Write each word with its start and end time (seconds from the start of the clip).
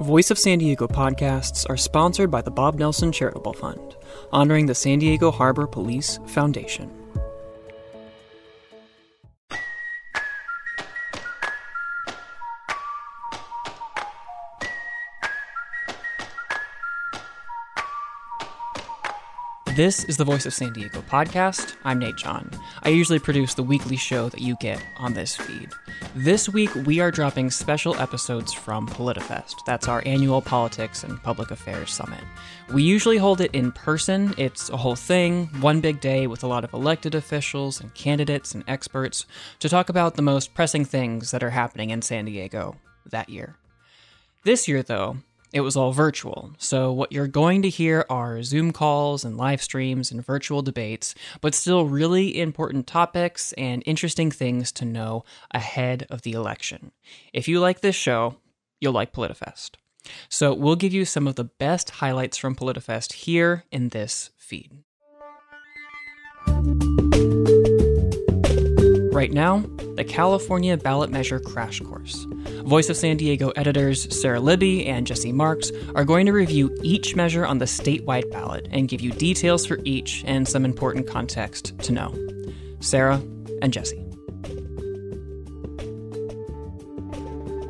Voice 0.00 0.32
of 0.32 0.40
San 0.40 0.58
Diego 0.58 0.88
podcasts 0.88 1.64
are 1.70 1.76
sponsored 1.76 2.28
by 2.28 2.42
the 2.42 2.50
Bob 2.50 2.74
Nelson 2.74 3.12
Charitable 3.12 3.52
Fund, 3.52 3.94
honoring 4.32 4.66
the 4.66 4.74
San 4.74 4.98
Diego 4.98 5.30
Harbor 5.30 5.68
Police 5.68 6.18
Foundation. 6.26 7.03
This 19.74 20.04
is 20.04 20.16
the 20.16 20.24
Voice 20.24 20.46
of 20.46 20.54
San 20.54 20.72
Diego 20.72 21.02
podcast. 21.02 21.74
I'm 21.82 21.98
Nate 21.98 22.14
John. 22.14 22.48
I 22.84 22.90
usually 22.90 23.18
produce 23.18 23.54
the 23.54 23.64
weekly 23.64 23.96
show 23.96 24.28
that 24.28 24.40
you 24.40 24.54
get 24.60 24.80
on 24.98 25.14
this 25.14 25.34
feed. 25.34 25.68
This 26.14 26.48
week, 26.48 26.72
we 26.86 27.00
are 27.00 27.10
dropping 27.10 27.50
special 27.50 27.96
episodes 27.96 28.52
from 28.52 28.86
PolitiFest. 28.86 29.56
That's 29.66 29.88
our 29.88 30.00
annual 30.06 30.40
politics 30.40 31.02
and 31.02 31.20
public 31.24 31.50
affairs 31.50 31.90
summit. 31.90 32.20
We 32.72 32.84
usually 32.84 33.16
hold 33.18 33.40
it 33.40 33.52
in 33.52 33.72
person. 33.72 34.32
It's 34.38 34.70
a 34.70 34.76
whole 34.76 34.94
thing, 34.94 35.46
one 35.60 35.80
big 35.80 36.00
day 36.00 36.28
with 36.28 36.44
a 36.44 36.48
lot 36.48 36.62
of 36.62 36.72
elected 36.72 37.16
officials 37.16 37.80
and 37.80 37.92
candidates 37.94 38.54
and 38.54 38.62
experts 38.68 39.26
to 39.58 39.68
talk 39.68 39.88
about 39.88 40.14
the 40.14 40.22
most 40.22 40.54
pressing 40.54 40.84
things 40.84 41.32
that 41.32 41.42
are 41.42 41.50
happening 41.50 41.90
in 41.90 42.00
San 42.00 42.26
Diego 42.26 42.76
that 43.06 43.28
year. 43.28 43.56
This 44.44 44.68
year, 44.68 44.84
though, 44.84 45.16
it 45.54 45.60
was 45.60 45.76
all 45.76 45.92
virtual. 45.92 46.52
So, 46.58 46.92
what 46.92 47.12
you're 47.12 47.28
going 47.28 47.62
to 47.62 47.68
hear 47.68 48.04
are 48.10 48.42
Zoom 48.42 48.72
calls 48.72 49.24
and 49.24 49.36
live 49.36 49.62
streams 49.62 50.10
and 50.10 50.26
virtual 50.26 50.62
debates, 50.62 51.14
but 51.40 51.54
still 51.54 51.86
really 51.86 52.40
important 52.40 52.88
topics 52.88 53.52
and 53.52 53.82
interesting 53.86 54.32
things 54.32 54.72
to 54.72 54.84
know 54.84 55.24
ahead 55.52 56.08
of 56.10 56.22
the 56.22 56.32
election. 56.32 56.90
If 57.32 57.46
you 57.46 57.60
like 57.60 57.80
this 57.80 57.94
show, 57.94 58.36
you'll 58.80 58.92
like 58.92 59.12
PolitiFest. 59.12 59.76
So, 60.28 60.52
we'll 60.52 60.74
give 60.74 60.92
you 60.92 61.04
some 61.04 61.28
of 61.28 61.36
the 61.36 61.44
best 61.44 61.90
highlights 61.90 62.36
from 62.36 62.56
PolitiFest 62.56 63.12
here 63.12 63.64
in 63.70 63.90
this 63.90 64.30
feed. 64.36 64.72
Right 69.14 69.32
now, 69.32 69.60
the 69.94 70.02
California 70.02 70.76
ballot 70.76 71.08
measure 71.08 71.38
crash 71.38 71.78
course. 71.78 72.26
Voice 72.64 72.90
of 72.90 72.96
San 72.96 73.16
Diego 73.16 73.50
editors 73.50 74.12
Sara 74.12 74.40
Libby 74.40 74.86
and 74.86 75.06
Jesse 75.06 75.30
Marx 75.30 75.70
are 75.94 76.04
going 76.04 76.26
to 76.26 76.32
review 76.32 76.76
each 76.82 77.14
measure 77.14 77.46
on 77.46 77.58
the 77.58 77.64
statewide 77.64 78.28
ballot 78.32 78.66
and 78.72 78.88
give 78.88 79.00
you 79.00 79.12
details 79.12 79.64
for 79.64 79.78
each 79.84 80.24
and 80.26 80.48
some 80.48 80.64
important 80.64 81.06
context 81.06 81.78
to 81.78 81.92
know. 81.92 82.12
Sara 82.80 83.22
and 83.62 83.72
Jesse. 83.72 84.04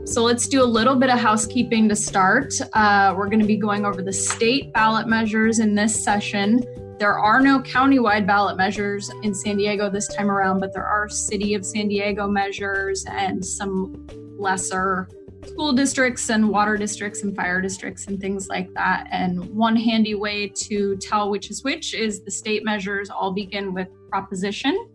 So 0.06 0.22
let's 0.22 0.48
do 0.48 0.62
a 0.62 0.64
little 0.64 0.96
bit 0.96 1.10
of 1.10 1.18
housekeeping 1.18 1.90
to 1.90 1.96
start. 1.96 2.54
Uh, 2.72 3.12
we're 3.14 3.28
going 3.28 3.40
to 3.40 3.46
be 3.46 3.58
going 3.58 3.84
over 3.84 4.00
the 4.00 4.14
state 4.14 4.72
ballot 4.72 5.08
measures 5.08 5.58
in 5.58 5.74
this 5.74 6.02
session. 6.02 6.64
There 7.04 7.18
are 7.18 7.38
no 7.38 7.60
countywide 7.60 8.26
ballot 8.26 8.56
measures 8.56 9.10
in 9.22 9.34
San 9.34 9.58
Diego 9.58 9.90
this 9.90 10.08
time 10.08 10.30
around, 10.30 10.60
but 10.60 10.72
there 10.72 10.86
are 10.86 11.06
City 11.06 11.52
of 11.52 11.62
San 11.62 11.86
Diego 11.88 12.26
measures 12.26 13.04
and 13.06 13.44
some 13.44 14.06
lesser 14.38 15.10
school 15.44 15.74
districts 15.74 16.30
and 16.30 16.48
water 16.48 16.78
districts 16.78 17.22
and 17.22 17.36
fire 17.36 17.60
districts 17.60 18.06
and 18.06 18.18
things 18.18 18.48
like 18.48 18.72
that. 18.72 19.06
And 19.10 19.44
one 19.54 19.76
handy 19.76 20.14
way 20.14 20.48
to 20.48 20.96
tell 20.96 21.28
which 21.28 21.50
is 21.50 21.62
which 21.62 21.92
is 21.92 22.24
the 22.24 22.30
state 22.30 22.64
measures 22.64 23.10
all 23.10 23.32
begin 23.32 23.74
with 23.74 23.88
proposition. 24.08 24.88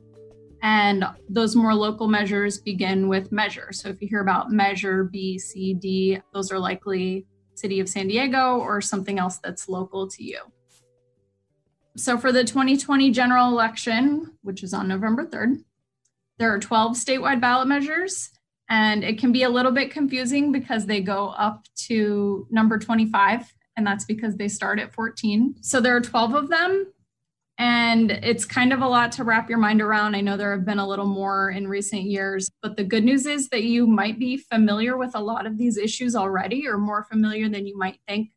And 0.63 1.05
those 1.29 1.55
more 1.55 1.75
local 1.75 2.07
measures 2.07 2.57
begin 2.57 3.07
with 3.07 3.31
measure. 3.31 3.71
So 3.71 3.87
if 3.87 4.01
you 4.01 4.07
hear 4.07 4.21
about 4.21 4.51
measure 4.51 5.03
B, 5.03 5.37
C, 5.37 5.75
D, 5.75 6.19
those 6.33 6.51
are 6.51 6.57
likely 6.57 7.27
City 7.53 7.79
of 7.79 7.87
San 7.87 8.07
Diego 8.07 8.57
or 8.57 8.81
something 8.81 9.19
else 9.19 9.37
that's 9.37 9.69
local 9.69 10.07
to 10.07 10.23
you. 10.23 10.39
So 11.99 12.17
for 12.17 12.31
the 12.31 12.43
2020 12.43 13.11
general 13.11 13.49
election, 13.49 14.37
which 14.41 14.63
is 14.63 14.73
on 14.73 14.87
November 14.87 15.25
3rd, 15.25 15.63
there 16.37 16.53
are 16.53 16.59
12 16.59 16.95
statewide 16.95 17.41
ballot 17.41 17.67
measures 17.67 18.29
and 18.69 19.03
it 19.03 19.19
can 19.19 19.31
be 19.31 19.43
a 19.43 19.49
little 19.49 19.71
bit 19.71 19.91
confusing 19.91 20.51
because 20.51 20.85
they 20.85 21.01
go 21.01 21.29
up 21.29 21.65
to 21.87 22.47
number 22.51 22.77
25, 22.77 23.51
and 23.75 23.85
that's 23.85 24.05
because 24.05 24.35
they 24.37 24.47
start 24.47 24.79
at 24.79 24.93
14. 24.93 25.55
So 25.61 25.81
there 25.81 25.95
are 25.95 26.01
12 26.01 26.35
of 26.35 26.49
them, 26.49 26.93
and 27.57 28.11
it's 28.11 28.45
kind 28.45 28.71
of 28.71 28.81
a 28.81 28.87
lot 28.87 29.11
to 29.13 29.23
wrap 29.23 29.49
your 29.49 29.57
mind 29.57 29.81
around. 29.81 30.15
I 30.15 30.21
know 30.21 30.37
there 30.37 30.55
have 30.55 30.65
been 30.65 30.77
a 30.77 30.87
little 30.87 31.07
more 31.07 31.49
in 31.49 31.67
recent 31.67 32.03
years, 32.03 32.51
but 32.61 32.77
the 32.77 32.83
good 32.83 33.03
news 33.03 33.25
is 33.25 33.49
that 33.49 33.63
you 33.63 33.87
might 33.87 34.19
be 34.19 34.37
familiar 34.37 34.97
with 34.97 35.15
a 35.15 35.19
lot 35.19 35.47
of 35.47 35.57
these 35.57 35.75
issues 35.75 36.15
already, 36.15 36.67
or 36.67 36.77
more 36.77 37.03
familiar 37.03 37.49
than 37.49 37.65
you 37.65 37.75
might 37.75 37.99
think, 38.07 38.29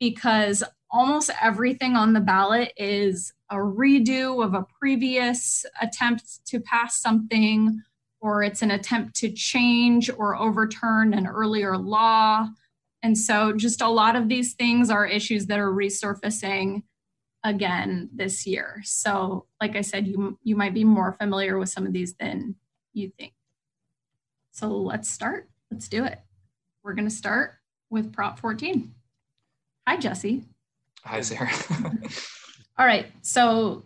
because 0.00 0.64
almost 0.90 1.30
everything 1.40 1.96
on 1.96 2.12
the 2.12 2.20
ballot 2.20 2.72
is 2.76 3.32
a 3.50 3.56
redo 3.56 4.44
of 4.44 4.54
a 4.54 4.66
previous 4.78 5.64
attempt 5.80 6.44
to 6.46 6.60
pass 6.60 7.00
something 7.00 7.82
or 8.20 8.42
it's 8.42 8.62
an 8.62 8.70
attempt 8.70 9.14
to 9.16 9.30
change 9.30 10.10
or 10.10 10.36
overturn 10.36 11.14
an 11.14 11.26
earlier 11.26 11.76
law. 11.76 12.48
And 13.02 13.16
so, 13.16 13.52
just 13.52 13.80
a 13.80 13.88
lot 13.88 14.16
of 14.16 14.28
these 14.28 14.54
things 14.54 14.90
are 14.90 15.06
issues 15.06 15.46
that 15.46 15.60
are 15.60 15.70
resurfacing 15.70 16.82
again 17.44 18.10
this 18.12 18.44
year. 18.44 18.80
So, 18.82 19.46
like 19.60 19.76
I 19.76 19.82
said, 19.82 20.08
you 20.08 20.36
you 20.42 20.56
might 20.56 20.74
be 20.74 20.84
more 20.84 21.12
familiar 21.12 21.58
with 21.58 21.68
some 21.68 21.86
of 21.86 21.92
these 21.92 22.14
than 22.14 22.56
you 22.92 23.12
think. 23.16 23.34
So, 24.50 24.68
let's 24.68 25.08
start. 25.08 25.48
Let's 25.70 25.86
do 25.86 26.04
it. 26.04 26.18
We're 26.82 26.94
going 26.94 27.08
to 27.08 27.14
start 27.14 27.52
with 27.90 28.12
Prop 28.12 28.40
14. 28.40 28.92
Hi, 29.86 29.96
Jesse. 29.96 30.44
Hi, 31.08 31.22
Sara. 31.22 31.50
All 32.78 32.84
right. 32.84 33.06
So, 33.22 33.84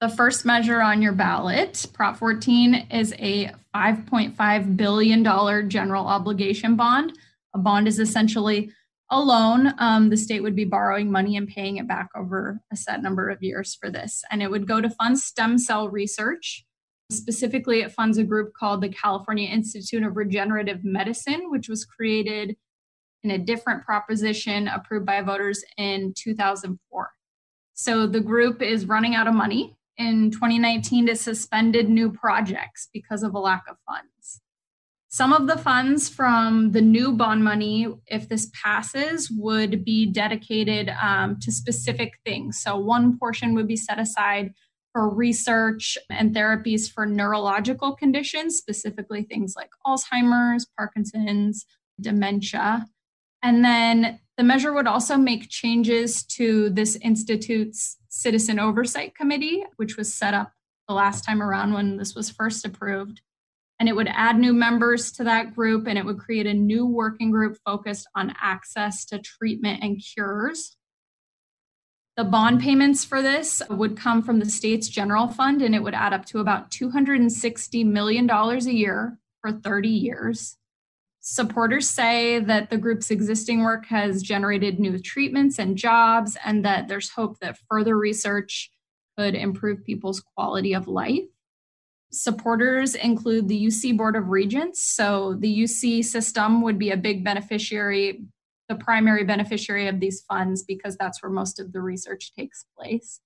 the 0.00 0.08
first 0.08 0.44
measure 0.44 0.82
on 0.82 1.00
your 1.00 1.12
ballot, 1.12 1.86
Prop 1.92 2.16
14, 2.16 2.88
is 2.90 3.14
a 3.20 3.52
$5.5 3.72 4.76
billion 4.76 5.68
general 5.68 6.04
obligation 6.04 6.74
bond. 6.74 7.16
A 7.54 7.58
bond 7.58 7.86
is 7.86 8.00
essentially 8.00 8.72
a 9.08 9.20
loan. 9.20 9.72
Um, 9.78 10.10
the 10.10 10.16
state 10.16 10.42
would 10.42 10.56
be 10.56 10.64
borrowing 10.64 11.12
money 11.12 11.36
and 11.36 11.46
paying 11.46 11.76
it 11.76 11.86
back 11.86 12.08
over 12.16 12.60
a 12.72 12.76
set 12.76 13.02
number 13.02 13.28
of 13.28 13.40
years 13.40 13.76
for 13.80 13.88
this. 13.88 14.24
And 14.32 14.42
it 14.42 14.50
would 14.50 14.66
go 14.66 14.80
to 14.80 14.90
fund 14.90 15.20
stem 15.20 15.58
cell 15.58 15.88
research. 15.88 16.64
Specifically, 17.12 17.82
it 17.82 17.92
funds 17.92 18.18
a 18.18 18.24
group 18.24 18.52
called 18.54 18.80
the 18.80 18.88
California 18.88 19.48
Institute 19.48 20.02
of 20.02 20.16
Regenerative 20.16 20.82
Medicine, 20.82 21.52
which 21.52 21.68
was 21.68 21.84
created 21.84 22.56
in 23.24 23.30
a 23.30 23.38
different 23.38 23.84
proposition 23.84 24.68
approved 24.68 25.06
by 25.06 25.20
voters 25.20 25.64
in 25.76 26.12
2004. 26.16 27.10
So 27.74 28.06
the 28.06 28.20
group 28.20 28.62
is 28.62 28.86
running 28.86 29.14
out 29.14 29.26
of 29.26 29.34
money 29.34 29.76
in 29.96 30.30
2019 30.30 31.06
to 31.06 31.16
suspended 31.16 31.88
new 31.88 32.10
projects 32.12 32.88
because 32.92 33.22
of 33.22 33.34
a 33.34 33.38
lack 33.38 33.64
of 33.68 33.76
funds. 33.86 34.40
Some 35.08 35.34
of 35.34 35.46
the 35.46 35.58
funds 35.58 36.08
from 36.08 36.72
the 36.72 36.80
new 36.80 37.12
bond 37.12 37.44
money, 37.44 37.86
if 38.06 38.30
this 38.30 38.50
passes, 38.54 39.30
would 39.30 39.84
be 39.84 40.06
dedicated 40.06 40.90
um, 41.02 41.38
to 41.40 41.52
specific 41.52 42.14
things. 42.24 42.62
So, 42.62 42.78
one 42.78 43.18
portion 43.18 43.54
would 43.54 43.68
be 43.68 43.76
set 43.76 43.98
aside 43.98 44.54
for 44.92 45.08
research 45.14 45.98
and 46.08 46.34
therapies 46.34 46.90
for 46.90 47.04
neurological 47.04 47.94
conditions, 47.94 48.56
specifically 48.56 49.22
things 49.22 49.54
like 49.54 49.68
Alzheimer's, 49.86 50.66
Parkinson's, 50.78 51.66
dementia. 52.00 52.86
And 53.42 53.64
then 53.64 54.20
the 54.36 54.44
measure 54.44 54.72
would 54.72 54.86
also 54.86 55.16
make 55.16 55.48
changes 55.48 56.24
to 56.24 56.70
this 56.70 56.96
institute's 56.96 57.98
Citizen 58.08 58.58
Oversight 58.58 59.14
Committee, 59.14 59.64
which 59.76 59.96
was 59.96 60.14
set 60.14 60.34
up 60.34 60.52
the 60.88 60.94
last 60.94 61.24
time 61.24 61.42
around 61.42 61.72
when 61.72 61.96
this 61.96 62.14
was 62.14 62.30
first 62.30 62.64
approved. 62.64 63.20
And 63.80 63.88
it 63.88 63.96
would 63.96 64.08
add 64.08 64.38
new 64.38 64.52
members 64.52 65.10
to 65.12 65.24
that 65.24 65.54
group 65.54 65.86
and 65.88 65.98
it 65.98 66.04
would 66.04 66.18
create 66.18 66.46
a 66.46 66.54
new 66.54 66.86
working 66.86 67.30
group 67.30 67.58
focused 67.64 68.06
on 68.14 68.34
access 68.40 69.04
to 69.06 69.18
treatment 69.18 69.82
and 69.82 70.00
cures. 70.00 70.76
The 72.16 72.24
bond 72.24 72.60
payments 72.60 73.04
for 73.04 73.22
this 73.22 73.62
would 73.70 73.96
come 73.96 74.22
from 74.22 74.38
the 74.38 74.48
state's 74.48 74.88
general 74.88 75.28
fund 75.28 75.62
and 75.62 75.74
it 75.74 75.82
would 75.82 75.94
add 75.94 76.12
up 76.12 76.26
to 76.26 76.40
about 76.40 76.70
$260 76.70 77.86
million 77.86 78.30
a 78.30 78.56
year 78.70 79.18
for 79.40 79.50
30 79.50 79.88
years. 79.88 80.58
Supporters 81.24 81.88
say 81.88 82.40
that 82.40 82.68
the 82.68 82.76
group's 82.76 83.12
existing 83.12 83.62
work 83.62 83.86
has 83.86 84.22
generated 84.22 84.80
new 84.80 84.98
treatments 84.98 85.56
and 85.60 85.76
jobs, 85.76 86.36
and 86.44 86.64
that 86.64 86.88
there's 86.88 87.10
hope 87.10 87.38
that 87.38 87.58
further 87.70 87.96
research 87.96 88.72
could 89.16 89.36
improve 89.36 89.84
people's 89.84 90.20
quality 90.20 90.74
of 90.74 90.88
life. 90.88 91.22
Supporters 92.10 92.96
include 92.96 93.46
the 93.46 93.66
UC 93.66 93.96
Board 93.96 94.16
of 94.16 94.30
Regents. 94.30 94.84
So, 94.84 95.36
the 95.38 95.62
UC 95.62 96.04
system 96.04 96.60
would 96.60 96.76
be 96.76 96.90
a 96.90 96.96
big 96.96 97.24
beneficiary, 97.24 98.24
the 98.68 98.74
primary 98.74 99.22
beneficiary 99.22 99.86
of 99.86 100.00
these 100.00 100.22
funds, 100.22 100.64
because 100.64 100.96
that's 100.96 101.22
where 101.22 101.30
most 101.30 101.60
of 101.60 101.72
the 101.72 101.80
research 101.80 102.34
takes 102.34 102.64
place. 102.76 103.20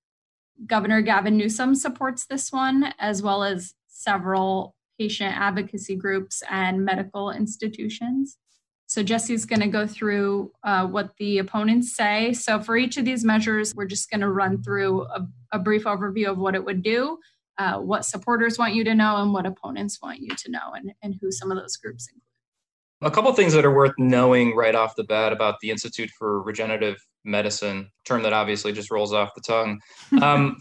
Governor 0.66 1.00
Gavin 1.00 1.38
Newsom 1.38 1.74
supports 1.74 2.26
this 2.26 2.52
one, 2.52 2.92
as 2.98 3.22
well 3.22 3.42
as 3.42 3.72
several 3.88 4.75
patient 4.98 5.36
advocacy 5.36 5.96
groups 5.96 6.42
and 6.50 6.84
medical 6.84 7.30
institutions. 7.30 8.38
So 8.86 9.02
Jesse's 9.02 9.44
going 9.44 9.60
to 9.60 9.66
go 9.66 9.86
through 9.86 10.52
uh, 10.62 10.86
what 10.86 11.10
the 11.18 11.38
opponents 11.38 11.96
say. 11.96 12.32
So 12.32 12.60
for 12.60 12.76
each 12.76 12.96
of 12.96 13.04
these 13.04 13.24
measures, 13.24 13.74
we're 13.74 13.86
just 13.86 14.10
going 14.10 14.20
to 14.20 14.28
run 14.28 14.62
through 14.62 15.02
a, 15.02 15.26
a, 15.52 15.58
brief 15.58 15.84
overview 15.84 16.30
of 16.30 16.38
what 16.38 16.54
it 16.54 16.64
would 16.64 16.82
do, 16.82 17.18
uh, 17.58 17.78
what 17.78 18.04
supporters 18.04 18.58
want 18.58 18.74
you 18.74 18.84
to 18.84 18.94
know, 18.94 19.16
and 19.16 19.32
what 19.32 19.44
opponents 19.44 19.98
want 20.00 20.20
you 20.20 20.28
to 20.36 20.50
know, 20.52 20.72
and, 20.74 20.92
and 21.02 21.16
who 21.20 21.32
some 21.32 21.50
of 21.50 21.58
those 21.58 21.76
groups 21.76 22.06
include. 22.08 22.22
A 23.02 23.10
couple 23.10 23.32
things 23.32 23.52
that 23.52 23.64
are 23.64 23.74
worth 23.74 23.92
knowing 23.98 24.54
right 24.54 24.74
off 24.74 24.96
the 24.96 25.04
bat 25.04 25.32
about 25.32 25.56
the 25.60 25.70
Institute 25.70 26.10
for 26.16 26.40
Regenerative 26.42 26.96
Medicine, 27.24 27.90
term 28.04 28.22
that 28.22 28.32
obviously 28.32 28.72
just 28.72 28.90
rolls 28.90 29.12
off 29.12 29.34
the 29.34 29.42
tongue. 29.42 29.80
Um, 30.22 30.58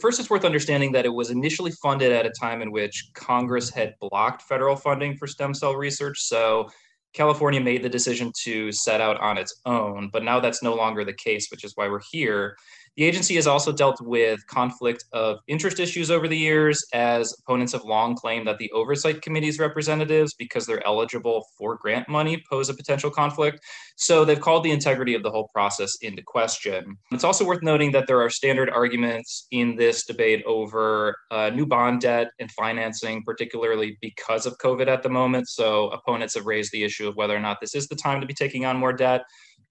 First, 0.00 0.20
it's 0.20 0.28
worth 0.28 0.44
understanding 0.44 0.92
that 0.92 1.06
it 1.06 1.14
was 1.14 1.30
initially 1.30 1.72
funded 1.82 2.12
at 2.12 2.26
a 2.26 2.30
time 2.30 2.60
in 2.60 2.70
which 2.70 3.10
Congress 3.14 3.70
had 3.70 3.94
blocked 4.00 4.42
federal 4.42 4.76
funding 4.76 5.16
for 5.16 5.26
stem 5.26 5.54
cell 5.54 5.74
research. 5.74 6.18
So 6.20 6.68
California 7.14 7.60
made 7.60 7.82
the 7.82 7.88
decision 7.88 8.30
to 8.44 8.70
set 8.72 9.00
out 9.00 9.18
on 9.20 9.38
its 9.38 9.60
own, 9.64 10.10
but 10.12 10.22
now 10.22 10.38
that's 10.38 10.62
no 10.62 10.74
longer 10.74 11.04
the 11.04 11.14
case, 11.14 11.48
which 11.50 11.64
is 11.64 11.72
why 11.76 11.88
we're 11.88 12.02
here. 12.10 12.56
The 12.96 13.04
agency 13.04 13.34
has 13.34 13.46
also 13.46 13.72
dealt 13.72 14.00
with 14.00 14.46
conflict 14.46 15.04
of 15.12 15.40
interest 15.48 15.80
issues 15.80 16.10
over 16.10 16.28
the 16.28 16.36
years, 16.36 16.82
as 16.94 17.34
opponents 17.40 17.74
have 17.74 17.84
long 17.84 18.14
claimed 18.14 18.46
that 18.46 18.56
the 18.56 18.70
oversight 18.72 19.20
committee's 19.20 19.58
representatives, 19.58 20.32
because 20.32 20.64
they're 20.64 20.86
eligible 20.86 21.46
for 21.58 21.76
grant 21.76 22.08
money, 22.08 22.42
pose 22.48 22.70
a 22.70 22.74
potential 22.74 23.10
conflict. 23.10 23.60
So 23.96 24.24
they've 24.24 24.40
called 24.40 24.64
the 24.64 24.70
integrity 24.70 25.14
of 25.14 25.22
the 25.22 25.30
whole 25.30 25.48
process 25.48 25.96
into 26.00 26.22
question. 26.22 26.96
It's 27.12 27.24
also 27.24 27.44
worth 27.44 27.62
noting 27.62 27.92
that 27.92 28.06
there 28.06 28.22
are 28.22 28.30
standard 28.30 28.70
arguments 28.70 29.46
in 29.50 29.76
this 29.76 30.06
debate 30.06 30.42
over 30.46 31.18
uh, 31.30 31.50
new 31.50 31.66
bond 31.66 32.00
debt 32.00 32.28
and 32.40 32.50
financing, 32.52 33.22
particularly 33.24 33.98
because 34.00 34.46
of 34.46 34.56
COVID 34.56 34.88
at 34.88 35.02
the 35.02 35.10
moment. 35.10 35.48
So 35.48 35.88
opponents 35.90 36.34
have 36.34 36.46
raised 36.46 36.72
the 36.72 36.82
issue 36.82 37.08
of 37.08 37.16
whether 37.16 37.36
or 37.36 37.40
not 37.40 37.60
this 37.60 37.74
is 37.74 37.88
the 37.88 37.96
time 37.96 38.22
to 38.22 38.26
be 38.26 38.32
taking 38.34 38.64
on 38.64 38.78
more 38.78 38.94
debt. 38.94 39.20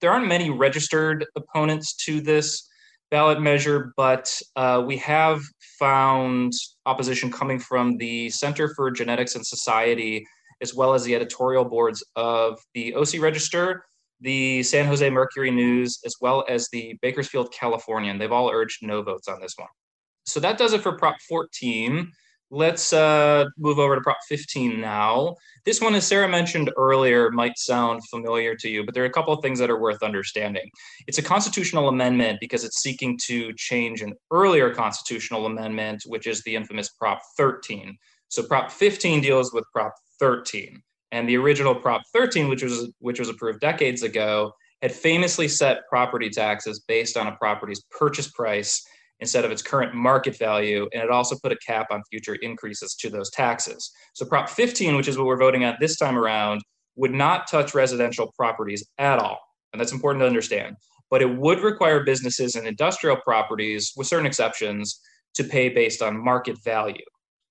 There 0.00 0.12
aren't 0.12 0.28
many 0.28 0.50
registered 0.50 1.26
opponents 1.34 1.96
to 2.04 2.20
this 2.20 2.68
ballot 3.10 3.40
measure, 3.40 3.92
but 3.96 4.40
uh, 4.56 4.82
we 4.86 4.96
have 4.98 5.40
found 5.78 6.52
opposition 6.86 7.30
coming 7.30 7.58
from 7.58 7.96
the 7.98 8.30
Center 8.30 8.74
for 8.74 8.90
Genetics 8.90 9.34
and 9.34 9.46
Society, 9.46 10.26
as 10.60 10.74
well 10.74 10.94
as 10.94 11.04
the 11.04 11.14
editorial 11.14 11.64
boards 11.64 12.04
of 12.16 12.58
the 12.74 12.94
OC 12.94 13.20
Register, 13.20 13.84
the 14.20 14.62
San 14.62 14.86
Jose 14.86 15.08
Mercury 15.10 15.50
News, 15.50 15.98
as 16.04 16.16
well 16.20 16.44
as 16.48 16.68
the 16.70 16.96
Bakersfield 17.02 17.52
Californian. 17.52 18.18
They've 18.18 18.32
all 18.32 18.50
urged 18.50 18.78
no 18.82 19.02
votes 19.02 19.28
on 19.28 19.40
this 19.40 19.54
one. 19.56 19.68
So 20.24 20.40
that 20.40 20.58
does 20.58 20.72
it 20.72 20.80
for 20.80 20.96
Prop 20.96 21.16
14. 21.28 22.10
Let's 22.50 22.92
uh, 22.92 23.46
move 23.58 23.80
over 23.80 23.96
to 23.96 24.00
Prop 24.00 24.18
15 24.28 24.80
now. 24.80 25.34
This 25.64 25.80
one, 25.80 25.96
as 25.96 26.06
Sara 26.06 26.28
mentioned 26.28 26.70
earlier, 26.76 27.30
might 27.32 27.58
sound 27.58 28.06
familiar 28.08 28.54
to 28.54 28.68
you, 28.68 28.84
but 28.84 28.94
there 28.94 29.02
are 29.02 29.08
a 29.08 29.12
couple 29.12 29.32
of 29.32 29.42
things 29.42 29.58
that 29.58 29.68
are 29.68 29.80
worth 29.80 30.00
understanding. 30.04 30.70
It's 31.08 31.18
a 31.18 31.22
constitutional 31.22 31.88
amendment 31.88 32.38
because 32.40 32.62
it's 32.62 32.80
seeking 32.80 33.18
to 33.24 33.52
change 33.54 34.00
an 34.00 34.14
earlier 34.30 34.72
constitutional 34.72 35.46
amendment, 35.46 36.04
which 36.06 36.28
is 36.28 36.40
the 36.42 36.54
infamous 36.54 36.90
Prop 36.90 37.20
13. 37.36 37.98
So 38.28 38.44
Prop 38.44 38.70
15 38.70 39.20
deals 39.20 39.52
with 39.52 39.64
Prop 39.72 39.92
13, 40.20 40.80
and 41.10 41.28
the 41.28 41.36
original 41.36 41.74
Prop 41.74 42.02
13, 42.12 42.48
which 42.48 42.62
was 42.62 42.92
which 43.00 43.18
was 43.18 43.28
approved 43.28 43.58
decades 43.58 44.04
ago, 44.04 44.52
had 44.82 44.92
famously 44.92 45.48
set 45.48 45.88
property 45.88 46.30
taxes 46.30 46.84
based 46.86 47.16
on 47.16 47.26
a 47.26 47.36
property's 47.36 47.82
purchase 47.90 48.30
price 48.30 48.84
instead 49.20 49.44
of 49.44 49.50
its 49.50 49.62
current 49.62 49.94
market 49.94 50.36
value. 50.38 50.88
And 50.92 51.02
it 51.02 51.10
also 51.10 51.36
put 51.42 51.52
a 51.52 51.56
cap 51.66 51.86
on 51.90 52.02
future 52.10 52.34
increases 52.36 52.94
to 52.96 53.10
those 53.10 53.30
taxes. 53.30 53.90
So 54.14 54.26
Prop 54.26 54.48
15, 54.48 54.96
which 54.96 55.08
is 55.08 55.16
what 55.16 55.26
we're 55.26 55.38
voting 55.38 55.64
on 55.64 55.76
this 55.80 55.96
time 55.96 56.18
around, 56.18 56.62
would 56.96 57.12
not 57.12 57.46
touch 57.48 57.74
residential 57.74 58.32
properties 58.36 58.86
at 58.98 59.18
all. 59.18 59.38
And 59.72 59.80
that's 59.80 59.92
important 59.92 60.22
to 60.22 60.26
understand. 60.26 60.76
But 61.10 61.22
it 61.22 61.36
would 61.36 61.60
require 61.60 62.04
businesses 62.04 62.56
and 62.56 62.66
industrial 62.66 63.16
properties, 63.16 63.92
with 63.96 64.06
certain 64.06 64.26
exceptions, 64.26 65.00
to 65.34 65.44
pay 65.44 65.68
based 65.68 66.02
on 66.02 66.22
market 66.22 66.56
value 66.64 67.04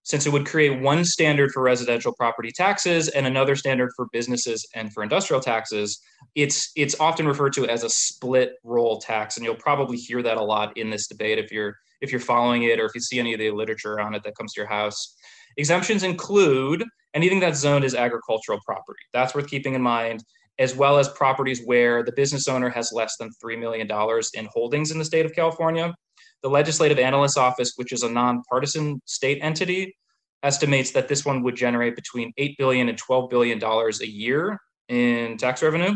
since 0.06 0.28
it 0.28 0.31
would 0.31 0.46
create 0.46 0.81
one 0.81 1.04
standard 1.04 1.52
for 1.52 1.63
residential 1.63 2.13
property 2.13 2.52
taxes 2.52 3.07
and 3.10 3.25
another 3.25 3.56
standard 3.56 3.90
for 3.96 4.06
businesses 4.13 4.66
and 4.75 4.94
for 4.94 5.02
industrial 5.02 5.42
taxes, 5.42 6.00
it's 6.36 6.72
it's 6.75 7.00
often 7.00 7.28
referred 7.28 7.54
to 7.54 7.68
as 7.68 7.84
a 7.84 7.90
split 7.90 8.54
roll 8.63 9.02
tax, 9.02 9.36
and 9.36 9.46
you'll 9.46 9.56
probably 9.56 9.98
hear 9.98 10.22
that 10.22 10.38
a 10.38 10.44
lot 10.44 10.78
in 10.78 10.92
this 10.92 11.07
debate 11.07 11.40
if 11.40 11.52
you're 11.52 11.75
if 12.02 12.12
you're 12.12 12.22
following 12.22 12.63
it 12.63 12.80
or 12.80 12.86
if 12.86 12.94
you 12.94 13.02
see 13.02 13.19
any 13.19 13.34
of 13.34 13.40
the 13.40 13.50
literature 13.50 14.00
on 14.00 14.13
it 14.13 14.24
that 14.24 14.38
comes 14.38 14.54
to 14.54 14.62
your 14.62 14.69
house. 14.69 15.18
Exemptions 15.57 16.04
include 16.04 16.84
anything 17.16 17.40
that's 17.40 17.60
zoned 17.60 17.84
as 17.84 17.96
agricultural 17.96 18.60
property. 18.63 19.00
That's 19.12 19.34
worth 19.34 19.48
keeping 19.48 19.74
in 19.74 19.81
mind, 19.81 20.24
as 20.60 20.75
well 20.75 21.00
as 21.00 21.10
properties 21.10 21.63
where 21.66 22.04
the 22.04 22.12
business 22.12 22.48
owner 22.48 22.69
has 22.69 22.92
less 22.94 23.16
than 23.18 23.31
$3 23.44 23.57
million 23.57 23.88
in 24.36 24.50
holdings 24.54 24.92
in 24.92 25.00
the 25.00 25.06
state 25.06 25.25
of 25.25 25.34
California 25.34 25.96
the 26.45 26.50
Legislative 26.51 27.00
Analyst's 27.00 27.38
Office, 27.38 27.74
which 27.75 27.92
is 27.92 28.03
a 28.03 28.09
nonpartisan 28.09 29.01
state 29.06 29.39
entity, 29.42 29.97
estimates 30.44 30.92
that 30.92 31.07
this 31.07 31.25
one 31.25 31.42
would 31.42 31.56
generate 31.56 31.95
between 31.95 32.31
$8 32.39 32.56
billion 32.59 32.88
and 32.88 33.01
$12 33.01 33.31
billion 33.31 33.59
a 33.63 34.06
year 34.06 34.59
in 34.88 35.38
tax 35.38 35.63
revenue. 35.63 35.95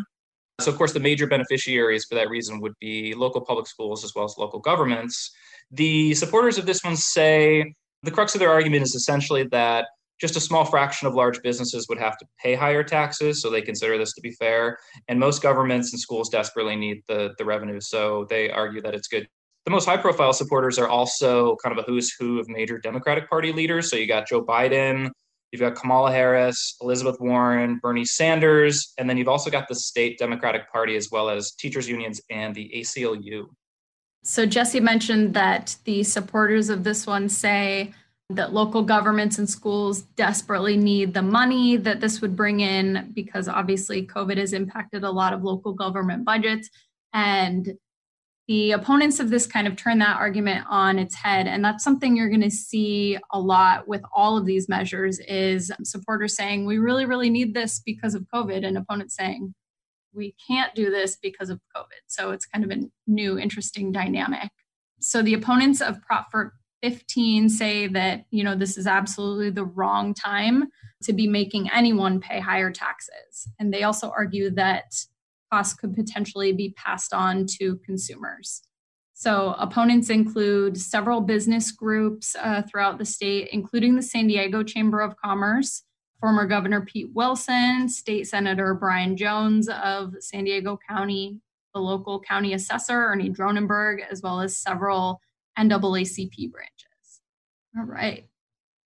So, 0.60 0.72
of 0.72 0.78
course, 0.80 0.92
the 0.92 1.00
major 1.00 1.28
beneficiaries 1.28 2.06
for 2.10 2.16
that 2.16 2.32
reason 2.32 2.62
would 2.62 2.74
be 2.80 3.14
local 3.14 3.42
public 3.42 3.68
schools 3.68 4.04
as 4.04 4.14
well 4.16 4.26
as 4.26 4.34
local 4.40 4.60
governments. 4.60 5.32
The 5.70 6.16
supporters 6.16 6.58
of 6.58 6.66
this 6.66 6.84
one 6.84 6.98
say 6.98 7.72
the 8.02 8.10
crux 8.10 8.34
of 8.34 8.40
their 8.40 8.52
argument 8.52 8.82
is 8.82 8.96
essentially 8.96 9.44
that 9.52 9.86
just 10.20 10.36
a 10.36 10.42
small 10.42 10.66
fraction 10.66 11.08
of 11.08 11.14
large 11.14 11.44
businesses 11.44 11.86
would 11.90 12.00
have 12.00 12.18
to 12.18 12.26
pay 12.44 12.56
higher 12.56 12.84
taxes, 12.84 13.40
so 13.40 13.52
they 13.52 13.62
consider 13.62 14.00
this 14.00 14.14
to 14.16 14.22
be 14.22 14.32
fair. 14.32 14.80
And 15.10 15.20
most 15.20 15.44
governments 15.44 15.94
and 15.94 16.00
schools 16.00 16.28
desperately 16.28 16.76
need 16.76 17.04
the, 17.08 17.36
the 17.38 17.46
revenue, 17.46 17.80
so 17.80 18.26
they 18.32 18.50
argue 18.50 18.82
that 18.82 18.96
it's 18.96 19.08
good 19.08 19.28
the 19.70 19.76
most 19.76 19.86
high 19.86 19.98
profile 19.98 20.34
supporters 20.34 20.80
are 20.80 20.88
also 20.88 21.56
kind 21.58 21.78
of 21.78 21.84
a 21.84 21.88
who's 21.88 22.12
who 22.12 22.40
of 22.40 22.50
major 22.50 22.80
Democratic 22.80 23.30
Party 23.30 23.54
leaders. 23.54 23.88
So 23.88 23.98
you 23.98 24.08
got 24.08 24.28
Joe 24.28 24.44
Biden, 24.44 25.12
you've 25.52 25.62
got 25.62 25.76
Kamala 25.76 26.12
Harris, 26.12 26.76
Elizabeth 26.82 27.18
Warren, 27.20 27.80
Bernie 27.80 28.04
Sanders, 28.04 28.94
and 28.98 29.08
then 29.08 29.16
you've 29.16 29.28
also 29.28 29.52
got 29.52 29.68
the 29.68 29.76
state 29.76 30.18
Democratic 30.18 30.72
Party 30.72 30.96
as 30.96 31.12
well 31.12 31.30
as 31.30 31.52
teachers 31.52 31.88
unions 31.88 32.20
and 32.32 32.56
the 32.56 32.72
ACLU. 32.78 33.46
So 34.24 34.48
Jesse 34.48 34.80
mentioned 34.80 35.36
that 35.36 35.76
the 35.84 36.02
supporters 36.02 36.70
of 36.70 36.84
this 36.84 37.06
one 37.06 37.30
say 37.30 37.94
that 38.32 38.54
local 38.54 38.82
governments 38.82 39.38
and 39.38 39.48
schools 39.48 40.02
desperately 40.02 40.78
need 40.78 41.14
the 41.14 41.22
money 41.22 41.78
that 41.78 42.02
this 42.02 42.22
would 42.22 42.36
bring 42.36 42.62
in 42.62 43.12
because 43.14 43.48
obviously 43.48 44.08
COVID 44.08 44.38
has 44.38 44.54
impacted 44.54 45.04
a 45.04 45.12
lot 45.12 45.32
of 45.32 45.44
local 45.44 45.74
government 45.74 46.26
budgets. 46.26 46.72
And 47.14 47.78
the 48.50 48.72
opponents 48.72 49.20
of 49.20 49.30
this 49.30 49.46
kind 49.46 49.68
of 49.68 49.76
turn 49.76 50.00
that 50.00 50.18
argument 50.18 50.66
on 50.68 50.98
its 50.98 51.14
head. 51.14 51.46
And 51.46 51.64
that's 51.64 51.84
something 51.84 52.18
you're 52.18 52.30
going 52.30 52.42
to 52.42 52.50
see 52.50 53.16
a 53.32 53.40
lot 53.40 53.88
with 53.88 54.02
all 54.12 54.40
of 54.40 54.48
these 54.48 54.68
measures 54.68 55.20
is 55.20 55.72
supporters 55.84 56.36
saying 56.36 56.66
we 56.66 56.80
really 56.80 57.06
really 57.06 57.30
need 57.30 57.54
this 57.54 57.80
because 57.86 58.16
of 58.16 58.26
covid 58.34 58.66
and 58.66 58.76
opponents 58.76 59.16
saying 59.16 59.54
we 60.14 60.36
can't 60.48 60.74
do 60.74 60.90
this 60.90 61.16
because 61.16 61.52
of 61.52 61.60
covid. 61.78 62.02
So 62.08 62.32
it's 62.32 62.48
kind 62.48 62.64
of 62.66 62.72
a 62.72 62.82
new 63.06 63.38
interesting 63.38 63.92
dynamic. 63.92 64.50
So 65.00 65.22
the 65.22 65.36
opponents 65.36 65.80
of 65.80 66.02
prop 66.02 66.32
15 66.82 67.50
say 67.50 67.86
that 67.86 68.26
you 68.32 68.44
know 68.44 68.56
this 68.56 68.80
is 68.80 68.88
absolutely 68.88 69.52
the 69.52 69.66
wrong 69.66 70.16
time 70.16 70.70
to 71.04 71.14
be 71.14 71.28
making 71.28 71.70
anyone 71.70 72.20
pay 72.20 72.40
higher 72.40 72.72
taxes. 72.72 73.48
And 73.60 73.72
they 73.72 73.84
also 73.84 74.10
argue 74.10 74.50
that 74.56 74.86
costs 75.52 75.74
could 75.74 75.96
potentially 75.96 76.52
be 76.52 76.74
passed 76.78 77.14
on 77.14 77.46
to 77.60 77.78
consumers. 77.86 78.62
So, 79.14 79.54
opponents 79.60 80.10
include 80.10 80.78
several 80.78 81.20
business 81.20 81.72
groups 81.72 82.38
uh, 82.40 82.62
throughout 82.62 82.98
the 82.98 83.06
state, 83.06 83.50
including 83.52 83.96
the 83.96 84.02
San 84.02 84.28
Diego 84.28 84.64
Chamber 84.64 85.02
of 85.02 85.18
Commerce, 85.18 85.84
former 86.22 86.46
Governor 86.46 86.86
Pete 86.86 87.10
Wilson, 87.14 87.90
State 87.90 88.28
Senator 88.28 88.74
Brian 88.74 89.18
Jones 89.18 89.68
of 89.68 90.14
San 90.22 90.46
Diego 90.46 90.80
County, 90.88 91.42
the 91.74 91.82
local 91.82 92.22
county 92.22 92.54
assessor, 92.54 92.94
Ernie 92.94 93.30
Dronenburg, 93.30 94.00
as 94.10 94.22
well 94.22 94.40
as 94.40 94.58
several 94.58 95.20
NAACP 95.58 96.52
branches. 96.52 97.22
All 97.78 97.84
right. 97.84 98.26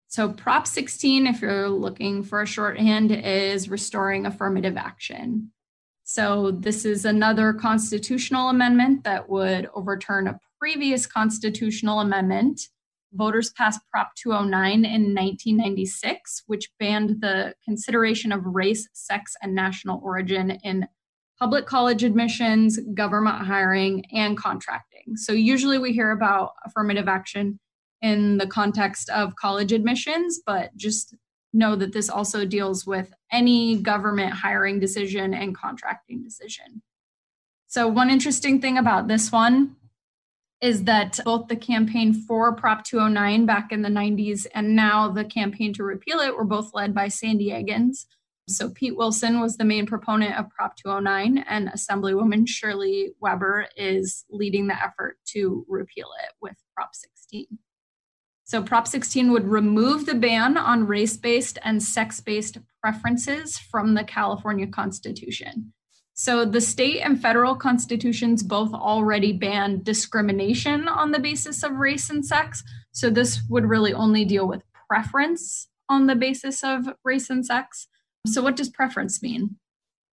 So, 0.07 0.29
Prop 0.29 0.67
16, 0.67 1.27
if 1.27 1.41
you're 1.41 1.69
looking 1.69 2.23
for 2.23 2.41
a 2.41 2.45
shorthand, 2.45 3.11
is 3.11 3.69
restoring 3.69 4.25
affirmative 4.25 4.77
action. 4.77 5.51
So, 6.13 6.51
this 6.51 6.83
is 6.83 7.05
another 7.05 7.53
constitutional 7.53 8.49
amendment 8.49 9.05
that 9.05 9.29
would 9.29 9.69
overturn 9.73 10.27
a 10.27 10.37
previous 10.59 11.07
constitutional 11.07 12.01
amendment. 12.01 12.67
Voters 13.13 13.51
passed 13.51 13.79
Prop 13.89 14.13
209 14.17 14.83
in 14.83 15.15
1996, 15.15 16.43
which 16.47 16.69
banned 16.81 17.21
the 17.21 17.55
consideration 17.63 18.33
of 18.33 18.45
race, 18.45 18.89
sex, 18.91 19.37
and 19.41 19.55
national 19.55 20.01
origin 20.03 20.51
in 20.65 20.85
public 21.39 21.65
college 21.65 22.03
admissions, 22.03 22.77
government 22.93 23.45
hiring, 23.45 24.03
and 24.11 24.37
contracting. 24.37 25.15
So, 25.15 25.31
usually 25.31 25.77
we 25.77 25.93
hear 25.93 26.11
about 26.11 26.55
affirmative 26.65 27.07
action 27.07 27.57
in 28.01 28.37
the 28.37 28.47
context 28.47 29.09
of 29.11 29.37
college 29.37 29.71
admissions, 29.71 30.41
but 30.45 30.75
just 30.75 31.15
know 31.53 31.75
that 31.75 31.93
this 31.93 32.09
also 32.09 32.45
deals 32.45 32.85
with 32.85 33.13
any 33.31 33.77
government 33.77 34.33
hiring 34.33 34.79
decision 34.79 35.33
and 35.33 35.55
contracting 35.55 36.23
decision. 36.23 36.81
So, 37.67 37.87
one 37.87 38.09
interesting 38.09 38.59
thing 38.59 38.77
about 38.77 39.07
this 39.07 39.31
one 39.31 39.75
is 40.61 40.83
that 40.83 41.19
both 41.25 41.47
the 41.47 41.55
campaign 41.55 42.13
for 42.13 42.53
Prop 42.55 42.85
209 42.85 43.45
back 43.45 43.71
in 43.71 43.81
the 43.81 43.89
90s 43.89 44.45
and 44.53 44.75
now 44.75 45.09
the 45.09 45.25
campaign 45.25 45.73
to 45.73 45.83
repeal 45.83 46.19
it 46.19 46.35
were 46.35 46.45
both 46.45 46.73
led 46.73 46.93
by 46.93 47.07
San 47.07 47.39
Diegans. 47.39 48.05
So 48.47 48.69
Pete 48.69 48.95
Wilson 48.95 49.39
was 49.39 49.57
the 49.57 49.63
main 49.63 49.85
proponent 49.85 50.37
of 50.37 50.49
Prop 50.49 50.75
209, 50.75 51.45
and 51.47 51.69
Assemblywoman 51.69 52.47
Shirley 52.47 53.11
Weber 53.19 53.67
is 53.75 54.25
leading 54.29 54.67
the 54.67 54.83
effort 54.83 55.17
to 55.27 55.65
repeal 55.67 56.09
it 56.23 56.33
with 56.41 56.55
Prop 56.75 56.93
16. 56.93 57.47
So 58.51 58.61
Prop 58.61 58.85
16 58.85 59.31
would 59.31 59.47
remove 59.47 60.05
the 60.05 60.13
ban 60.13 60.57
on 60.57 60.85
race 60.85 61.15
based 61.15 61.57
and 61.63 61.81
sex 61.81 62.19
based 62.19 62.57
preferences 62.81 63.57
from 63.57 63.93
the 63.93 64.03
California 64.03 64.67
Constitution. 64.67 65.71
So 66.15 66.43
the 66.43 66.59
state 66.59 66.99
and 66.99 67.21
federal 67.21 67.55
constitutions 67.55 68.43
both 68.43 68.73
already 68.73 69.31
ban 69.31 69.83
discrimination 69.83 70.89
on 70.89 71.11
the 71.11 71.19
basis 71.19 71.63
of 71.63 71.77
race 71.77 72.09
and 72.09 72.25
sex. 72.25 72.61
So 72.91 73.09
this 73.09 73.39
would 73.47 73.69
really 73.69 73.93
only 73.93 74.25
deal 74.25 74.49
with 74.49 74.63
preference 74.89 75.69
on 75.87 76.07
the 76.07 76.15
basis 76.15 76.61
of 76.61 76.89
race 77.05 77.29
and 77.29 77.45
sex. 77.45 77.87
So, 78.27 78.41
what 78.41 78.57
does 78.57 78.67
preference 78.67 79.23
mean? 79.23 79.55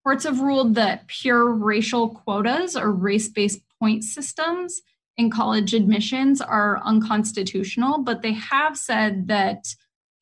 Courts 0.04 0.22
have 0.22 0.38
ruled 0.38 0.76
that 0.76 1.08
pure 1.08 1.52
racial 1.52 2.10
quotas 2.10 2.76
or 2.76 2.92
race 2.92 3.26
based 3.26 3.62
point 3.80 4.04
systems 4.04 4.80
in 5.18 5.30
college 5.30 5.74
admissions 5.74 6.40
are 6.40 6.80
unconstitutional, 6.84 7.98
but 7.98 8.22
they 8.22 8.32
have 8.32 8.78
said 8.78 9.26
that 9.26 9.66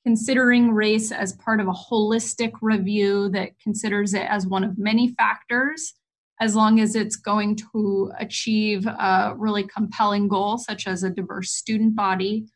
considering 0.04 0.72
race 0.72 1.12
as 1.12 1.34
part 1.34 1.60
of 1.60 1.68
a 1.68 1.72
holistic 1.72 2.52
review 2.62 3.28
that 3.28 3.58
considers 3.62 4.14
it 4.14 4.22
as 4.22 4.46
one 4.46 4.64
of 4.64 4.78
many 4.78 5.08
factors, 5.08 5.94
as 6.40 6.54
long 6.56 6.80
as 6.80 6.96
it's 6.96 7.16
going 7.16 7.56
to 7.56 8.10
achieve 8.18 8.86
a 8.86 9.34
really 9.36 9.64
compelling 9.64 10.28
goal, 10.28 10.58
such 10.58 10.86
as 10.86 11.02
a 11.02 11.10
diverse 11.10 11.50
student 11.50 11.94
body, 11.94 12.46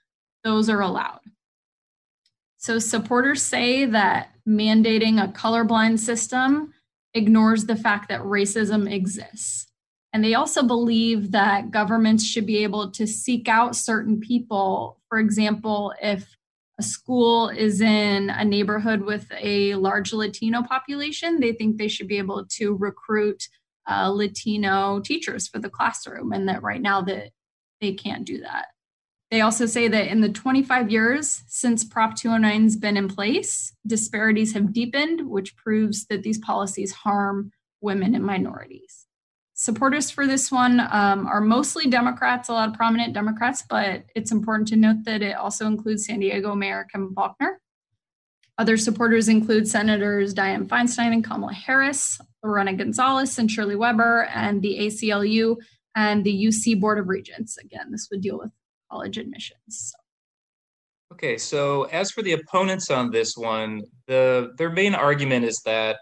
those 0.43 0.71
are 0.71 0.81
allowed. 0.81 1.21
So, 2.57 2.79
supporters 2.79 3.43
say 3.43 3.85
that 3.87 4.31
mandating 4.49 5.23
a 5.23 5.29
colorblind 5.29 5.99
system 5.99 6.73
ignores 7.15 7.65
the 7.65 7.77
fact 7.77 8.09
that 8.09 8.21
racism 8.21 8.91
exists. 8.91 9.70
And 10.13 10.25
they 10.25 10.35
also 10.35 10.63
believe 10.63 11.31
that 11.33 11.71
governments 11.71 12.25
should 12.25 12.47
be 12.47 12.59
able 12.65 12.91
to 12.93 13.07
seek 13.07 13.49
out 13.49 13.77
certain 13.77 14.21
people. 14.21 14.99
For 15.09 15.19
example, 15.19 15.95
if 16.03 16.37
a 16.79 16.83
school 16.83 17.49
is 17.49 17.81
in 17.81 18.31
a 18.31 18.45
neighborhood 18.45 19.03
with 19.03 19.31
a 19.39 19.75
large 19.75 20.13
Latino 20.13 20.63
population, 20.63 21.39
they 21.39 21.53
think 21.53 21.77
they 21.77 21.89
should 21.89 22.09
be 22.09 22.19
able 22.19 22.45
to 22.47 22.75
recruit 22.75 23.49
uh, 23.89 24.09
Latino 24.09 25.01
teachers 25.01 25.47
for 25.47 25.59
the 25.59 25.71
classroom, 25.71 26.33
and 26.33 26.49
that 26.49 26.63
right 26.63 26.81
now 26.81 27.03
that 27.03 27.31
they 27.81 27.93
can't 27.93 28.25
do 28.25 28.41
that. 28.41 28.67
They 29.31 29.43
also 29.43 29.67
say 29.67 29.87
that 29.89 30.09
in 30.09 30.23
the 30.23 30.29
25 30.29 30.91
years 30.91 31.45
since 31.47 31.85
Prop 31.85 32.17
209's 32.17 32.77
been 32.77 32.97
in 32.97 33.09
place, 33.09 33.73
disparities 33.87 34.55
have 34.55 34.73
deepened, 34.73 35.29
which 35.29 35.57
proves 35.57 36.07
that 36.07 36.23
these 36.23 36.39
policies 36.39 36.93
harm 36.93 37.53
women 37.81 38.15
and 38.15 38.25
minorities. 38.25 39.00
Supporters 39.61 40.11
for 40.11 40.27
this 40.27 40.51
one 40.51 40.81
um, 40.81 41.27
are 41.27 41.43
mostly 41.43 41.87
Democrats, 41.87 42.49
a 42.49 42.53
lot 42.55 42.71
of 42.71 42.75
prominent 42.75 43.13
Democrats, 43.13 43.63
but 43.69 44.05
it's 44.15 44.33
important 44.33 44.67
to 44.69 44.77
note 44.77 45.05
that 45.05 45.21
it 45.21 45.37
also 45.37 45.67
includes 45.67 46.07
San 46.07 46.21
Diego 46.21 46.55
Mayor 46.55 46.87
Kevin 46.91 47.15
Faulconer. 47.15 47.57
Other 48.57 48.79
supporters 48.79 49.29
include 49.29 49.69
Senators 49.69 50.33
Dianne 50.33 50.67
Feinstein 50.67 51.13
and 51.13 51.23
Kamala 51.23 51.53
Harris, 51.53 52.19
Lorena 52.43 52.73
Gonzalez 52.73 53.39
and 53.39 53.51
Shirley 53.51 53.77
Weber, 53.77 54.31
and 54.35 54.63
the 54.63 54.79
ACLU 54.79 55.57
and 55.95 56.25
the 56.25 56.47
UC 56.47 56.81
Board 56.81 56.99
of 56.99 57.11
Regents. 57.11 57.59
Again, 57.59 57.91
this 57.91 58.09
would 58.11 58.23
deal 58.23 58.39
with 58.39 58.53
college 58.91 59.19
admissions. 59.19 59.93
Okay, 61.13 61.37
so 61.37 61.83
as 61.93 62.11
for 62.11 62.23
the 62.23 62.33
opponents 62.33 62.91
on 62.91 63.11
this 63.11 63.37
one, 63.37 63.83
the 64.07 64.55
their 64.57 64.71
main 64.71 64.95
argument 64.95 65.45
is 65.45 65.61
that 65.67 65.99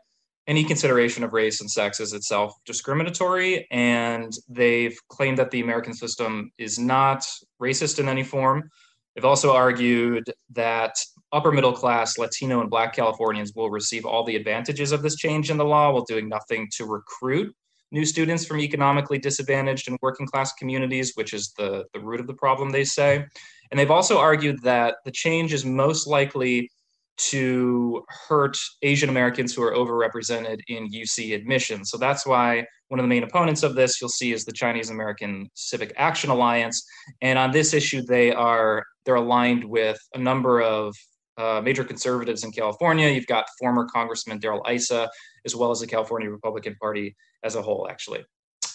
any 0.49 0.65
consideration 0.65 1.23
of 1.23 1.35
race 1.35 1.61
and 1.61 1.71
sex 1.71 2.01
is 2.01 2.15
itself 2.15 2.55
discriminatory, 2.65 3.67
and 3.71 4.33
they've 4.49 4.99
claimed 5.09 5.37
that 5.39 5.51
the 5.51 5.61
American 5.61 5.93
system 5.93 6.51
is 6.57 6.79
not 6.79 7.25
racist 7.63 7.99
in 7.99 8.09
any 8.09 8.25
form. 8.25 8.71
They've 9.15 9.27
also 9.27 9.55
argued 9.55 10.25
that 10.55 10.97
upper 11.33 11.53
middle 11.53 11.73
class 11.73 12.17
Latino 12.17 12.63
and 12.63 12.71
Black 12.71 12.95
Californians 12.95 13.53
will 13.55 13.69
receive 13.69 14.07
all 14.07 14.25
the 14.25 14.37
advantages 14.37 14.91
of 14.91 15.03
this 15.03 15.17
change 15.17 15.51
in 15.51 15.59
the 15.59 15.65
law 15.65 15.93
while 15.93 16.05
doing 16.05 16.29
nothing 16.29 16.67
to 16.77 16.87
recruit 16.87 17.55
new 17.91 18.05
students 18.05 18.45
from 18.45 18.61
economically 18.61 19.19
disadvantaged 19.19 19.89
and 19.89 19.99
working 20.03 20.27
class 20.27 20.53
communities, 20.55 21.13
which 21.15 21.33
is 21.33 21.53
the, 21.57 21.85
the 21.95 22.01
root 22.01 22.21
of 22.21 22.27
the 22.27 22.35
problem, 22.35 22.71
they 22.71 22.85
say. 22.85 23.25
And 23.71 23.79
they've 23.79 23.91
also 23.91 24.19
argued 24.19 24.63
that 24.63 24.97
the 25.05 25.11
change 25.11 25.53
is 25.53 25.65
most 25.65 26.07
likely 26.07 26.71
to 27.19 28.05
hurt 28.29 28.57
Asian 28.83 29.09
Americans 29.09 29.55
who 29.55 29.63
are 29.63 29.73
overrepresented 29.73 30.61
in 30.69 30.91
UC 30.91 31.35
admissions. 31.35 31.91
So 31.91 31.99
that's 31.99 32.27
why 32.27 32.65
one 32.89 33.01
of 33.01 33.05
the 33.05 33.09
main 33.09 33.25
opponents 33.25 33.63
of 33.63 33.75
this 33.75 34.01
you'll 34.01 34.09
see 34.09 34.33
is 34.33 34.45
the 34.45 34.53
Chinese 34.53 34.91
American 34.91 35.51
Civic 35.55 35.93
Action 35.97 36.31
Alliance. 36.31 36.87
And 37.21 37.39
on 37.39 37.51
this 37.51 37.75
issue, 37.75 38.03
they 38.03 38.33
are 38.33 38.85
they're 39.05 39.17
aligned 39.17 39.65
with 39.65 39.99
a 40.15 40.19
number 40.19 40.61
of 40.61 40.95
uh, 41.39 41.61
major 41.63 41.85
conservatives 41.85 42.45
in 42.45 42.51
California. 42.51 43.09
You've 43.09 43.27
got 43.27 43.47
former 43.59 43.87
Congressman 43.87 44.39
Darrell 44.39 44.65
Issa, 44.69 45.09
as 45.45 45.55
well 45.55 45.71
as 45.71 45.81
the 45.81 45.87
California 45.87 46.29
Republican 46.31 46.75
Party 46.81 47.17
as 47.45 47.55
a 47.55 47.63
whole, 47.63 47.87
actually. 47.89 48.25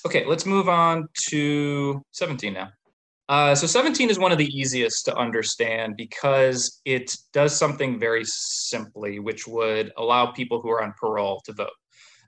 Okay, 0.05 0.25
let's 0.25 0.45
move 0.45 0.69
on 0.69 1.07
to 1.29 2.01
17 2.11 2.53
now. 2.53 2.69
Uh, 3.29 3.55
so 3.55 3.65
17 3.65 4.09
is 4.09 4.19
one 4.19 4.31
of 4.31 4.37
the 4.37 4.47
easiest 4.47 5.05
to 5.05 5.15
understand 5.15 5.95
because 5.95 6.81
it 6.85 7.15
does 7.31 7.55
something 7.55 7.97
very 7.97 8.23
simply, 8.25 9.19
which 9.19 9.47
would 9.47 9.91
allow 9.97 10.25
people 10.25 10.61
who 10.61 10.69
are 10.69 10.83
on 10.83 10.93
parole 10.99 11.41
to 11.45 11.53
vote. 11.53 11.69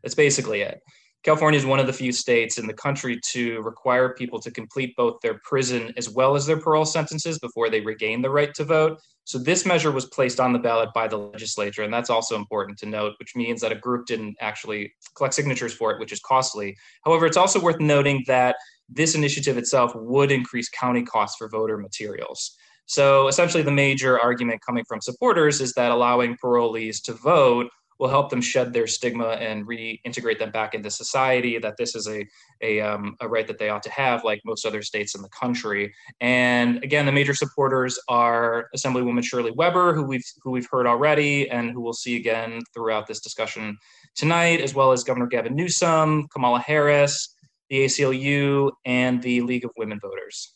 That's 0.03 0.15
basically 0.15 0.61
it. 0.61 0.81
California 1.23 1.57
is 1.57 1.65
one 1.65 1.79
of 1.79 1.87
the 1.87 1.93
few 1.93 2.11
states 2.11 2.59
in 2.59 2.67
the 2.67 2.73
country 2.73 3.19
to 3.31 3.59
require 3.63 4.13
people 4.13 4.39
to 4.39 4.51
complete 4.51 4.95
both 4.95 5.19
their 5.21 5.41
prison 5.43 5.91
as 5.97 6.07
well 6.07 6.35
as 6.35 6.45
their 6.45 6.59
parole 6.59 6.85
sentences 6.85 7.39
before 7.39 7.67
they 7.67 7.81
regain 7.81 8.21
the 8.21 8.29
right 8.29 8.53
to 8.53 8.63
vote. 8.63 8.99
So 9.23 9.39
this 9.39 9.65
measure 9.65 9.91
was 9.91 10.05
placed 10.05 10.39
on 10.39 10.53
the 10.53 10.59
ballot 10.59 10.89
by 10.93 11.07
the 11.07 11.17
legislature, 11.17 11.81
and 11.81 11.91
that's 11.91 12.11
also 12.11 12.35
important 12.35 12.77
to 12.77 12.85
note, 12.85 13.13
which 13.17 13.35
means 13.35 13.59
that 13.61 13.71
a 13.71 13.75
group 13.75 14.05
didn't 14.05 14.35
actually 14.39 14.93
collect 15.17 15.33
signatures 15.33 15.73
for 15.73 15.91
it, 15.91 15.99
which 15.99 16.11
is 16.11 16.19
costly. 16.19 16.77
However, 17.03 17.25
it's 17.25 17.37
also 17.37 17.59
worth 17.59 17.79
noting 17.79 18.23
that 18.27 18.55
this 18.89 19.15
initiative 19.15 19.57
itself 19.57 19.93
would 19.95 20.31
increase 20.31 20.69
county 20.69 21.03
costs 21.03 21.37
for 21.37 21.49
voter 21.49 21.77
materials. 21.77 22.55
So 22.87 23.27
essentially, 23.27 23.63
the 23.63 23.71
major 23.71 24.19
argument 24.19 24.61
coming 24.65 24.83
from 24.87 25.01
supporters 25.01 25.59
is 25.59 25.73
that 25.73 25.91
allowing 25.91 26.37
parolees 26.37 27.01
to 27.03 27.13
vote 27.13 27.69
will 27.99 28.09
help 28.09 28.29
them 28.29 28.41
shed 28.41 28.73
their 28.73 28.87
stigma 28.87 29.29
and 29.29 29.65
reintegrate 29.65 30.37
them 30.37 30.51
back 30.51 30.73
into 30.73 30.91
society. 30.91 31.57
That 31.57 31.77
this 31.77 31.95
is 31.95 32.07
a 32.07 32.25
a, 32.61 32.81
um, 32.81 33.15
a 33.21 33.27
right 33.27 33.47
that 33.47 33.57
they 33.57 33.69
ought 33.69 33.83
to 33.83 33.91
have, 33.91 34.23
like 34.23 34.41
most 34.45 34.65
other 34.65 34.81
states 34.81 35.15
in 35.15 35.21
the 35.21 35.29
country. 35.29 35.93
And 36.21 36.83
again, 36.83 37.05
the 37.05 37.11
major 37.11 37.33
supporters 37.33 37.99
are 38.07 38.67
Assemblywoman 38.75 39.23
Shirley 39.23 39.51
Weber, 39.51 39.93
who 39.93 40.03
we've 40.03 40.25
who 40.43 40.51
we've 40.51 40.67
heard 40.69 40.87
already, 40.87 41.49
and 41.49 41.71
who 41.71 41.81
we'll 41.81 41.93
see 41.93 42.17
again 42.17 42.61
throughout 42.73 43.07
this 43.07 43.19
discussion 43.19 43.77
tonight, 44.15 44.61
as 44.61 44.75
well 44.75 44.91
as 44.91 45.03
Governor 45.03 45.27
Gavin 45.27 45.55
Newsom, 45.55 46.27
Kamala 46.33 46.59
Harris, 46.59 47.34
the 47.69 47.85
ACLU, 47.85 48.71
and 48.85 49.21
the 49.21 49.41
League 49.41 49.65
of 49.65 49.71
Women 49.77 49.99
Voters. 49.99 50.53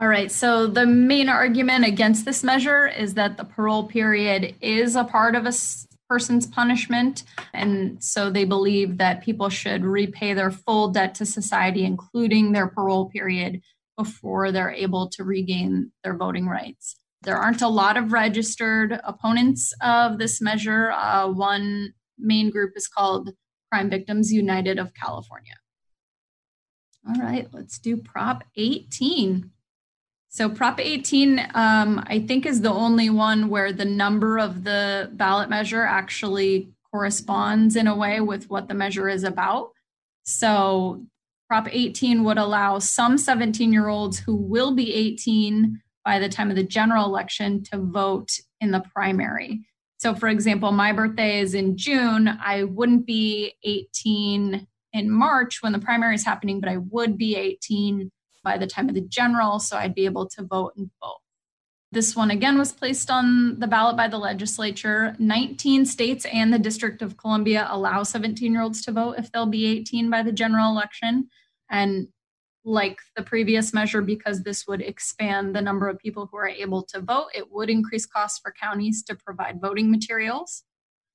All 0.00 0.08
right, 0.08 0.30
so 0.30 0.68
the 0.68 0.86
main 0.86 1.28
argument 1.28 1.84
against 1.84 2.24
this 2.24 2.44
measure 2.44 2.86
is 2.86 3.14
that 3.14 3.36
the 3.36 3.44
parole 3.44 3.88
period 3.88 4.54
is 4.60 4.94
a 4.94 5.02
part 5.02 5.34
of 5.34 5.44
a 5.44 5.52
person's 6.08 6.46
punishment. 6.46 7.24
And 7.52 8.02
so 8.02 8.30
they 8.30 8.44
believe 8.44 8.98
that 8.98 9.22
people 9.22 9.48
should 9.48 9.84
repay 9.84 10.34
their 10.34 10.50
full 10.50 10.88
debt 10.88 11.14
to 11.16 11.26
society, 11.26 11.84
including 11.84 12.52
their 12.52 12.68
parole 12.68 13.10
period, 13.10 13.60
before 13.96 14.52
they're 14.52 14.70
able 14.70 15.08
to 15.10 15.24
regain 15.24 15.90
their 16.04 16.16
voting 16.16 16.46
rights. 16.46 16.96
There 17.22 17.36
aren't 17.36 17.62
a 17.62 17.68
lot 17.68 17.96
of 17.96 18.12
registered 18.12 19.00
opponents 19.02 19.74
of 19.82 20.18
this 20.18 20.40
measure. 20.40 20.92
Uh, 20.92 21.28
one 21.28 21.92
main 22.16 22.50
group 22.50 22.74
is 22.76 22.86
called 22.86 23.30
Crime 23.72 23.90
Victims 23.90 24.32
United 24.32 24.78
of 24.78 24.94
California. 24.94 25.54
All 27.08 27.22
right, 27.22 27.48
let's 27.52 27.78
do 27.78 27.96
Prop 27.96 28.44
18. 28.56 29.50
So 30.28 30.50
Prop 30.50 30.78
18, 30.78 31.38
um, 31.54 32.04
I 32.06 32.20
think, 32.26 32.44
is 32.44 32.60
the 32.60 32.72
only 32.72 33.08
one 33.08 33.48
where 33.48 33.72
the 33.72 33.86
number 33.86 34.38
of 34.38 34.62
the 34.62 35.10
ballot 35.14 35.48
measure 35.48 35.84
actually 35.84 36.68
corresponds 36.90 37.76
in 37.76 37.86
a 37.86 37.96
way 37.96 38.20
with 38.20 38.50
what 38.50 38.68
the 38.68 38.74
measure 38.74 39.08
is 39.08 39.24
about. 39.24 39.70
So 40.24 41.06
Prop 41.48 41.68
18 41.70 42.24
would 42.24 42.36
allow 42.36 42.78
some 42.78 43.16
17 43.16 43.72
year 43.72 43.88
olds 43.88 44.18
who 44.18 44.36
will 44.36 44.74
be 44.74 44.92
18 44.92 45.80
by 46.04 46.18
the 46.18 46.28
time 46.28 46.50
of 46.50 46.56
the 46.56 46.62
general 46.62 47.06
election 47.06 47.62
to 47.64 47.78
vote 47.78 48.32
in 48.60 48.70
the 48.70 48.84
primary. 48.94 49.62
So, 49.96 50.14
for 50.14 50.28
example, 50.28 50.72
my 50.72 50.92
birthday 50.92 51.40
is 51.40 51.54
in 51.54 51.76
June. 51.76 52.28
I 52.28 52.64
wouldn't 52.64 53.06
be 53.06 53.54
18 53.64 54.66
in 54.92 55.10
March 55.10 55.62
when 55.62 55.72
the 55.72 55.78
primary 55.78 56.14
is 56.14 56.24
happening, 56.24 56.60
but 56.60 56.68
I 56.68 56.78
would 56.78 57.18
be 57.18 57.36
18 57.36 58.10
by 58.42 58.58
the 58.58 58.66
time 58.66 58.88
of 58.88 58.94
the 58.94 59.00
general. 59.00 59.58
So 59.58 59.76
I'd 59.76 59.94
be 59.94 60.06
able 60.06 60.28
to 60.30 60.42
vote 60.42 60.72
in 60.76 60.90
both. 61.00 61.18
This 61.90 62.14
one 62.14 62.30
again 62.30 62.58
was 62.58 62.72
placed 62.72 63.10
on 63.10 63.58
the 63.60 63.66
ballot 63.66 63.96
by 63.96 64.08
the 64.08 64.18
legislature. 64.18 65.16
19 65.18 65.86
states 65.86 66.26
and 66.26 66.52
the 66.52 66.58
District 66.58 67.00
of 67.00 67.16
Columbia 67.16 67.66
allow 67.70 68.02
17 68.02 68.52
year 68.52 68.62
olds 68.62 68.82
to 68.82 68.92
vote 68.92 69.14
if 69.18 69.32
they'll 69.32 69.46
be 69.46 69.66
18 69.66 70.10
by 70.10 70.22
the 70.22 70.32
general 70.32 70.70
election. 70.70 71.28
And 71.70 72.08
like 72.64 72.98
the 73.16 73.22
previous 73.22 73.72
measure, 73.72 74.02
because 74.02 74.42
this 74.42 74.66
would 74.66 74.82
expand 74.82 75.56
the 75.56 75.62
number 75.62 75.88
of 75.88 75.98
people 75.98 76.28
who 76.30 76.36
are 76.36 76.48
able 76.48 76.82
to 76.82 77.00
vote, 77.00 77.28
it 77.34 77.50
would 77.50 77.70
increase 77.70 78.04
costs 78.04 78.38
for 78.38 78.52
counties 78.52 79.02
to 79.04 79.14
provide 79.14 79.60
voting 79.60 79.90
materials. 79.90 80.64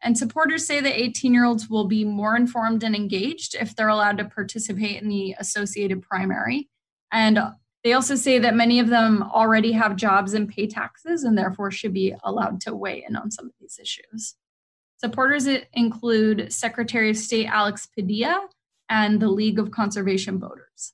And 0.04 0.18
supporters 0.18 0.68
say 0.68 0.82
that 0.82 1.00
18 1.00 1.34
year 1.34 1.46
olds 1.46 1.70
will 1.70 1.86
be 1.86 2.04
more 2.04 2.36
informed 2.36 2.84
and 2.84 2.96
engaged 2.96 3.56
if 3.56 3.76
they're 3.76 3.88
allowed 3.88 4.18
to 4.18 4.26
participate 4.26 5.02
in 5.02 5.08
the 5.08 5.34
associated 5.40 6.02
primary. 6.02 6.70
And 7.12 7.40
they 7.84 7.94
also 7.94 8.16
say 8.16 8.38
that 8.40 8.56
many 8.56 8.80
of 8.80 8.90
them 8.90 9.24
already 9.24 9.72
have 9.72 9.96
jobs 9.96 10.34
and 10.34 10.50
pay 10.50 10.68
taxes 10.68 11.24
and 11.24 11.38
therefore 11.38 11.72
should 11.72 11.94
be 11.94 12.14
allowed 12.24 12.60
to 12.62 12.76
weigh 12.76 13.06
in 13.08 13.16
on 13.16 13.32
some 13.32 13.46
of 13.46 13.54
these 13.62 13.80
issues. 13.82 14.36
Supporters 14.98 15.48
include 15.74 16.52
Secretary 16.52 17.10
of 17.10 17.18
State 17.18 17.48
Alex 17.48 17.88
Padilla 17.88 18.48
and 18.90 19.22
the 19.22 19.30
League 19.30 19.60
of 19.60 19.72
Conservation 19.72 20.40
Voters. 20.40 20.94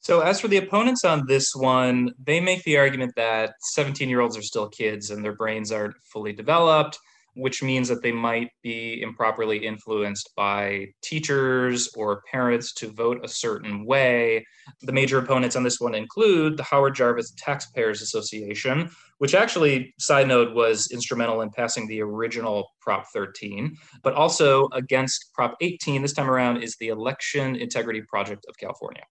So, 0.00 0.20
as 0.20 0.40
for 0.40 0.48
the 0.48 0.56
opponents 0.56 1.04
on 1.04 1.26
this 1.28 1.54
one, 1.54 2.12
they 2.24 2.40
make 2.40 2.64
the 2.64 2.76
argument 2.76 3.12
that 3.16 3.54
17 3.60 4.08
year 4.08 4.20
olds 4.20 4.36
are 4.36 4.42
still 4.42 4.68
kids 4.68 5.10
and 5.10 5.24
their 5.24 5.34
brains 5.34 5.70
aren't 5.70 5.94
fully 6.02 6.32
developed 6.32 6.98
which 7.34 7.62
means 7.62 7.88
that 7.88 8.02
they 8.02 8.12
might 8.12 8.50
be 8.62 9.00
improperly 9.02 9.58
influenced 9.58 10.30
by 10.36 10.86
teachers 11.02 11.88
or 11.96 12.22
parents 12.30 12.74
to 12.74 12.90
vote 12.92 13.20
a 13.24 13.28
certain 13.28 13.84
way. 13.86 14.44
The 14.82 14.92
major 14.92 15.18
opponents 15.18 15.56
on 15.56 15.62
this 15.62 15.80
one 15.80 15.94
include 15.94 16.56
the 16.56 16.62
Howard 16.62 16.94
Jarvis 16.94 17.32
Taxpayers 17.36 18.02
Association, 18.02 18.90
which 19.18 19.34
actually, 19.34 19.94
side 19.98 20.28
note, 20.28 20.54
was 20.54 20.90
instrumental 20.92 21.40
in 21.40 21.50
passing 21.50 21.86
the 21.86 22.02
original 22.02 22.68
Prop 22.80 23.06
13, 23.12 23.76
but 24.02 24.14
also 24.14 24.68
against 24.72 25.32
Prop 25.34 25.56
18 25.60 26.02
this 26.02 26.12
time 26.12 26.30
around 26.30 26.58
is 26.58 26.76
the 26.76 26.88
Election 26.88 27.56
Integrity 27.56 28.02
Project 28.02 28.44
of 28.48 28.56
California. 28.58 29.04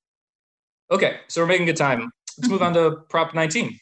Okay, 0.92 1.22
so 1.28 1.42
we're 1.42 1.48
making 1.48 1.66
good 1.66 1.78
time. 1.78 2.12
Let's 2.38 2.50
move 2.50 2.62
mm-hmm. 2.62 2.78
on 2.78 2.92
to 2.92 2.98
Prop 3.10 3.34
19. 3.34 3.78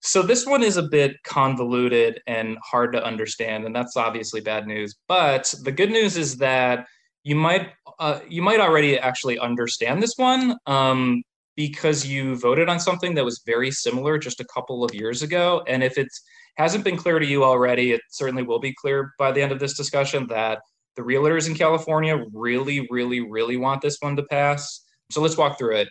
So 0.00 0.22
this 0.22 0.46
one 0.46 0.62
is 0.62 0.76
a 0.76 0.82
bit 0.82 1.16
convoluted 1.24 2.20
and 2.26 2.56
hard 2.62 2.92
to 2.92 3.04
understand, 3.04 3.64
and 3.64 3.74
that's 3.74 3.96
obviously 3.96 4.40
bad 4.40 4.66
news. 4.66 4.94
But 5.08 5.52
the 5.64 5.72
good 5.72 5.90
news 5.90 6.16
is 6.16 6.36
that 6.36 6.86
you 7.24 7.34
might 7.34 7.70
uh, 7.98 8.20
you 8.28 8.42
might 8.42 8.60
already 8.60 8.98
actually 8.98 9.38
understand 9.38 10.02
this 10.02 10.14
one 10.16 10.56
um, 10.66 11.22
because 11.56 12.06
you 12.06 12.36
voted 12.36 12.68
on 12.68 12.78
something 12.78 13.14
that 13.14 13.24
was 13.24 13.42
very 13.44 13.70
similar 13.70 14.18
just 14.18 14.40
a 14.40 14.46
couple 14.54 14.84
of 14.84 14.94
years 14.94 15.22
ago. 15.22 15.62
And 15.66 15.82
if 15.82 15.98
it 15.98 16.08
hasn't 16.56 16.84
been 16.84 16.96
clear 16.96 17.18
to 17.18 17.26
you 17.26 17.42
already, 17.42 17.92
it 17.92 18.00
certainly 18.10 18.44
will 18.44 18.60
be 18.60 18.74
clear 18.80 19.12
by 19.18 19.32
the 19.32 19.42
end 19.42 19.50
of 19.50 19.58
this 19.58 19.76
discussion 19.76 20.28
that 20.28 20.60
the 20.94 21.02
realtors 21.02 21.48
in 21.48 21.54
California 21.54 22.24
really, 22.32 22.86
really, 22.90 23.20
really 23.20 23.56
want 23.56 23.82
this 23.82 23.98
one 24.00 24.16
to 24.16 24.22
pass. 24.24 24.84
So 25.10 25.20
let's 25.20 25.36
walk 25.36 25.58
through 25.58 25.76
it. 25.76 25.88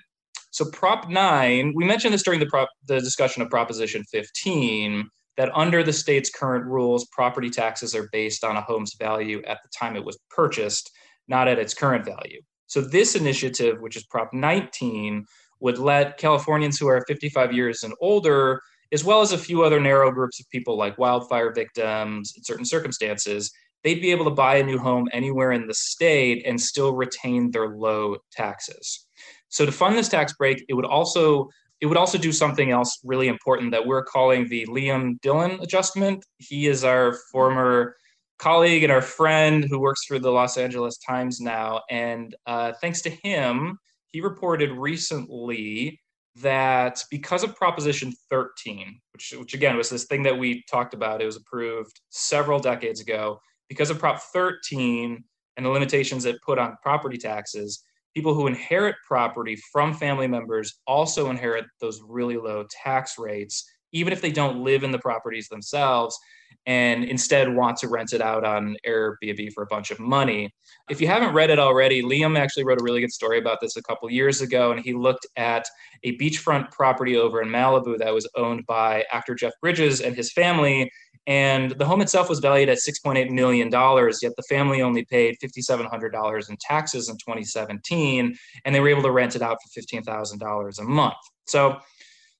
So 0.57 0.65
Prop 0.71 1.07
9, 1.07 1.73
we 1.75 1.85
mentioned 1.85 2.15
this 2.15 2.23
during 2.23 2.39
the, 2.39 2.47
prop, 2.47 2.67
the 2.87 2.99
discussion 2.99 3.43
of 3.43 3.49
Proposition 3.51 4.03
15, 4.05 5.07
that 5.37 5.51
under 5.53 5.83
the 5.83 5.93
state's 5.93 6.31
current 6.31 6.65
rules, 6.65 7.05
property 7.11 7.51
taxes 7.51 7.93
are 7.93 8.09
based 8.11 8.43
on 8.43 8.57
a 8.57 8.61
home's 8.61 8.95
value 8.95 9.43
at 9.45 9.59
the 9.61 9.69
time 9.69 9.95
it 9.95 10.03
was 10.03 10.17
purchased, 10.31 10.89
not 11.27 11.47
at 11.47 11.59
its 11.59 11.75
current 11.75 12.05
value. 12.05 12.41
So 12.65 12.81
this 12.81 13.15
initiative, 13.15 13.81
which 13.81 13.95
is 13.95 14.07
Prop 14.07 14.33
19, 14.33 15.27
would 15.59 15.77
let 15.77 16.17
Californians 16.17 16.79
who 16.79 16.87
are 16.87 17.05
55 17.07 17.53
years 17.53 17.83
and 17.83 17.93
older, 18.01 18.59
as 18.91 19.03
well 19.03 19.21
as 19.21 19.33
a 19.33 19.37
few 19.37 19.61
other 19.61 19.79
narrow 19.79 20.11
groups 20.11 20.39
of 20.39 20.49
people 20.49 20.75
like 20.75 20.97
wildfire 20.97 21.53
victims 21.53 22.33
in 22.35 22.43
certain 22.43 22.65
circumstances, 22.65 23.51
they'd 23.83 24.01
be 24.01 24.09
able 24.09 24.25
to 24.25 24.31
buy 24.31 24.55
a 24.55 24.63
new 24.63 24.79
home 24.79 25.07
anywhere 25.13 25.51
in 25.51 25.67
the 25.67 25.75
state 25.75 26.41
and 26.47 26.59
still 26.59 26.95
retain 26.95 27.51
their 27.51 27.77
low 27.77 28.17
taxes. 28.31 29.06
So 29.49 29.65
to 29.65 29.71
fund 29.71 29.97
this 29.97 30.09
tax 30.09 30.33
break, 30.33 30.63
it 30.67 30.73
would 30.73 30.85
also 30.85 31.49
it 31.79 31.85
would 31.85 31.97
also 31.97 32.17
do 32.17 32.31
something 32.31 32.71
else 32.71 32.99
really 33.03 33.27
important 33.27 33.71
that 33.71 33.85
we're 33.85 34.03
calling 34.03 34.47
the 34.49 34.65
Liam 34.65 35.21
Dillon 35.21 35.59
adjustment. 35.61 36.25
He 36.39 36.67
is 36.67 36.83
our 36.83 37.13
former 37.31 37.95
colleague 38.39 38.83
and 38.83 38.91
our 38.91 39.01
friend 39.01 39.63
who 39.63 39.79
works 39.79 40.05
for 40.05 40.19
the 40.19 40.31
Los 40.31 40.57
Angeles 40.57 40.97
Times 40.97 41.39
now. 41.39 41.81
And 41.89 42.35
uh, 42.47 42.73
thanks 42.81 43.01
to 43.01 43.09
him, 43.09 43.77
he 44.07 44.21
reported 44.21 44.71
recently 44.71 46.01
that 46.37 47.03
because 47.09 47.43
of 47.43 47.55
Proposition 47.55 48.13
13, 48.29 48.99
which, 49.13 49.33
which 49.37 49.53
again 49.53 49.75
was 49.75 49.89
this 49.89 50.05
thing 50.05 50.23
that 50.23 50.37
we 50.37 50.63
talked 50.69 50.93
about, 50.93 51.21
it 51.21 51.25
was 51.25 51.35
approved 51.35 51.99
several 52.09 52.59
decades 52.59 53.01
ago. 53.01 53.39
Because 53.69 53.89
of 53.89 53.99
Prop 53.99 54.21
13 54.21 55.23
and 55.57 55.65
the 55.65 55.69
limitations 55.69 56.25
it 56.25 56.41
put 56.45 56.59
on 56.59 56.77
property 56.81 57.17
taxes, 57.17 57.83
people 58.17 58.33
who 58.33 58.47
inherit 58.47 58.95
property 59.07 59.55
from 59.71 59.93
family 59.93 60.27
members 60.27 60.79
also 60.87 61.29
inherit 61.29 61.65
those 61.79 62.01
really 62.03 62.35
low 62.35 62.65
tax 62.71 63.19
rates, 63.19 63.63
even 63.97 64.13
if 64.13 64.21
they 64.21 64.31
don't 64.31 64.63
live 64.63 64.83
in 64.83 64.91
the 64.91 64.99
properties 64.99 65.47
themselves 65.47 66.17
and 66.65 67.03
instead 67.05 67.53
want 67.53 67.77
to 67.77 67.87
rent 67.87 68.13
it 68.13 68.21
out 68.21 68.43
on 68.43 68.75
Airbnb 68.85 69.53
for 69.53 69.63
a 69.63 69.67
bunch 69.67 69.91
of 69.91 69.99
money. 69.99 70.53
If 70.89 70.99
you 71.01 71.07
haven't 71.07 71.33
read 71.33 71.49
it 71.49 71.59
already, 71.59 72.01
Liam 72.01 72.37
actually 72.37 72.65
wrote 72.65 72.79
a 72.79 72.83
really 72.83 73.01
good 73.01 73.11
story 73.11 73.39
about 73.39 73.59
this 73.61 73.77
a 73.77 73.83
couple 73.83 74.09
years 74.09 74.41
ago, 74.41 74.71
and 74.71 74.81
he 74.81 74.93
looked 74.93 75.25
at 75.37 75.65
a 76.03 76.17
beachfront 76.17 76.71
property 76.71 77.17
over 77.17 77.41
in 77.41 77.49
Malibu 77.49 77.97
that 77.97 78.13
was 78.13 78.29
owned 78.35 78.65
by 78.65 79.05
actor 79.11 79.33
Jeff 79.33 79.53
Bridges 79.61 80.01
and 80.01 80.15
his 80.15 80.31
family 80.31 80.91
and 81.27 81.71
the 81.71 81.85
home 81.85 81.99
itself 81.99 82.29
was 82.29 82.39
valued 82.39 82.69
at 82.69 82.77
$6.8 82.77 83.29
million, 83.31 83.69
yet 83.69 84.31
the 84.37 84.43
family 84.47 84.81
only 84.81 85.03
paid 85.03 85.35
$5,700 85.43 86.49
in 86.49 86.57
taxes 86.57 87.09
in 87.09 87.17
2017, 87.17 88.37
and 88.63 88.73
they 88.73 88.79
were 88.79 88.87
able 88.87 89.01
to 89.03 89.11
rent 89.11 89.35
it 89.35 89.41
out 89.41 89.57
for 89.61 89.81
$15,000 89.81 90.79
a 90.79 90.83
month. 90.83 91.15
So, 91.45 91.79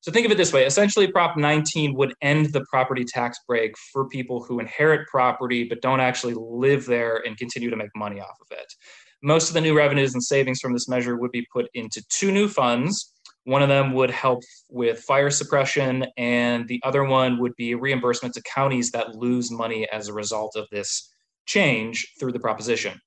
so 0.07 0.13
think 0.13 0.25
of 0.25 0.31
it 0.31 0.37
this 0.37 0.53
way 0.53 0.65
essentially, 0.65 1.11
Prop 1.11 1.35
19 1.35 1.93
would 1.95 2.13
end 2.21 2.53
the 2.53 2.63
property 2.69 3.03
tax 3.03 3.39
break 3.45 3.77
for 3.91 4.07
people 4.07 4.41
who 4.41 4.61
inherit 4.61 5.05
property 5.09 5.65
but 5.65 5.81
don't 5.81 5.99
actually 5.99 6.33
live 6.33 6.85
there 6.85 7.21
and 7.25 7.35
continue 7.35 7.69
to 7.69 7.75
make 7.75 7.89
money 7.93 8.21
off 8.21 8.37
of 8.39 8.47
it. 8.57 8.73
Most 9.21 9.49
of 9.49 9.53
the 9.53 9.59
new 9.59 9.75
revenues 9.75 10.13
and 10.13 10.23
savings 10.23 10.61
from 10.61 10.71
this 10.71 10.87
measure 10.87 11.17
would 11.17 11.31
be 11.31 11.45
put 11.51 11.67
into 11.73 12.01
two 12.07 12.31
new 12.31 12.47
funds 12.47 13.11
one 13.43 13.61
of 13.61 13.69
them 13.69 13.93
would 13.93 14.11
help 14.11 14.43
with 14.69 14.99
fire 15.03 15.29
suppression, 15.29 16.05
and 16.17 16.67
the 16.67 16.81
other 16.83 17.05
one 17.05 17.39
would 17.39 17.55
be 17.55 17.75
reimbursement 17.75 18.33
to 18.35 18.41
counties 18.41 18.91
that 18.91 19.15
lose 19.15 19.49
money 19.49 19.87
as 19.89 20.09
a 20.09 20.13
result 20.13 20.57
of 20.57 20.67
this 20.69 21.09
change 21.45 22.13
through 22.19 22.33
the 22.33 22.41
proposition. 22.41 22.99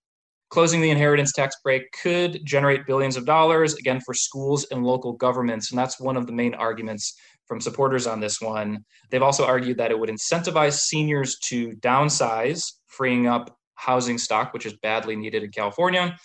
Closing 0.50 0.80
the 0.80 0.90
inheritance 0.90 1.32
tax 1.32 1.54
break 1.62 1.84
could 2.02 2.40
generate 2.44 2.86
billions 2.86 3.16
of 3.16 3.24
dollars, 3.24 3.74
again, 3.74 4.00
for 4.04 4.14
schools 4.14 4.66
and 4.70 4.84
local 4.84 5.12
governments. 5.12 5.70
And 5.70 5.78
that's 5.78 6.00
one 6.00 6.16
of 6.16 6.26
the 6.26 6.32
main 6.32 6.54
arguments 6.54 7.16
from 7.46 7.60
supporters 7.60 8.06
on 8.06 8.20
this 8.20 8.40
one. 8.40 8.84
They've 9.10 9.22
also 9.22 9.44
argued 9.46 9.78
that 9.78 9.90
it 9.90 9.98
would 9.98 10.10
incentivize 10.10 10.80
seniors 10.80 11.38
to 11.48 11.70
downsize, 11.76 12.72
freeing 12.88 13.26
up 13.26 13.56
housing 13.76 14.18
stock, 14.18 14.52
which 14.52 14.66
is 14.66 14.74
badly 14.82 15.16
needed 15.16 15.42
in 15.42 15.50
California. 15.50 16.16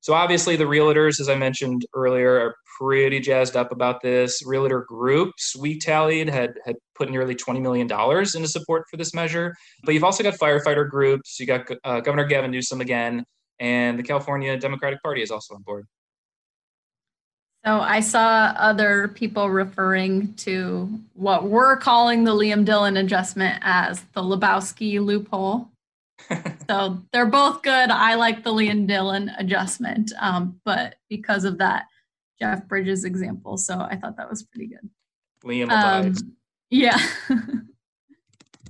So 0.00 0.12
obviously, 0.12 0.56
the 0.56 0.64
realtors, 0.64 1.20
as 1.20 1.28
I 1.28 1.36
mentioned 1.36 1.86
earlier, 1.94 2.38
are 2.38 2.56
pretty 2.78 3.20
jazzed 3.20 3.56
up 3.56 3.72
about 3.72 4.02
this. 4.02 4.42
Realtor 4.44 4.84
groups 4.86 5.56
we 5.56 5.78
tallied 5.78 6.28
had 6.28 6.58
had 6.66 6.76
put 6.94 7.10
nearly 7.10 7.34
twenty 7.34 7.60
million 7.60 7.86
dollars 7.86 8.34
into 8.34 8.48
support 8.48 8.84
for 8.90 8.98
this 8.98 9.14
measure. 9.14 9.54
But 9.82 9.94
you've 9.94 10.04
also 10.04 10.22
got 10.22 10.34
firefighter 10.34 10.88
groups. 10.88 11.38
You 11.40 11.46
got 11.46 11.70
uh, 11.84 12.00
Governor 12.00 12.26
Gavin 12.26 12.50
Newsom 12.50 12.82
again, 12.82 13.24
and 13.58 13.98
the 13.98 14.02
California 14.02 14.56
Democratic 14.56 15.02
Party 15.02 15.22
is 15.22 15.30
also 15.30 15.54
on 15.54 15.62
board. 15.62 15.86
So 17.64 17.80
I 17.80 18.00
saw 18.00 18.52
other 18.58 19.08
people 19.08 19.48
referring 19.48 20.34
to 20.34 21.00
what 21.14 21.44
we're 21.44 21.78
calling 21.78 22.24
the 22.24 22.32
Liam 22.32 22.64
Dillon 22.64 22.98
adjustment 22.98 23.58
as 23.62 24.02
the 24.12 24.20
Lebowski 24.20 25.00
loophole. 25.00 25.70
so 26.68 27.02
they're 27.12 27.24
both 27.26 27.62
good. 27.62 27.90
I 27.90 28.16
like 28.16 28.44
the 28.44 28.52
Liam 28.52 28.86
Dillon 28.86 29.30
adjustment, 29.38 30.12
um, 30.20 30.60
but 30.64 30.96
because 31.08 31.44
of 31.44 31.58
that 31.58 31.86
Jeff 32.38 32.68
Bridges 32.68 33.04
example, 33.04 33.56
so 33.56 33.80
I 33.80 33.96
thought 33.96 34.18
that 34.18 34.28
was 34.28 34.42
pretty 34.42 34.66
good. 34.66 34.90
Liam 35.42 35.70
um, 35.70 36.14
Yeah. 36.70 36.98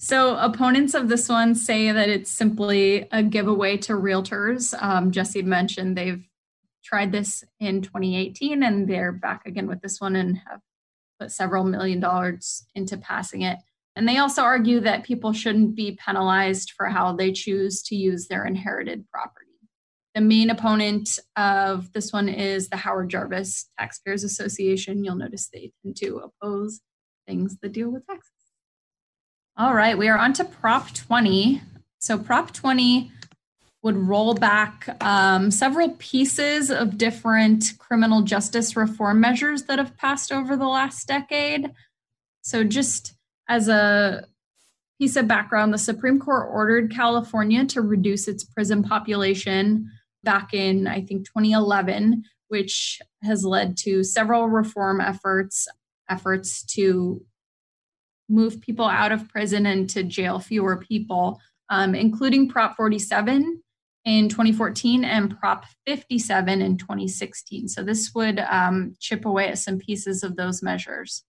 so 0.05 0.37
opponents 0.37 0.93
of 0.93 1.09
this 1.09 1.31
one 1.31 1.55
say 1.55 1.91
that 1.91 2.11
it's 2.11 2.31
simply 2.31 3.09
a 3.11 3.23
giveaway 3.23 3.79
to 3.79 3.95
realtors. 3.95 4.75
Um, 4.83 5.11
Jesse 5.11 5.41
mentioned 5.41 5.97
they've 5.97 6.29
tried 6.85 7.11
this 7.11 7.43
in 7.59 7.81
2018 7.81 8.63
and 8.63 8.87
they're 8.87 9.13
back 9.13 9.47
again 9.47 9.67
with 9.67 9.81
this 9.81 10.03
one 10.03 10.15
and 10.15 10.37
have 10.47 10.61
put 11.19 11.33
several 11.33 11.65
million 11.65 12.01
dollars 12.01 12.67
into 12.75 12.99
passing 12.99 13.41
it. 13.41 13.57
And 13.97 14.07
they 14.07 14.19
also 14.19 14.43
argue 14.43 14.79
that 14.81 15.05
people 15.05 15.33
shouldn't 15.33 15.75
be 15.75 15.99
penalized 16.05 16.73
for 16.77 16.85
how 16.85 17.17
they 17.17 17.33
choose 17.33 17.83
to 17.85 17.97
use 17.97 18.29
their 18.29 18.45
inherited 18.45 19.09
property. 19.11 19.47
The 20.15 20.21
main 20.21 20.51
opponent 20.51 21.19
of 21.35 21.95
this 21.95 22.13
one 22.13 22.29
is 22.29 22.69
the 22.69 22.77
Howard 22.77 23.09
Jarvis 23.09 23.71
Taxpayers 23.79 24.23
Association. 24.23 25.03
You'll 25.03 25.15
notice 25.15 25.49
they 25.49 25.73
tend 25.83 25.97
to 25.97 26.19
oppose 26.19 26.83
things 27.27 27.57
that 27.63 27.73
deal 27.73 27.89
with 27.89 28.07
taxes. 28.07 28.34
All 29.57 29.73
right, 29.73 29.97
we 29.97 30.09
are 30.09 30.19
on 30.19 30.33
to 30.33 30.45
Prop 30.45 30.93
20. 30.93 31.63
So, 32.01 32.19
Prop 32.19 32.53
20 32.53 33.13
would 33.85 33.97
roll 33.97 34.35
back 34.35 34.89
um, 35.01 35.53
several 35.53 35.91
pieces 36.01 36.73
of 36.73 36.99
different 36.99 37.79
criminal 37.79 38.23
justice 38.23 38.77
reform 38.77 39.21
measures 39.21 39.63
that 39.65 39.79
have 39.79 39.97
passed 39.97 40.33
over 40.33 40.57
the 40.57 40.67
last 40.67 41.07
decade. 41.07 41.71
So, 42.43 42.65
just 42.65 43.15
as 43.49 43.69
a 43.69 44.25
piece 44.99 45.15
of 45.15 45.29
background, 45.29 45.73
the 45.73 45.79
Supreme 45.79 46.19
Court 46.19 46.49
ordered 46.51 46.93
California 46.93 47.65
to 47.67 47.81
reduce 47.81 48.27
its 48.27 48.43
prison 48.43 48.83
population 48.83 49.89
back 50.25 50.53
in, 50.53 50.89
I 50.89 51.01
think, 51.01 51.27
2011, 51.27 52.25
which 52.49 53.01
has 53.23 53.45
led 53.45 53.77
to 53.79 54.03
several 54.03 54.49
reform 54.49 55.01
efforts, 55.01 55.69
efforts 56.11 56.65
to 56.75 57.25
move 58.29 58.61
people 58.61 58.87
out 58.87 59.13
of 59.13 59.29
prison 59.29 59.67
and 59.67 59.89
to 59.91 60.03
jail 60.03 60.39
fewer 60.39 60.77
people, 60.77 61.41
um, 61.69 61.95
including 61.95 62.49
Prop 62.49 62.77
47 62.77 63.63
in 64.05 64.29
2014 64.29 65.05
and 65.05 65.39
Prop 65.39 65.65
57 65.87 66.63
in 66.63 66.77
2016. 66.77 67.69
So 67.69 67.83
this 67.83 68.13
would 68.15 68.39
um, 68.41 68.95
chip 69.01 69.25
away 69.25 69.49
at 69.49 69.59
some 69.59 69.79
pieces 69.79 70.23
of 70.23 70.37
those 70.37 70.63
measures. 70.63 71.25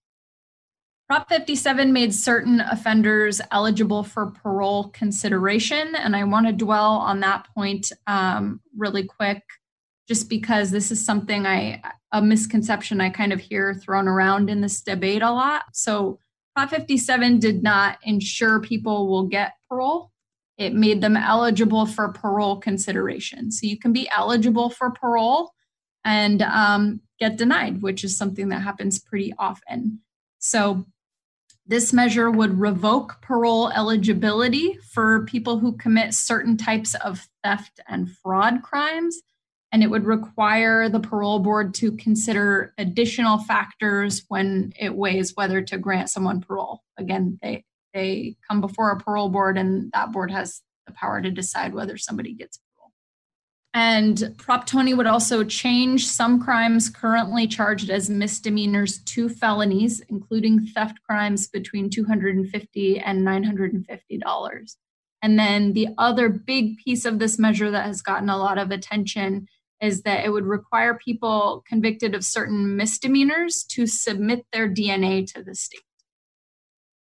Prop 1.08 1.30
57 1.30 1.94
made 1.94 2.16
certain 2.16 2.62
offenders 2.62 3.40
eligible 3.52 4.04
for 4.04 4.32
parole 4.32 4.86
consideration, 4.90 5.94
and 5.94 6.16
I 6.16 6.24
want 6.24 6.48
to 6.48 6.54
dwell 6.54 6.94
on 6.94 7.20
that 7.20 7.46
point 7.54 7.92
um, 8.08 8.60
really 8.76 9.04
quick, 9.04 9.44
just 10.08 10.30
because 10.30 10.72
this 10.72 10.90
is 10.90 11.06
something 11.06 11.46
I, 11.46 11.80
a 12.12 12.24
misconception 12.24 13.02
I 13.02 13.12
kind 13.12 13.32
of 13.32 13.40
hear 13.40 13.76
thrown 13.76 14.08
around 14.08 14.50
in 14.50 14.62
this 14.62 14.82
debate 14.82 15.22
a 15.22 15.32
lot. 15.32 15.66
So, 15.74 16.18
Prop 16.56 16.70
57 16.70 17.40
did 17.40 17.64
not 17.64 17.98
ensure 18.04 18.60
people 18.60 19.08
will 19.08 19.24
get 19.24 19.56
parole. 19.70 20.12
It 20.58 20.74
made 20.74 21.02
them 21.02 21.18
eligible 21.18 21.86
for 21.86 22.10
parole 22.10 22.58
consideration. 22.58 23.52
So, 23.52 23.68
you 23.68 23.78
can 23.78 23.92
be 23.92 24.10
eligible 24.16 24.70
for 24.70 24.90
parole 24.92 25.52
and 26.06 26.42
um, 26.42 27.02
get 27.20 27.36
denied, 27.36 27.82
which 27.82 28.04
is 28.06 28.18
something 28.18 28.50
that 28.50 28.62
happens 28.62 29.00
pretty 29.00 29.34
often. 29.38 30.00
So, 30.40 30.86
this 31.68 31.92
measure 31.92 32.30
would 32.30 32.60
revoke 32.60 33.22
parole 33.22 33.70
eligibility 33.72 34.78
for 34.94 35.26
people 35.26 35.60
who 35.60 35.76
commit 35.76 36.14
certain 36.14 36.58
types 36.58 36.94
of 36.96 37.28
theft 37.44 37.80
and 37.88 38.10
fraud 38.10 38.62
crimes. 38.62 39.20
And 39.76 39.84
it 39.84 39.90
would 39.90 40.06
require 40.06 40.88
the 40.88 41.02
parole 41.02 41.40
board 41.40 41.74
to 41.74 41.92
consider 41.98 42.74
additional 42.78 43.40
factors 43.40 44.24
when 44.30 44.72
it 44.80 44.96
weighs 44.96 45.34
whether 45.36 45.62
to 45.64 45.78
grant 45.78 46.10
someone 46.10 46.40
parole. 46.40 46.82
Again, 46.98 47.38
they, 47.42 47.66
they 47.94 48.38
come 48.48 48.62
before 48.62 48.92
a 48.92 48.98
parole 48.98 49.28
board, 49.28 49.58
and 49.58 49.92
that 49.92 50.14
board 50.14 50.32
has 50.32 50.62
the 50.88 50.94
power 50.94 51.22
to 51.22 51.30
decide 51.30 51.74
whether 51.74 51.98
somebody 51.98 52.34
gets 52.34 52.58
parole. 52.78 52.94
and 53.74 54.38
Prop 54.38 54.66
20 54.66 54.94
would 54.94 55.08
also 55.08 55.44
change 55.44 56.08
some 56.08 56.42
crimes 56.42 56.90
currently 56.90 57.46
charged 57.46 57.90
as 57.90 58.10
misdemeanors 58.10 59.00
to 59.00 59.28
felonies, 59.28 60.00
including 60.08 60.68
theft 60.68 61.00
crimes 61.04 61.50
between 61.50 61.90
250 61.90 63.00
and 63.00 63.28
$950. 63.28 64.76
And 65.22 65.38
then 65.38 65.74
the 65.74 65.90
other 65.98 66.30
big 66.30 66.78
piece 66.78 67.04
of 67.04 67.20
this 67.20 67.38
measure 67.38 67.72
that 67.72 67.88
has 67.88 68.02
gotten 68.02 68.30
a 68.30 68.38
lot 68.38 68.58
of 68.58 68.72
attention 68.72 69.50
is 69.86 70.02
that 70.02 70.26
it 70.26 70.30
would 70.30 70.46
require 70.46 70.96
people 70.96 71.64
convicted 71.68 72.16
of 72.16 72.26
certain 72.26 72.76
misdemeanors 72.76 73.64
to 73.70 73.88
submit 73.88 74.46
their 74.52 74.68
DNA 74.70 75.32
to 75.34 75.44
the 75.44 75.56
state. 75.56 75.84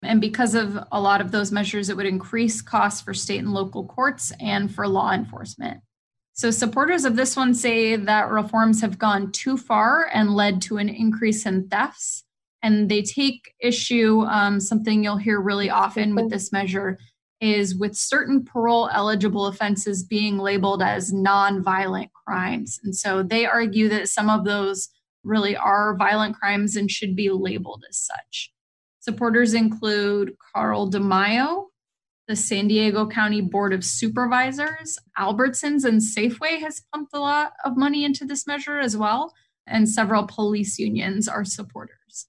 And 0.02 0.20
because 0.20 0.54
of 0.54 0.78
a 0.92 1.00
lot 1.00 1.20
of 1.20 1.32
those 1.32 1.50
measures, 1.50 1.88
it 1.88 1.96
would 1.96 2.06
increase 2.06 2.62
costs 2.62 3.00
for 3.00 3.14
state 3.14 3.38
and 3.38 3.52
local 3.52 3.86
courts 3.86 4.32
and 4.40 4.72
for 4.72 4.86
law 4.86 5.12
enforcement. 5.12 5.80
So, 6.34 6.50
supporters 6.50 7.06
of 7.06 7.16
this 7.16 7.34
one 7.34 7.54
say 7.54 7.96
that 7.96 8.30
reforms 8.30 8.82
have 8.82 8.98
gone 8.98 9.32
too 9.32 9.56
far 9.56 10.10
and 10.12 10.34
led 10.34 10.60
to 10.62 10.76
an 10.76 10.90
increase 10.90 11.46
in 11.46 11.68
thefts. 11.68 12.24
And 12.62 12.90
they 12.90 13.02
take 13.02 13.54
issue, 13.58 14.20
um, 14.22 14.60
something 14.60 15.02
you'll 15.02 15.16
hear 15.16 15.40
really 15.40 15.70
often 15.70 16.14
with 16.14 16.30
this 16.30 16.52
measure 16.52 16.98
is 17.40 17.74
with 17.76 17.94
certain 17.94 18.44
parole 18.44 18.88
eligible 18.92 19.46
offenses 19.46 20.02
being 20.02 20.38
labeled 20.38 20.82
as 20.82 21.12
non-violent 21.12 22.10
crimes. 22.12 22.80
And 22.82 22.94
so 22.96 23.22
they 23.22 23.46
argue 23.46 23.88
that 23.90 24.08
some 24.08 24.30
of 24.30 24.44
those 24.44 24.88
really 25.22 25.56
are 25.56 25.96
violent 25.96 26.36
crimes 26.36 26.76
and 26.76 26.90
should 26.90 27.14
be 27.14 27.30
labeled 27.30 27.84
as 27.88 27.98
such. 27.98 28.52
Supporters 29.00 29.54
include 29.54 30.36
Carl 30.52 30.90
DeMaio, 30.90 31.66
the 32.26 32.36
San 32.36 32.68
Diego 32.68 33.06
County 33.06 33.40
Board 33.40 33.72
of 33.72 33.84
Supervisors. 33.84 34.98
Albertsons 35.18 35.84
and 35.84 36.00
Safeway 36.00 36.60
has 36.60 36.82
pumped 36.92 37.14
a 37.14 37.20
lot 37.20 37.52
of 37.64 37.76
money 37.76 38.04
into 38.04 38.24
this 38.24 38.46
measure 38.46 38.78
as 38.78 38.96
well, 38.96 39.32
and 39.66 39.88
several 39.88 40.26
police 40.26 40.78
unions 40.78 41.28
are 41.28 41.44
supporters. 41.44 42.28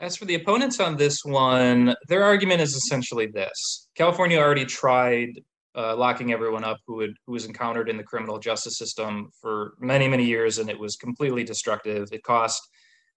As 0.00 0.16
for 0.16 0.26
the 0.26 0.36
opponents 0.36 0.78
on 0.78 0.96
this 0.96 1.24
one, 1.24 1.94
their 2.06 2.22
argument 2.22 2.60
is 2.60 2.76
essentially 2.76 3.26
this 3.26 3.88
California 3.96 4.38
already 4.38 4.64
tried 4.64 5.40
uh, 5.76 5.96
locking 5.96 6.32
everyone 6.32 6.62
up 6.62 6.78
who, 6.86 7.00
who 7.26 7.32
was 7.32 7.46
encountered 7.46 7.88
in 7.88 7.96
the 7.96 8.04
criminal 8.04 8.38
justice 8.38 8.78
system 8.78 9.30
for 9.40 9.74
many, 9.80 10.06
many 10.06 10.24
years, 10.24 10.58
and 10.58 10.70
it 10.70 10.78
was 10.78 10.94
completely 10.96 11.42
destructive. 11.42 12.08
It 12.12 12.22
cost 12.22 12.62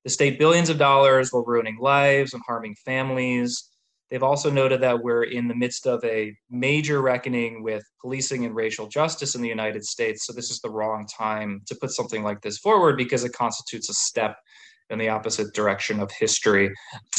the 0.03 0.09
state 0.09 0.39
billions 0.39 0.69
of 0.69 0.79
dollars 0.79 1.31
while 1.31 1.43
ruining 1.45 1.77
lives 1.79 2.33
and 2.33 2.41
harming 2.47 2.75
families. 2.83 3.69
They've 4.09 4.23
also 4.23 4.49
noted 4.49 4.81
that 4.81 5.03
we're 5.03 5.23
in 5.23 5.47
the 5.47 5.55
midst 5.55 5.85
of 5.85 6.03
a 6.03 6.35
major 6.49 7.01
reckoning 7.01 7.63
with 7.63 7.83
policing 8.01 8.43
and 8.43 8.55
racial 8.55 8.87
justice 8.87 9.35
in 9.35 9.41
the 9.41 9.47
United 9.47 9.85
States. 9.85 10.25
So, 10.25 10.33
this 10.33 10.49
is 10.49 10.59
the 10.59 10.69
wrong 10.69 11.07
time 11.07 11.61
to 11.67 11.75
put 11.75 11.91
something 11.91 12.23
like 12.23 12.41
this 12.41 12.57
forward 12.57 12.97
because 12.97 13.23
it 13.23 13.33
constitutes 13.33 13.89
a 13.89 13.93
step 13.93 14.35
in 14.91 14.99
the 14.99 15.09
opposite 15.09 15.53
direction 15.53 15.99
of 15.99 16.11
history. 16.11 16.71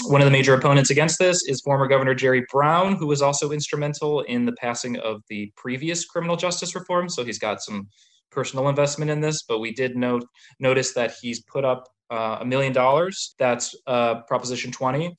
One 0.05 0.21
of 0.21 0.27
the 0.27 0.31
major 0.31 0.55
opponents 0.55 0.91
against 0.91 1.19
this 1.19 1.43
is 1.47 1.61
former 1.63 1.89
Governor 1.89 2.15
Jerry 2.15 2.45
Brown, 2.51 2.97
who 2.97 3.07
was 3.07 3.23
also 3.23 3.51
instrumental 3.51 4.21
in 4.23 4.45
the 4.45 4.53
passing 4.53 4.99
of 4.99 5.23
the 5.29 5.53
previous 5.57 6.05
criminal 6.05 6.37
justice 6.37 6.75
reform. 6.75 7.09
So, 7.09 7.25
he's 7.25 7.39
got 7.39 7.63
some 7.63 7.89
personal 8.31 8.69
investment 8.69 9.11
in 9.11 9.21
this, 9.21 9.43
but 9.43 9.59
we 9.59 9.73
did 9.73 9.97
note 9.97 10.25
notice 10.61 10.93
that 10.95 11.15
he's 11.21 11.43
put 11.43 11.65
up 11.65 11.89
uh, 12.11 12.39
a 12.41 12.45
million 12.45 12.73
dollars. 12.73 13.35
That's 13.39 13.75
uh, 13.87 14.23
Proposition 14.23 14.71
20 14.71 15.17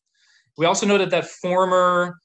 we 0.58 0.66
also 0.66 0.86
noted 0.86 1.10
that 1.12 1.28
former 1.28 2.18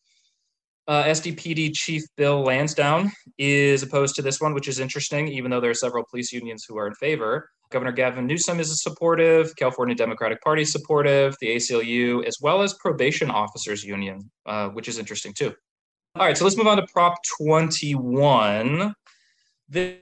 uh, 0.88 1.05
SDPD 1.05 1.72
Chief 1.74 2.03
Bill 2.16 2.42
Lansdowne 2.42 3.12
is 3.37 3.83
opposed 3.83 4.14
to 4.16 4.22
this 4.22 4.40
one, 4.40 4.55
which 4.55 4.68
is 4.68 4.81
interesting, 4.81 5.29
even 5.29 5.51
though 5.51 5.61
there 5.61 5.70
are 5.70 5.74
several 5.74 6.05
police 6.11 6.33
unions 6.33 6.64
who 6.66 6.79
are 6.79 6.87
in 6.87 6.94
favor. 6.94 7.51
Governor 7.70 7.92
Gavin 7.92 8.27
Newsom 8.27 8.59
is 8.59 8.83
supportive, 8.83 9.55
California 9.57 9.94
Democratic 9.94 10.40
Party 10.40 10.62
is 10.62 10.72
supportive, 10.72 11.37
the 11.42 11.48
ACLU, 11.48 12.24
as 12.24 12.38
well 12.40 12.62
as 12.62 12.72
Probation 12.74 13.31
Officers 13.31 13.85
Union, 13.85 14.31
uh, 14.46 14.70
which 14.70 14.88
is 14.88 14.98
interesting 14.98 15.35
too. 15.35 15.53
All 16.14 16.24
right, 16.24 16.37
so 16.37 16.44
let's 16.44 16.57
move 16.57 16.66
on 16.66 16.79
to 16.79 16.87
Prop 16.90 17.18
21. 17.38 18.94
This 19.68 19.98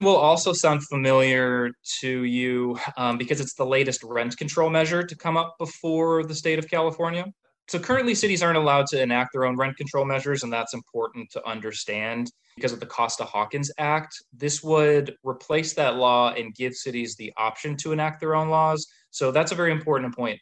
will 0.00 0.16
also 0.16 0.52
sound 0.52 0.82
familiar 0.84 1.70
to 2.00 2.24
you 2.24 2.76
um, 2.96 3.16
because 3.16 3.40
it's 3.40 3.54
the 3.54 3.64
latest 3.64 4.02
rent 4.02 4.36
control 4.36 4.68
measure 4.68 5.04
to 5.04 5.16
come 5.16 5.36
up 5.36 5.54
before 5.60 6.24
the 6.24 6.34
state 6.34 6.58
of 6.58 6.68
California 6.68 7.24
so 7.68 7.78
currently 7.78 8.14
cities 8.14 8.42
aren't 8.42 8.58
allowed 8.58 8.86
to 8.88 9.00
enact 9.00 9.32
their 9.32 9.44
own 9.44 9.56
rent 9.56 9.76
control 9.76 10.04
measures 10.04 10.42
and 10.42 10.52
that's 10.52 10.74
important 10.74 11.30
to 11.30 11.46
understand 11.48 12.30
because 12.56 12.72
of 12.72 12.80
the 12.80 12.86
costa-hawkins 12.86 13.70
act. 13.78 14.14
This 14.32 14.62
would 14.62 15.14
replace 15.22 15.72
that 15.74 15.96
law 15.96 16.32
and 16.32 16.54
give 16.54 16.74
cities 16.74 17.16
the 17.16 17.32
option 17.36 17.76
to 17.78 17.92
enact 17.92 18.20
their 18.20 18.34
own 18.34 18.48
laws. 18.48 18.86
So 19.10 19.30
that's 19.30 19.52
a 19.52 19.56
very 19.56 19.72
important 19.72 20.14
point 20.14 20.38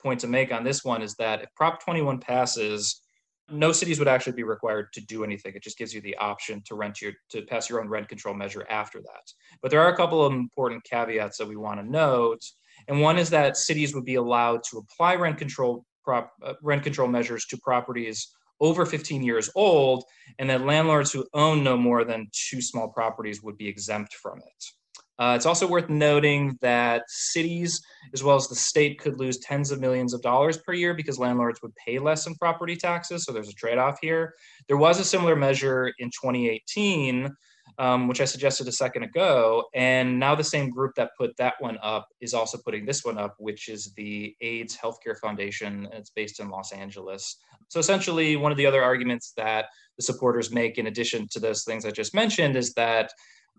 point 0.00 0.20
to 0.20 0.28
make 0.28 0.52
on 0.52 0.62
this 0.62 0.84
one 0.84 1.02
is 1.02 1.14
that 1.16 1.42
if 1.42 1.48
prop 1.56 1.82
21 1.82 2.20
passes 2.20 3.02
no 3.50 3.72
cities 3.72 3.98
would 3.98 4.08
actually 4.08 4.34
be 4.34 4.42
required 4.42 4.92
to 4.92 5.00
do 5.00 5.24
anything. 5.24 5.54
It 5.54 5.62
just 5.62 5.78
gives 5.78 5.94
you 5.94 6.02
the 6.02 6.16
option 6.18 6.62
to 6.66 6.74
rent 6.74 7.00
your 7.00 7.12
to 7.30 7.42
pass 7.42 7.70
your 7.70 7.80
own 7.80 7.88
rent 7.88 8.08
control 8.08 8.34
measure 8.34 8.66
after 8.68 9.00
that. 9.00 9.32
But 9.62 9.70
there 9.70 9.80
are 9.80 9.92
a 9.92 9.96
couple 9.96 10.22
of 10.24 10.34
important 10.34 10.84
caveats 10.84 11.38
that 11.38 11.48
we 11.48 11.56
want 11.56 11.80
to 11.80 11.90
note 11.90 12.42
and 12.86 13.00
one 13.00 13.18
is 13.18 13.30
that 13.30 13.56
cities 13.56 13.94
would 13.94 14.04
be 14.04 14.16
allowed 14.16 14.62
to 14.70 14.78
apply 14.78 15.16
rent 15.16 15.38
control 15.38 15.84
prop, 16.04 16.32
uh, 16.42 16.54
rent 16.62 16.82
control 16.82 17.08
measures 17.08 17.44
to 17.46 17.56
properties 17.58 18.34
over 18.60 18.84
15 18.84 19.22
years 19.22 19.50
old, 19.54 20.04
and 20.38 20.50
that 20.50 20.62
landlords 20.62 21.12
who 21.12 21.26
own 21.34 21.62
no 21.62 21.76
more 21.76 22.04
than 22.04 22.28
two 22.32 22.60
small 22.60 22.88
properties 22.88 23.42
would 23.42 23.56
be 23.56 23.68
exempt 23.68 24.14
from 24.14 24.38
it. 24.38 24.64
Uh, 25.20 25.34
it's 25.34 25.46
also 25.46 25.66
worth 25.66 25.88
noting 25.88 26.56
that 26.60 27.02
cities, 27.08 27.82
as 28.14 28.22
well 28.22 28.36
as 28.36 28.46
the 28.46 28.54
state, 28.54 29.00
could 29.00 29.18
lose 29.18 29.38
tens 29.38 29.72
of 29.72 29.80
millions 29.80 30.14
of 30.14 30.22
dollars 30.22 30.58
per 30.58 30.72
year 30.72 30.94
because 30.94 31.18
landlords 31.18 31.60
would 31.60 31.74
pay 31.74 31.98
less 31.98 32.28
in 32.28 32.34
property 32.36 32.76
taxes. 32.76 33.24
So 33.24 33.32
there's 33.32 33.48
a 33.48 33.54
trade 33.54 33.78
off 33.78 33.98
here. 34.00 34.34
There 34.68 34.76
was 34.76 35.00
a 35.00 35.04
similar 35.04 35.34
measure 35.34 35.92
in 35.98 36.08
2018, 36.10 37.34
um, 37.78 38.08
which 38.08 38.20
I 38.20 38.24
suggested 38.24 38.66
a 38.66 38.72
second 38.72 39.04
ago. 39.04 39.64
And 39.74 40.18
now 40.18 40.34
the 40.34 40.44
same 40.44 40.70
group 40.70 40.94
that 40.96 41.12
put 41.16 41.36
that 41.36 41.54
one 41.60 41.78
up 41.82 42.08
is 42.20 42.34
also 42.34 42.58
putting 42.58 42.84
this 42.84 43.04
one 43.04 43.18
up, 43.18 43.36
which 43.38 43.68
is 43.68 43.92
the 43.96 44.34
AIDS 44.40 44.76
Healthcare 44.76 45.18
Foundation. 45.20 45.86
And 45.86 45.94
it's 45.94 46.10
based 46.10 46.40
in 46.40 46.50
Los 46.50 46.72
Angeles. 46.72 47.36
So 47.68 47.78
essentially, 47.78 48.36
one 48.36 48.50
of 48.50 48.58
the 48.58 48.66
other 48.66 48.82
arguments 48.82 49.32
that 49.36 49.66
the 49.96 50.02
supporters 50.02 50.50
make, 50.52 50.78
in 50.78 50.88
addition 50.88 51.28
to 51.30 51.40
those 51.40 51.64
things 51.64 51.84
I 51.84 51.90
just 51.90 52.14
mentioned, 52.14 52.56
is 52.56 52.74
that 52.74 53.12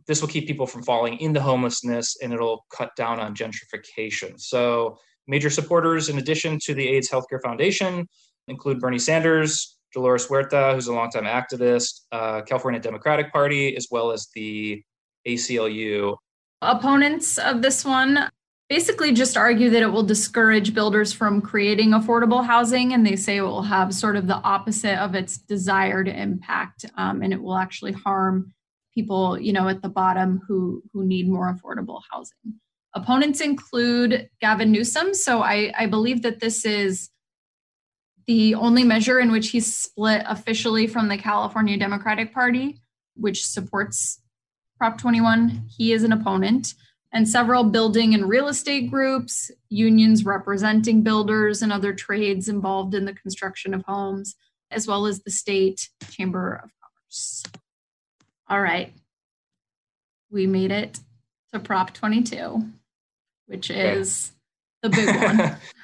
this 0.08 0.22
will 0.22 0.30
keep 0.30 0.48
people 0.48 0.66
from 0.66 0.84
falling 0.84 1.20
into 1.20 1.42
homelessness 1.42 2.18
and 2.22 2.34
it'll 2.34 2.66
cut 2.72 2.96
down 2.96 3.20
on 3.20 3.36
gentrification. 3.36 4.40
So, 4.40 4.98
major 5.28 5.50
supporters, 5.50 6.10
in 6.10 6.18
addition 6.18 6.58
to 6.64 6.74
the 6.74 6.88
AIDS 6.88 7.10
Healthcare 7.10 7.42
Foundation, 7.44 8.08
include 8.48 8.80
Bernie 8.80 9.00
Sanders, 9.00 9.78
Dolores 9.94 10.26
Huerta, 10.28 10.74
who's 10.74 10.88
a 10.88 10.94
longtime 10.94 11.26
activist, 11.26 12.02
uh, 12.12 12.42
California 12.42 12.80
Democratic 12.80 13.32
Party, 13.32 13.76
as 13.76 13.88
well 13.92 14.12
as 14.12 14.28
the 14.36 14.84
ACLU. 15.28 16.16
Opponents 16.62 17.38
of 17.38 17.62
this 17.62 17.86
one 17.86 18.30
basically 18.70 19.12
just 19.12 19.36
argue 19.36 19.70
that 19.72 19.82
it 19.82 19.88
will 19.88 20.04
discourage 20.04 20.74
builders 20.74 21.12
from 21.12 21.42
creating 21.42 21.92
affordable 21.92 22.46
housing, 22.46 22.94
and 22.94 23.06
they 23.06 23.16
say 23.16 23.38
it 23.38 23.42
will 23.42 23.64
have 23.64 23.94
sort 23.94 24.16
of 24.16 24.28
the 24.28 24.36
opposite 24.36 25.02
of 25.02 25.16
its 25.16 25.38
desired 25.38 26.08
impact, 26.08 26.86
um, 26.96 27.22
and 27.22 27.34
it 27.34 27.42
will 27.42 27.58
actually 27.58 27.94
harm 27.94 28.54
people, 28.94 29.40
you 29.40 29.54
know, 29.54 29.68
at 29.68 29.82
the 29.82 29.90
bottom 29.90 30.42
who 30.48 30.84
who 30.94 31.04
need 31.04 31.28
more 31.28 31.54
affordable 31.54 32.02
housing. 32.12 32.60
Opponents 32.96 33.40
include 33.42 34.30
Gavin 34.42 34.72
Newsom. 34.72 35.14
So 35.14 35.42
I, 35.42 35.72
I 35.78 35.86
believe 35.86 36.24
that 36.24 36.40
this 36.40 36.66
is 36.66 37.10
the 38.30 38.54
only 38.54 38.84
measure 38.84 39.20
in 39.20 39.32
which 39.32 39.50
he's 39.50 39.76
split 39.76 40.22
officially 40.28 40.86
from 40.86 41.08
the 41.08 41.18
California 41.18 41.76
Democratic 41.76 42.32
Party, 42.32 42.80
which 43.16 43.44
supports 43.44 44.22
Prop 44.78 45.00
21. 45.00 45.64
He 45.68 45.94
is 45.94 46.04
an 46.04 46.12
opponent. 46.12 46.76
And 47.12 47.28
several 47.28 47.64
building 47.64 48.14
and 48.14 48.30
real 48.30 48.48
estate 48.48 48.92
groups, 48.92 49.50
unions 49.70 50.26
representing 50.26 51.02
builders 51.02 51.64
and 51.64 51.74
other 51.74 51.92
trades 51.92 52.48
involved 52.48 52.94
in 52.94 53.06
the 53.06 53.16
construction 53.16 53.74
of 53.74 53.82
homes, 53.88 54.36
as 54.70 54.86
well 54.86 55.08
as 55.08 55.24
the 55.24 55.32
state 55.32 55.90
chamber 56.12 56.54
of 56.64 56.70
commerce. 56.84 57.44
All 58.48 58.62
right. 58.62 58.94
We 60.30 60.46
made 60.46 60.70
it 60.70 61.00
to 61.52 61.60
Prop 61.60 61.96
22, 61.96 62.62
which 63.48 63.72
is 63.72 64.34
the 64.84 64.90
big 64.90 65.16
one. 65.16 65.58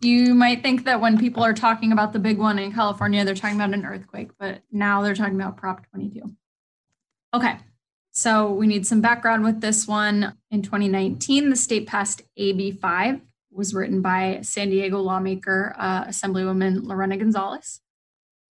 you 0.00 0.34
might 0.34 0.62
think 0.62 0.84
that 0.84 1.00
when 1.00 1.18
people 1.18 1.42
are 1.42 1.52
talking 1.52 1.92
about 1.92 2.12
the 2.12 2.18
big 2.18 2.38
one 2.38 2.58
in 2.58 2.72
California, 2.72 3.24
they're 3.24 3.34
talking 3.34 3.56
about 3.56 3.74
an 3.74 3.84
earthquake, 3.84 4.30
but 4.38 4.62
now 4.70 5.02
they're 5.02 5.14
talking 5.14 5.34
about 5.34 5.56
Prop 5.56 5.86
22. 5.90 6.22
Okay, 7.34 7.56
so 8.10 8.52
we 8.52 8.66
need 8.66 8.86
some 8.86 9.00
background 9.00 9.44
with 9.44 9.60
this 9.60 9.86
one. 9.86 10.34
In 10.50 10.62
2019, 10.62 11.50
the 11.50 11.56
state 11.56 11.86
passed 11.86 12.22
AB 12.36 12.72
5, 12.72 13.20
was 13.50 13.74
written 13.74 14.00
by 14.00 14.40
San 14.42 14.70
Diego 14.70 14.98
lawmaker 14.98 15.74
uh, 15.78 16.04
Assemblywoman 16.04 16.84
Lorena 16.84 17.16
Gonzalez, 17.16 17.80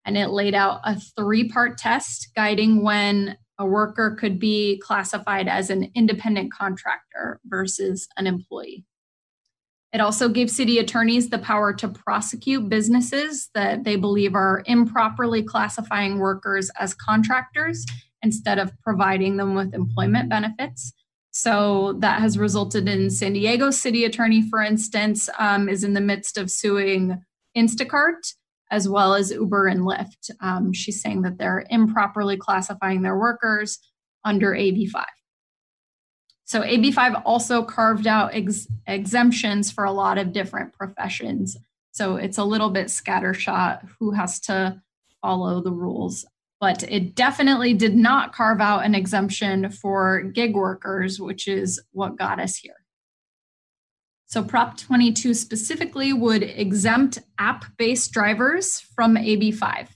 and 0.04 0.16
it 0.16 0.28
laid 0.28 0.54
out 0.54 0.80
a 0.84 0.98
three-part 0.98 1.78
test 1.78 2.28
guiding 2.34 2.82
when 2.82 3.36
a 3.58 3.66
worker 3.66 4.16
could 4.18 4.38
be 4.38 4.78
classified 4.84 5.48
as 5.48 5.70
an 5.70 5.90
independent 5.94 6.52
contractor 6.52 7.40
versus 7.46 8.08
an 8.16 8.26
employee. 8.26 8.84
It 9.92 10.00
also 10.00 10.28
gave 10.28 10.50
city 10.50 10.78
attorneys 10.78 11.30
the 11.30 11.38
power 11.38 11.72
to 11.74 11.88
prosecute 11.88 12.68
businesses 12.68 13.48
that 13.54 13.84
they 13.84 13.96
believe 13.96 14.34
are 14.34 14.62
improperly 14.66 15.42
classifying 15.42 16.18
workers 16.18 16.70
as 16.78 16.92
contractors 16.94 17.86
instead 18.22 18.58
of 18.58 18.72
providing 18.82 19.36
them 19.36 19.54
with 19.54 19.74
employment 19.74 20.28
benefits. 20.28 20.92
So 21.30 21.94
that 22.00 22.20
has 22.20 22.38
resulted 22.38 22.88
in 22.88 23.10
San 23.10 23.34
Diego 23.34 23.70
city 23.70 24.04
attorney, 24.04 24.42
for 24.48 24.62
instance, 24.62 25.28
um, 25.38 25.68
is 25.68 25.84
in 25.84 25.92
the 25.92 26.00
midst 26.00 26.38
of 26.38 26.50
suing 26.50 27.22
Instacart 27.56 28.32
as 28.70 28.88
well 28.88 29.14
as 29.14 29.30
Uber 29.30 29.66
and 29.66 29.82
Lyft. 29.82 30.30
Um, 30.40 30.72
she's 30.72 31.00
saying 31.00 31.22
that 31.22 31.38
they're 31.38 31.64
improperly 31.70 32.36
classifying 32.36 33.02
their 33.02 33.16
workers 33.16 33.78
under 34.24 34.52
AB5. 34.52 35.04
So 36.46 36.62
AB5 36.62 37.22
also 37.26 37.62
carved 37.62 38.06
out 38.06 38.34
ex- 38.34 38.68
exemptions 38.86 39.70
for 39.70 39.84
a 39.84 39.92
lot 39.92 40.16
of 40.16 40.32
different 40.32 40.72
professions. 40.72 41.56
So 41.90 42.16
it's 42.16 42.38
a 42.38 42.44
little 42.44 42.70
bit 42.70 42.86
scattershot 42.86 43.88
who 43.98 44.12
has 44.12 44.38
to 44.40 44.80
follow 45.20 45.60
the 45.60 45.72
rules. 45.72 46.24
But 46.60 46.84
it 46.84 47.16
definitely 47.16 47.74
did 47.74 47.96
not 47.96 48.32
carve 48.32 48.60
out 48.60 48.84
an 48.84 48.94
exemption 48.94 49.70
for 49.70 50.22
gig 50.22 50.54
workers, 50.54 51.20
which 51.20 51.48
is 51.48 51.82
what 51.90 52.16
got 52.16 52.40
us 52.40 52.56
here. 52.56 52.86
So 54.26 54.42
Prop 54.42 54.76
22 54.76 55.34
specifically 55.34 56.12
would 56.12 56.42
exempt 56.42 57.18
app-based 57.38 58.12
drivers 58.12 58.80
from 58.80 59.16
AB5. 59.16 59.88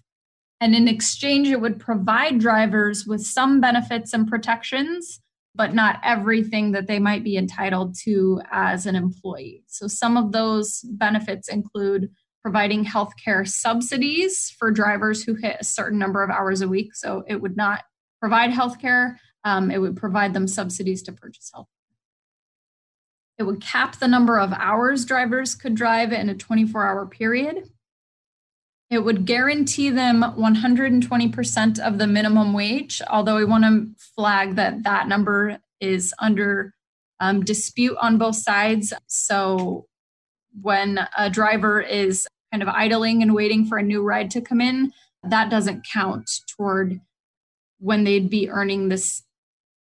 And 0.61 0.75
in 0.75 0.89
exchange, 0.89 1.49
it 1.49 1.61
would 1.61 1.81
provide 1.81 2.39
drivers 2.39 3.07
with 3.07 3.23
some 3.23 3.61
benefits 3.61 4.13
and 4.13 4.29
protections, 4.29 5.21
but 5.61 5.75
not 5.75 6.01
everything 6.03 6.73
that 6.73 6.87
they 6.87 6.99
might 6.99 7.23
be 7.23 7.37
entitled 7.37 7.95
to 7.95 8.41
as 8.51 8.87
an 8.87 8.97
employee. 8.97 9.63
So 9.67 9.89
some 9.89 10.17
of 10.17 10.33
those 10.33 10.81
benefits 10.85 11.51
include 11.51 12.09
providing 12.41 12.83
healthcare 12.83 13.47
subsidies 13.47 14.49
for 14.59 14.71
drivers 14.71 15.23
who 15.23 15.35
hit 15.35 15.59
a 15.61 15.65
certain 15.65 15.99
number 15.99 16.23
of 16.23 16.31
hours 16.31 16.63
a 16.63 16.69
week. 16.69 16.95
So 16.95 17.25
it 17.29 17.43
would 17.43 17.59
not 17.59 17.83
provide 18.21 18.53
healthcare, 18.53 19.17
um, 19.45 19.71
it 19.71 19.77
would 19.77 19.99
provide 19.99 20.33
them 20.33 20.49
subsidies 20.49 21.03
to 21.03 21.13
purchase 21.13 21.51
health 21.53 21.69
it 23.39 23.43
would 23.43 23.61
cap 23.61 23.99
the 23.99 24.09
number 24.09 24.39
of 24.39 24.53
hours 24.55 25.05
drivers 25.05 25.55
could 25.55 25.75
drive 25.75 26.13
in 26.13 26.31
a 26.31 26.35
24 26.35 26.87
hour 26.87 27.07
period. 27.07 27.71
It 28.91 29.05
would 29.05 29.25
guarantee 29.25 29.91
them 29.91 30.23
120% 30.23 31.79
of 31.79 31.99
the 31.99 32.07
minimum 32.09 32.53
wage, 32.53 33.01
although 33.09 33.37
we 33.37 33.45
want 33.45 33.65
to 33.65 33.89
flag 34.17 34.57
that 34.57 34.83
that 34.83 35.07
number 35.07 35.59
is 35.81 36.13
under 36.19 36.75
um, 37.21 37.45
dispute 37.45 37.97
on 38.01 38.19
both 38.19 38.35
sides. 38.35 38.93
So 39.07 39.87
when 40.61 41.07
a 41.17 41.31
driver 41.31 41.81
is 41.81 42.27
kind 42.51 42.65
of 42.65 42.69
idling 42.69 43.23
and 43.23 43.33
waiting 43.33 43.65
for 43.65 43.79
a 43.79 43.83
new 43.83 44.03
ride 44.03 44.31
to 44.33 44.41
come 44.41 44.61
in, 44.61 44.93
that 45.23 45.51
doesn't 45.51 45.87
count 45.87 46.29
toward 46.49 47.01
when 47.79 48.03
they'd 48.05 48.31
be 48.31 48.51
earning 48.51 48.89
this 48.89 49.23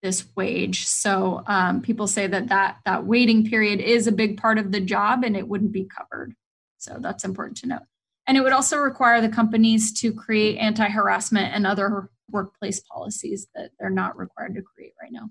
this 0.03 0.25
wage. 0.35 0.87
So 0.87 1.43
um, 1.47 1.83
people 1.83 2.07
say 2.07 2.27
that, 2.27 2.49
that 2.49 2.79
that 2.87 3.05
waiting 3.05 3.47
period 3.47 3.81
is 3.81 4.07
a 4.07 4.13
big 4.13 4.39
part 4.39 4.57
of 4.57 4.73
the 4.73 4.81
job 4.81 5.25
and 5.25 5.37
it 5.37 5.47
wouldn't 5.47 5.73
be 5.73 5.85
covered. 5.85 6.35
So 6.79 6.97
that's 6.99 7.25
important 7.25 7.59
to 7.59 7.69
note. 7.69 7.90
And 8.31 8.37
it 8.37 8.43
would 8.43 8.53
also 8.53 8.77
require 8.77 9.21
the 9.21 9.29
companies 9.29 9.93
to 9.95 10.13
create 10.13 10.57
anti 10.59 10.89
harassment 10.89 11.53
and 11.53 11.67
other 11.67 12.11
workplace 12.31 12.79
policies 12.79 13.49
that 13.57 13.73
they're 13.77 13.91
not 13.91 14.17
required 14.17 14.55
to 14.55 14.63
create 14.63 14.93
right 15.03 15.11
now. 15.11 15.31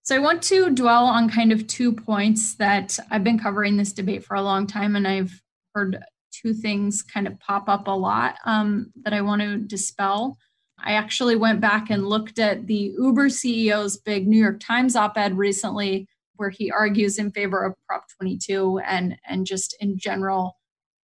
So 0.00 0.16
I 0.16 0.20
want 0.20 0.42
to 0.44 0.70
dwell 0.70 1.04
on 1.04 1.28
kind 1.28 1.52
of 1.52 1.66
two 1.66 1.92
points 1.92 2.54
that 2.54 2.98
I've 3.10 3.24
been 3.24 3.38
covering 3.38 3.76
this 3.76 3.92
debate 3.92 4.24
for 4.24 4.36
a 4.36 4.42
long 4.42 4.66
time, 4.66 4.96
and 4.96 5.06
I've 5.06 5.38
heard 5.74 6.02
two 6.32 6.54
things 6.54 7.02
kind 7.02 7.26
of 7.26 7.38
pop 7.40 7.68
up 7.68 7.88
a 7.88 7.90
lot 7.90 8.36
um, 8.46 8.90
that 9.02 9.12
I 9.12 9.20
want 9.20 9.42
to 9.42 9.58
dispel. 9.58 10.38
I 10.82 10.92
actually 10.92 11.36
went 11.36 11.60
back 11.60 11.90
and 11.90 12.08
looked 12.08 12.38
at 12.38 12.68
the 12.68 12.94
Uber 12.98 13.28
CEO's 13.28 13.98
big 13.98 14.26
New 14.26 14.40
York 14.40 14.60
Times 14.60 14.96
op 14.96 15.18
ed 15.18 15.36
recently, 15.36 16.08
where 16.36 16.48
he 16.48 16.70
argues 16.70 17.18
in 17.18 17.30
favor 17.32 17.62
of 17.66 17.74
Prop 17.86 18.04
22 18.18 18.78
and, 18.78 19.18
and 19.28 19.44
just 19.44 19.76
in 19.78 19.98
general 19.98 20.56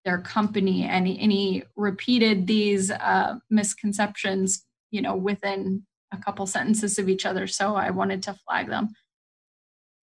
their 0.06 0.20
company. 0.20 0.84
And 0.84 1.08
and 1.08 1.32
he 1.32 1.63
repeated 1.76 2.48
these 2.48 2.91
uh, 2.91 3.36
misconceptions, 3.50 4.63
you 4.91 5.02
know, 5.02 5.15
within 5.15 5.84
a 6.13 6.18
couple 6.18 6.48
sentences 6.48 6.98
of 6.98 7.10
each 7.10 7.26
other. 7.26 7.48
So 7.48 7.76
I 7.76 7.89
wanted 7.89 8.24
to 8.24 8.34
flag 8.34 8.70
them. 8.70 8.89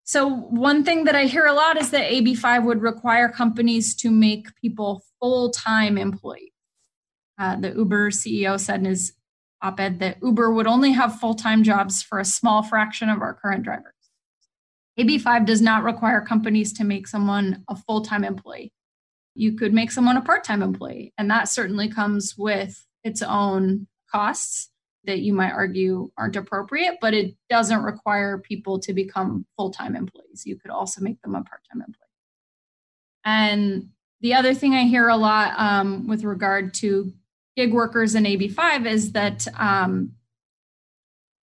So, 0.09 0.27
one 0.27 0.83
thing 0.83 1.03
that 1.03 1.13
I 1.13 1.25
hear 1.25 1.45
a 1.45 1.53
lot 1.53 1.79
is 1.79 1.91
that 1.91 2.09
AB5 2.09 2.65
would 2.65 2.81
require 2.81 3.29
companies 3.29 3.95
to 3.97 4.09
make 4.09 4.47
people 4.55 5.03
full 5.19 5.51
time 5.51 5.99
employees. 5.99 6.49
Uh, 7.37 7.57
the 7.57 7.69
Uber 7.73 8.09
CEO 8.09 8.59
said 8.59 8.79
in 8.79 8.85
his 8.85 9.13
op 9.61 9.79
ed 9.79 9.99
that 9.99 10.17
Uber 10.23 10.51
would 10.51 10.65
only 10.65 10.93
have 10.93 11.19
full 11.19 11.35
time 11.35 11.61
jobs 11.61 12.01
for 12.01 12.19
a 12.19 12.25
small 12.25 12.63
fraction 12.63 13.07
of 13.07 13.21
our 13.21 13.35
current 13.35 13.61
drivers. 13.61 13.93
AB5 14.99 15.45
does 15.45 15.61
not 15.61 15.83
require 15.83 16.21
companies 16.21 16.73
to 16.73 16.83
make 16.83 17.07
someone 17.07 17.63
a 17.69 17.75
full 17.75 18.01
time 18.01 18.23
employee. 18.23 18.73
You 19.35 19.53
could 19.53 19.73
make 19.73 19.91
someone 19.91 20.17
a 20.17 20.21
part 20.21 20.43
time 20.43 20.61
employee, 20.61 21.13
and 21.17 21.29
that 21.29 21.49
certainly 21.49 21.89
comes 21.89 22.35
with 22.37 22.85
its 23.03 23.21
own 23.21 23.87
costs. 24.11 24.69
that 25.05 25.19
you 25.19 25.33
might 25.33 25.53
argue 25.53 26.11
aren't 26.17 26.35
appropriate, 26.35 26.97
but 26.99 27.13
it 27.13 27.33
doesn't 27.49 27.83
require 27.83 28.37
people 28.37 28.79
to 28.79 28.93
become 28.93 29.45
full 29.55 29.71
time 29.71 29.95
employees. 29.95 30.43
You 30.45 30.57
could 30.57 30.71
also 30.71 31.01
make 31.01 31.21
them 31.21 31.35
a 31.35 31.43
part 31.43 31.61
time 31.71 31.81
employee. 31.81 32.05
And 33.23 33.89
the 34.21 34.33
other 34.33 34.53
thing 34.53 34.73
I 34.73 34.83
hear 34.83 35.07
a 35.07 35.15
lot 35.15 35.53
um, 35.57 36.07
with 36.07 36.23
regard 36.23 36.73
to 36.75 37.13
gig 37.55 37.73
workers 37.73 38.15
and 38.15 38.25
AB5 38.25 38.85
is 38.85 39.11
that 39.13 39.47
um, 39.57 40.13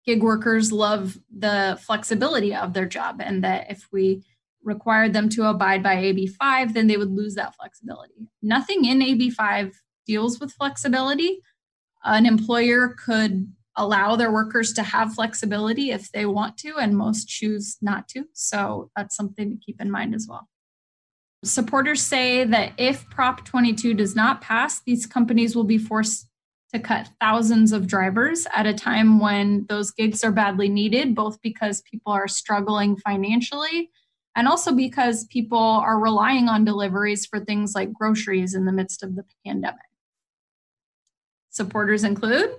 gig 0.06 0.24
workers 0.24 0.72
love 0.72 1.18
the 1.30 1.78
flexibility 1.82 2.56
of 2.56 2.74
their 2.74 2.88
job, 2.88 3.22
and 3.24 3.44
that 3.44 3.70
if 3.70 3.88
we 3.92 4.24
required 4.64 5.14
them 5.14 5.30
to 5.30 5.46
abide 5.46 5.84
by 5.84 5.96
AB5, 5.96 6.74
then 6.74 6.88
they 6.88 6.98
would 6.98 7.12
lose 7.12 7.36
that 7.36 7.56
flexibility. 7.56 8.28
Nothing 8.42 8.86
in 8.86 9.00
AB5 9.00 9.74
deals 10.06 10.40
with 10.40 10.54
flexibility. 10.54 11.40
An 12.04 12.26
employer 12.26 12.96
could 13.06 13.52
allow 13.76 14.16
their 14.16 14.32
workers 14.32 14.74
to 14.74 14.84
have 14.84 15.14
flexibility 15.14 15.92
if 15.92 16.12
they 16.12 16.26
want 16.26 16.58
to, 16.58 16.76
and 16.78 16.98
most 16.98 17.28
choose 17.28 17.78
not 17.82 18.08
to. 18.10 18.26
So 18.34 18.92
that's 18.96 19.16
something 19.16 19.50
to 19.52 19.58
keep 19.58 19.82
in 19.82 19.90
mind 19.90 20.14
as 20.14 20.28
well. 20.30 20.48
Supporters 21.44 22.02
say 22.02 22.44
that 22.44 22.74
if 22.78 23.10
Prop 23.10 23.46
22 23.46 23.94
does 23.94 24.16
not 24.16 24.42
pass, 24.42 24.82
these 24.86 25.06
companies 25.06 25.56
will 25.56 25.64
be 25.64 25.78
forced 25.78 26.28
to 26.74 26.80
cut 26.80 27.10
thousands 27.20 27.72
of 27.72 27.88
drivers 27.88 28.48
at 28.56 28.66
a 28.66 28.74
time 28.74 29.20
when 29.20 29.66
those 29.68 29.92
gigs 29.92 30.24
are 30.24 30.32
badly 30.32 30.70
needed, 30.70 31.16
both 31.16 31.42
because 31.42 31.82
people 31.82 32.14
are 32.14 32.28
struggling 32.28 32.96
financially 32.96 33.90
and 34.36 34.48
also 34.48 34.74
because 34.74 35.26
people 35.26 35.58
are 35.58 36.00
relying 36.00 36.48
on 36.48 36.66
deliveries 36.66 37.26
for 37.26 37.40
things 37.40 37.74
like 37.76 37.94
groceries 37.94 38.56
in 38.56 38.66
the 38.66 38.72
midst 38.72 39.04
of 39.04 39.16
the 39.16 39.24
pandemic. 39.46 39.80
Supporters 41.50 42.04
include 42.04 42.56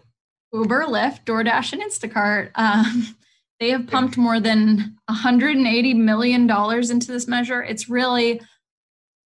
Uber, 0.52 0.84
Lyft, 0.84 1.24
DoorDash, 1.24 1.72
and 1.72 1.82
Instacart. 1.82 2.50
Um, 2.54 3.16
they 3.60 3.70
have 3.70 3.86
pumped 3.86 4.18
more 4.18 4.38
than 4.38 4.96
$180 5.08 5.96
million 5.96 6.50
into 6.90 7.12
this 7.12 7.26
measure. 7.26 7.62
It's 7.62 7.88
really 7.88 8.40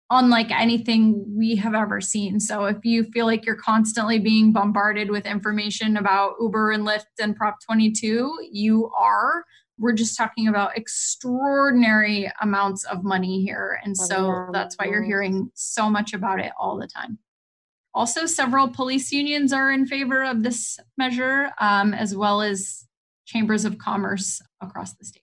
unlike 0.09 0.51
anything 0.51 1.23
we 1.35 1.55
have 1.55 1.73
ever 1.73 2.01
seen. 2.01 2.39
So 2.39 2.65
if 2.65 2.77
you 2.83 3.05
feel 3.05 3.25
like 3.25 3.45
you're 3.45 3.55
constantly 3.55 4.19
being 4.19 4.51
bombarded 4.51 5.09
with 5.09 5.25
information 5.25 5.97
about 5.97 6.35
Uber 6.39 6.71
and 6.71 6.85
Lyft 6.85 7.05
and 7.19 7.35
Prop 7.35 7.55
22, 7.65 8.49
you 8.51 8.91
are. 8.99 9.45
We're 9.83 9.91
just 9.91 10.17
talking 10.17 10.47
about 10.47 10.77
extraordinary 10.77 12.31
amounts 12.41 12.85
of 12.85 13.03
money 13.03 13.43
here. 13.43 13.81
And 13.83 13.97
so 13.97 14.47
that's 14.53 14.75
why 14.75 14.85
you're 14.85 15.03
hearing 15.03 15.51
so 15.55 15.89
much 15.89 16.13
about 16.13 16.39
it 16.39 16.53
all 16.57 16.77
the 16.77 16.87
time. 16.87 17.19
Also, 17.93 18.25
several 18.25 18.69
police 18.69 19.11
unions 19.11 19.51
are 19.51 19.73
in 19.73 19.85
favor 19.85 20.23
of 20.23 20.41
this 20.41 20.79
measure, 20.97 21.51
um, 21.59 21.93
as 21.93 22.15
well 22.15 22.41
as 22.41 22.87
chambers 23.25 23.65
of 23.65 23.77
commerce 23.77 24.41
across 24.61 24.93
the 24.93 25.03
state. 25.03 25.21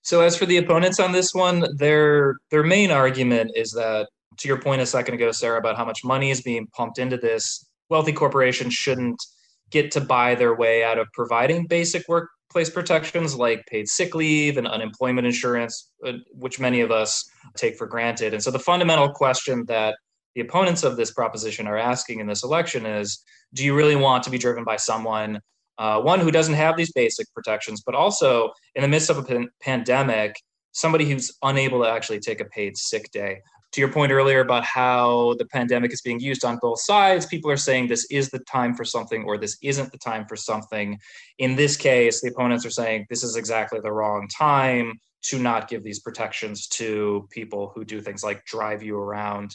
So 0.00 0.22
as 0.22 0.34
for 0.34 0.46
the 0.46 0.56
opponents 0.56 0.98
on 0.98 1.12
this 1.12 1.34
one, 1.34 1.66
their 1.76 2.36
their 2.50 2.62
main 2.62 2.90
argument 2.90 3.50
is 3.54 3.70
that 3.72 4.08
to 4.38 4.48
your 4.48 4.58
point 4.58 4.80
a 4.80 4.86
second 4.86 5.12
ago, 5.12 5.30
Sara, 5.30 5.58
about 5.58 5.76
how 5.76 5.84
much 5.84 6.04
money 6.04 6.30
is 6.30 6.40
being 6.40 6.66
pumped 6.68 6.98
into 6.98 7.18
this, 7.18 7.66
wealthy 7.90 8.14
corporations 8.14 8.72
shouldn't 8.72 9.22
get 9.68 9.90
to 9.90 10.00
buy 10.00 10.34
their 10.34 10.54
way 10.56 10.82
out 10.82 10.98
of 10.98 11.06
providing 11.12 11.66
basic 11.66 12.08
workplace 12.50 12.70
protections 12.70 13.36
like 13.36 13.64
paid 13.66 13.88
sick 13.88 14.12
leave 14.12 14.56
and 14.56 14.66
unemployment 14.66 15.24
insurance, 15.24 15.92
uh, 16.04 16.14
which 16.32 16.58
many 16.58 16.80
of 16.80 16.90
us 16.90 17.30
take 17.56 17.76
for 17.76 17.86
granted. 17.86 18.34
And 18.34 18.42
so 18.42 18.50
the 18.50 18.58
fundamental 18.58 19.08
question 19.08 19.64
that 19.66 19.96
the 20.34 20.40
opponents 20.40 20.82
of 20.82 20.96
this 20.96 21.12
proposition 21.12 21.68
are 21.68 21.78
asking 21.78 22.18
in 22.18 22.26
this 22.26 22.42
election 22.42 22.86
is 22.86 23.22
do 23.54 23.64
you 23.64 23.76
really 23.76 23.94
want 23.94 24.24
to 24.24 24.30
be 24.30 24.38
driven 24.38 24.64
by 24.64 24.76
someone 24.76 25.40
uh, 25.78 26.00
one 26.00 26.18
who 26.18 26.30
doesn't 26.30 26.54
have 26.54 26.76
these 26.76 26.92
basic 26.92 27.32
protections, 27.32 27.82
but 27.86 27.94
also 27.94 28.50
in 28.74 28.82
the 28.82 28.88
midst 28.88 29.10
of 29.10 29.16
a 29.16 29.22
pan- 29.22 29.48
pandemic, 29.62 30.34
somebody 30.72 31.08
who's 31.08 31.32
unable 31.42 31.82
to 31.82 31.88
actually 31.88 32.18
take 32.18 32.40
a 32.40 32.44
paid 32.46 32.76
sick 32.76 33.10
day. 33.12 33.40
To 33.72 33.80
your 33.80 33.92
point 33.92 34.10
earlier 34.10 34.40
about 34.40 34.64
how 34.64 35.36
the 35.38 35.44
pandemic 35.46 35.92
is 35.92 36.02
being 36.02 36.18
used 36.18 36.44
on 36.44 36.58
both 36.60 36.80
sides, 36.80 37.26
people 37.26 37.50
are 37.52 37.56
saying 37.56 37.86
this 37.86 38.04
is 38.10 38.28
the 38.28 38.40
time 38.40 38.74
for 38.74 38.84
something 38.84 39.22
or 39.24 39.38
this 39.38 39.56
isn't 39.62 39.92
the 39.92 39.98
time 39.98 40.26
for 40.26 40.34
something. 40.34 40.98
In 41.38 41.54
this 41.54 41.76
case, 41.76 42.20
the 42.20 42.30
opponents 42.30 42.66
are 42.66 42.70
saying 42.70 43.06
this 43.08 43.22
is 43.22 43.36
exactly 43.36 43.78
the 43.80 43.92
wrong 43.92 44.26
time 44.28 44.98
to 45.22 45.38
not 45.38 45.68
give 45.68 45.84
these 45.84 46.00
protections 46.00 46.66
to 46.68 47.28
people 47.30 47.70
who 47.74 47.84
do 47.84 48.00
things 48.00 48.24
like 48.24 48.44
drive 48.44 48.82
you 48.82 48.96
around. 48.96 49.54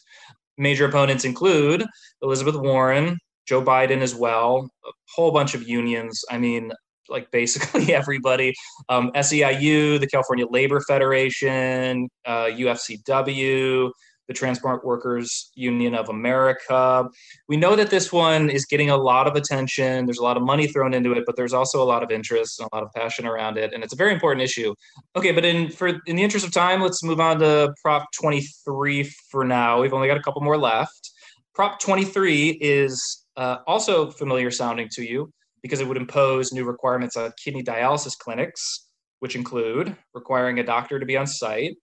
Major 0.58 0.86
opponents 0.86 1.25
include 1.25 1.86
Elizabeth 2.21 2.56
Warren, 2.56 3.17
Joe 3.45 3.62
Biden 3.62 3.99
as 4.01 4.15
well, 4.15 4.69
a 4.86 4.91
whole 5.13 5.32
bunch 5.32 5.56
of 5.56 5.67
unions. 5.67 6.23
I 6.32 6.38
mean, 6.38 6.71
like 7.10 7.30
basically 7.32 7.94
everybody. 7.94 8.54
Um, 8.89 9.12
SEIU, 9.15 10.00
the 10.00 10.08
California 10.08 10.46
Labor 10.50 10.82
Federation, 10.82 12.10
uh, 12.26 12.46
UFCW, 12.46 13.91
the 14.28 14.34
Transport 14.34 14.86
Workers 14.86 15.52
Union 15.56 15.94
of 15.94 16.10
America. 16.10 17.08
We 17.48 17.58
know 17.58 17.76
that 17.76 17.89
this 17.89 18.12
one 18.12 18.50
is 18.50 18.65
getting 18.65 18.89
a 18.89 18.98
lot 18.98 19.28
of 19.28 19.36
attention. 19.36 20.06
There's 20.06 20.18
a 20.18 20.24
lot 20.24 20.38
of 20.38 20.44
money 20.44 20.68
thrown 20.68 20.94
into 20.94 21.12
it, 21.13 21.24
but 21.26 21.36
there's 21.36 21.54
also 21.54 21.82
a 21.82 21.86
lot 21.86 22.04
of 22.04 22.12
interest 22.12 22.60
and 22.60 22.68
a 22.72 22.76
lot 22.76 22.84
of 22.84 22.91
passion 22.94 23.26
around 23.26 23.58
it, 23.58 23.74
and 23.74 23.84
it's 23.84 23.94
a 23.94 23.98
very 23.98 24.13
important 24.13 24.44
issue. 24.44 24.74
Okay, 25.15 25.32
but 25.32 25.46
in 25.46 25.70
for 25.70 25.88
in 26.08 26.15
the 26.15 26.24
interest 26.24 26.46
of 26.46 26.52
time, 26.52 26.82
let's 26.82 27.04
move 27.04 27.20
on 27.20 27.39
to 27.39 27.74
Prop 27.82 28.08
23 28.20 29.04
for 29.30 29.46
now. 29.46 29.82
We've 29.82 29.94
only 29.94 30.08
got 30.08 30.18
a 30.18 30.24
couple 30.24 30.41
more 30.41 30.58
left. 30.58 31.12
Prop 31.54 31.80
23 31.80 32.58
is 32.62 33.26
uh, 33.38 33.58
also 33.68 34.12
familiar 34.12 34.52
sounding 34.52 34.89
to 34.91 35.04
you 35.04 35.32
because 35.65 35.80
it 35.80 35.88
would 35.88 35.97
impose 35.97 36.54
new 36.54 36.63
requirements 36.63 37.17
on 37.17 37.34
kidney 37.43 37.63
dialysis 37.63 38.15
clinics, 38.15 38.86
which 39.21 39.36
include 39.36 39.97
requiring 40.13 40.60
a 40.60 40.63
doctor 40.63 40.99
to 40.99 41.08
be 41.08 41.17
on 41.17 41.25
site, 41.25 41.75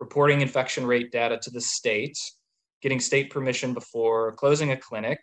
reporting 0.00 0.40
infection 0.40 0.84
rate 0.84 1.12
data 1.12 1.38
to 1.40 1.48
the 1.48 1.60
state, 1.60 2.18
getting 2.82 2.98
state 2.98 3.30
permission 3.30 3.72
before 3.72 4.32
closing 4.32 4.72
a 4.72 4.76
clinic. 4.76 5.20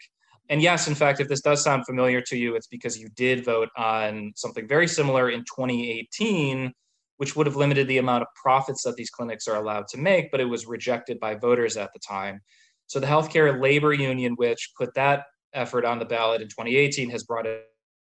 And 0.47 0.61
yes, 0.61 0.87
in 0.87 0.95
fact, 0.95 1.19
if 1.19 1.27
this 1.27 1.41
does 1.41 1.61
sound 1.61 1.85
familiar 1.85 2.21
to 2.21 2.37
you, 2.37 2.55
it's 2.55 2.67
because 2.67 2.97
you 2.97 3.09
did 3.17 3.43
vote 3.43 3.67
on 3.75 4.31
something 4.37 4.65
very 4.65 4.87
similar 4.87 5.29
in 5.29 5.41
2018, 5.41 6.71
which 7.17 7.35
would 7.35 7.47
have 7.47 7.57
limited 7.57 7.89
the 7.89 7.97
amount 7.97 8.21
of 8.21 8.29
profits 8.41 8.83
that 8.83 8.95
these 8.95 9.09
clinics 9.09 9.45
are 9.45 9.57
allowed 9.57 9.89
to 9.89 9.97
make, 9.97 10.31
but 10.31 10.39
it 10.39 10.45
was 10.45 10.65
rejected 10.65 11.19
by 11.19 11.35
voters 11.35 11.75
at 11.75 11.91
the 11.91 11.99
time. 11.99 12.39
So 12.87 13.01
the 13.01 13.07
healthcare 13.07 13.61
labor 13.61 13.91
union, 13.91 14.35
which 14.35 14.71
put 14.77 14.93
that 14.95 15.25
effort 15.53 15.83
on 15.83 15.99
the 15.99 16.05
ballot 16.05 16.41
in 16.41 16.47
2018 16.47 17.09
has 17.09 17.25
brought 17.25 17.45
it 17.45 17.65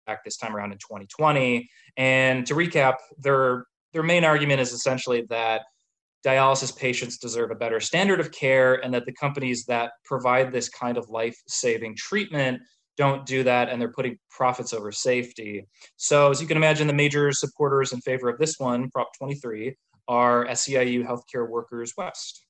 back 0.08 0.24
this 0.24 0.36
time 0.36 0.56
around 0.56 0.72
in 0.72 0.78
2020. 0.78 1.70
And 1.96 2.44
to 2.46 2.54
recap, 2.54 2.96
their 3.18 3.66
their 3.92 4.02
main 4.02 4.24
argument 4.24 4.60
is 4.60 4.72
essentially 4.72 5.24
that 5.28 5.62
dialysis 6.26 6.76
patients 6.76 7.18
deserve 7.18 7.50
a 7.50 7.54
better 7.54 7.78
standard 7.80 8.20
of 8.20 8.32
care 8.32 8.84
and 8.84 8.92
that 8.92 9.06
the 9.06 9.12
companies 9.12 9.64
that 9.66 9.92
provide 10.04 10.50
this 10.50 10.68
kind 10.68 10.98
of 10.98 11.08
life-saving 11.08 11.94
treatment 11.96 12.60
don't 12.96 13.24
do 13.24 13.44
that 13.44 13.68
and 13.68 13.80
they're 13.80 13.92
putting 13.92 14.18
profits 14.28 14.74
over 14.74 14.90
safety. 14.90 15.64
So 15.96 16.30
as 16.30 16.40
you 16.40 16.48
can 16.48 16.56
imagine, 16.56 16.88
the 16.88 16.92
major 16.92 17.30
supporters 17.32 17.92
in 17.92 18.00
favor 18.00 18.28
of 18.28 18.38
this 18.38 18.58
one, 18.58 18.90
Prop 18.90 19.08
23, 19.16 19.76
are 20.08 20.46
SEIU 20.46 21.06
Healthcare 21.06 21.48
Workers 21.48 21.94
West. 21.96 22.44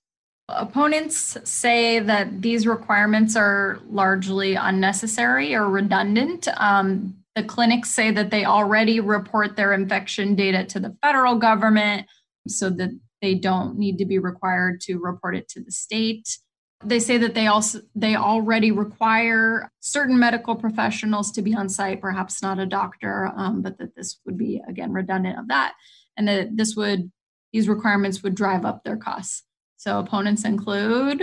Opponents 0.49 1.37
say 1.45 1.99
that 1.99 2.41
these 2.41 2.67
requirements 2.67 3.37
are 3.37 3.81
largely 3.91 4.55
unnecessary 4.55 5.55
or 5.55 5.69
redundant. 5.69 6.49
Um, 6.57 7.18
the 7.39 7.45
clinics 7.45 7.89
say 7.89 8.11
that 8.11 8.33
they 8.33 8.45
already 8.45 8.99
report 8.99 9.55
their 9.55 9.73
infection 9.73 10.35
data 10.35 10.65
to 10.65 10.81
the 10.81 10.97
federal 11.01 11.37
government 11.37 12.05
so 12.49 12.69
that 12.69 12.91
they 13.23 13.37
don't 13.37 13.79
need 13.79 13.97
to 13.99 14.05
be 14.05 14.19
required 14.19 14.81
to 14.81 14.99
report 14.99 15.37
it 15.37 15.49
to 15.51 15.63
the 15.63 15.71
state. 15.71 16.37
They 16.85 16.99
say 16.99 17.17
that 17.19 17.35
they 17.35 17.47
also 17.47 17.81
they 17.95 18.17
already 18.17 18.73
require 18.73 19.71
certain 19.79 20.19
medical 20.19 20.57
professionals 20.57 21.31
to 21.33 21.43
be 21.43 21.55
on 21.55 21.69
site, 21.69 22.01
perhaps 22.01 22.43
not 22.43 22.59
a 22.59 22.67
doctor, 22.67 23.31
um, 23.37 23.63
but 23.63 23.79
that 23.79 23.95
this 23.95 24.19
would 24.27 24.37
be 24.37 24.61
again 24.69 24.93
redundant 24.93 25.39
of 25.39 25.47
that, 25.47 25.75
and 26.17 26.27
that 26.27 26.57
this 26.57 26.75
would 26.75 27.13
these 27.53 27.69
requirements 27.69 28.25
would 28.25 28.35
drive 28.35 28.65
up 28.65 28.83
their 28.83 28.97
costs. 28.97 29.45
So 29.77 30.01
opponents 30.01 30.45
include 30.45 31.23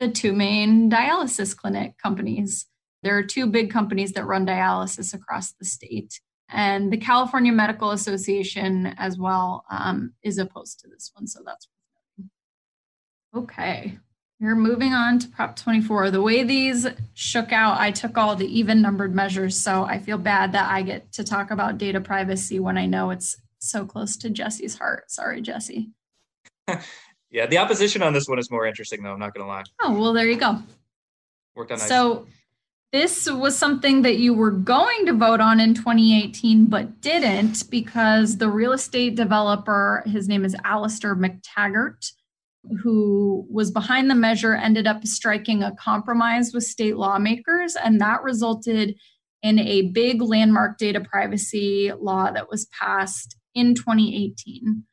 the 0.00 0.08
two 0.08 0.32
main 0.32 0.90
dialysis 0.90 1.56
clinic 1.56 1.98
companies. 2.02 2.66
There 3.02 3.16
are 3.16 3.22
two 3.22 3.46
big 3.46 3.70
companies 3.70 4.12
that 4.12 4.26
run 4.26 4.46
dialysis 4.46 5.14
across 5.14 5.52
the 5.52 5.64
state. 5.64 6.20
And 6.48 6.92
the 6.92 6.96
California 6.96 7.52
Medical 7.52 7.92
Association 7.92 8.94
as 8.98 9.16
well 9.18 9.64
um, 9.70 10.12
is 10.22 10.38
opposed 10.38 10.80
to 10.80 10.88
this 10.88 11.10
one. 11.14 11.26
So 11.26 11.40
that's 11.44 11.68
okay. 13.34 13.98
We're 14.40 14.56
moving 14.56 14.94
on 14.94 15.18
to 15.20 15.28
Prop 15.28 15.54
24. 15.54 16.10
The 16.10 16.22
way 16.22 16.42
these 16.42 16.86
shook 17.14 17.52
out, 17.52 17.78
I 17.78 17.90
took 17.90 18.16
all 18.16 18.34
the 18.36 18.46
even 18.46 18.80
numbered 18.82 19.14
measures. 19.14 19.60
So 19.60 19.84
I 19.84 19.98
feel 19.98 20.18
bad 20.18 20.52
that 20.52 20.70
I 20.70 20.82
get 20.82 21.12
to 21.12 21.24
talk 21.24 21.50
about 21.50 21.78
data 21.78 22.00
privacy 22.00 22.58
when 22.58 22.78
I 22.78 22.86
know 22.86 23.10
it's 23.10 23.36
so 23.58 23.84
close 23.84 24.16
to 24.16 24.30
Jesse's 24.30 24.78
heart. 24.78 25.10
Sorry, 25.10 25.40
Jesse. 25.40 25.90
Yeah, 27.30 27.46
the 27.46 27.58
opposition 27.58 28.02
on 28.02 28.12
this 28.12 28.28
one 28.28 28.38
is 28.38 28.50
more 28.50 28.66
interesting, 28.66 29.02
though. 29.02 29.12
I'm 29.12 29.20
not 29.20 29.34
going 29.34 29.44
to 29.44 29.48
lie. 29.48 29.62
Oh 29.80 29.98
well, 29.98 30.12
there 30.12 30.26
you 30.26 30.36
go. 30.36 30.58
Worked 31.54 31.72
on 31.72 31.78
So, 31.78 32.26
this 32.92 33.30
was 33.30 33.56
something 33.56 34.02
that 34.02 34.18
you 34.18 34.34
were 34.34 34.50
going 34.50 35.06
to 35.06 35.12
vote 35.12 35.40
on 35.40 35.60
in 35.60 35.74
2018 35.74 36.66
but 36.66 37.00
didn't 37.00 37.70
because 37.70 38.38
the 38.38 38.48
real 38.48 38.72
estate 38.72 39.14
developer, 39.14 40.02
his 40.06 40.28
name 40.28 40.44
is 40.44 40.56
Alastair 40.64 41.14
Mactaggart, 41.14 42.10
who 42.82 43.46
was 43.48 43.70
behind 43.70 44.10
the 44.10 44.14
measure, 44.14 44.54
ended 44.54 44.86
up 44.86 45.06
striking 45.06 45.62
a 45.62 45.74
compromise 45.76 46.52
with 46.52 46.64
state 46.64 46.96
lawmakers, 46.96 47.76
and 47.76 48.00
that 48.00 48.22
resulted 48.22 48.96
in 49.42 49.58
a 49.58 49.82
big 49.82 50.20
landmark 50.20 50.76
data 50.76 51.00
privacy 51.00 51.92
law 51.98 52.30
that 52.30 52.50
was 52.50 52.66
passed 52.78 53.36
in 53.54 53.74
2018. 53.74 54.84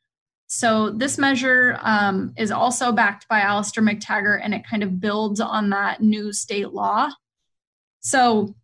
So 0.46 0.90
this 0.90 1.18
measure 1.18 1.78
um, 1.82 2.32
is 2.38 2.50
also 2.50 2.90
backed 2.90 3.28
by 3.28 3.40
Alastair 3.40 3.84
Mactaggart, 3.84 4.40
and 4.42 4.54
it 4.54 4.66
kind 4.66 4.82
of 4.82 5.00
builds 5.00 5.40
on 5.40 5.70
that 5.70 6.00
new 6.00 6.32
state 6.32 6.72
law. 6.72 7.10
So 8.08 8.54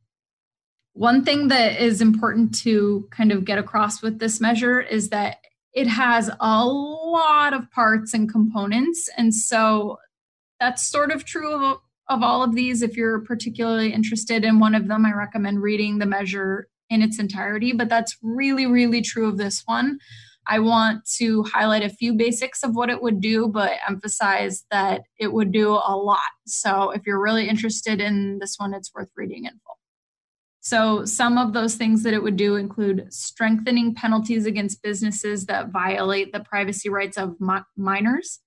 one 0.95 1.22
thing 1.22 1.49
that 1.49 1.78
is 1.78 2.01
important 2.01 2.59
to 2.62 3.07
kind 3.11 3.30
of 3.30 3.45
get 3.45 3.59
across 3.59 4.01
with 4.01 4.18
this 4.18 4.40
measure 4.40 4.80
is 4.80 5.11
that 5.11 5.36
it 5.74 5.86
has 5.86 6.30
a 6.40 6.64
lot 6.64 7.53
of 7.53 7.70
parts 7.70 8.14
and 8.14 8.30
components, 8.30 9.11
and 9.18 9.34
so 9.34 9.99
that's 10.61 10.82
sort 10.82 11.11
of 11.11 11.26
true 11.26 11.53
of, 11.53 11.78
of 12.09 12.22
all 12.22 12.42
of 12.42 12.55
these. 12.55 12.80
If 12.80 12.97
you're 12.97 13.20
particularly 13.20 13.92
interested 13.92 14.45
in 14.45 14.61
one 14.61 14.74
of 14.74 14.88
them, 14.88 15.05
I 15.05 15.12
recommend 15.12 15.61
reading 15.61 15.99
the 15.99 16.07
measure 16.07 16.68
in 16.88 17.03
its 17.03 17.18
entirety, 17.18 17.72
but 17.72 17.90
that's 17.90 18.16
really, 18.22 18.64
really 18.64 19.03
true 19.03 19.28
of 19.28 19.36
this 19.36 19.62
one. 19.66 19.99
I 20.47 20.59
want 20.59 21.05
to 21.16 21.42
highlight 21.45 21.82
a 21.82 21.88
few 21.88 22.14
basics 22.14 22.62
of 22.62 22.76
what 22.76 22.90
it 22.90 23.03
would 23.03 23.20
do, 23.20 23.49
but 23.49 23.72
emphasize 23.88 24.64
that 24.70 25.03
it 25.18 25.32
would 25.32 25.53
do 25.53 25.70
a 25.70 25.97
lot. 25.97 26.20
So 26.47 26.90
if 26.90 27.07
you're 27.07 27.22
really 27.22 27.49
interested 27.49 28.01
in 28.01 28.38
this 28.40 28.57
one, 28.59 28.74
it's 28.74 28.92
worth 28.95 29.11
reading 29.16 29.45
in 29.47 29.53
full. 29.64 29.78
So 30.61 31.05
some 31.05 31.36
of 31.36 31.53
those 31.53 31.74
things 31.76 32.03
that 32.05 32.14
it 32.14 32.22
would 32.22 32.36
do 32.36 32.57
include 32.57 33.12
strengthening 33.12 33.95
penalties 33.95 34.47
against 34.47 34.82
businesses 34.82 35.45
that 35.47 35.68
violate 35.68 36.32
the 36.32 36.40
privacy 36.40 36.88
rights 36.88 37.18
of 37.18 37.36
mi- 37.38 37.59
minors. 37.76 38.40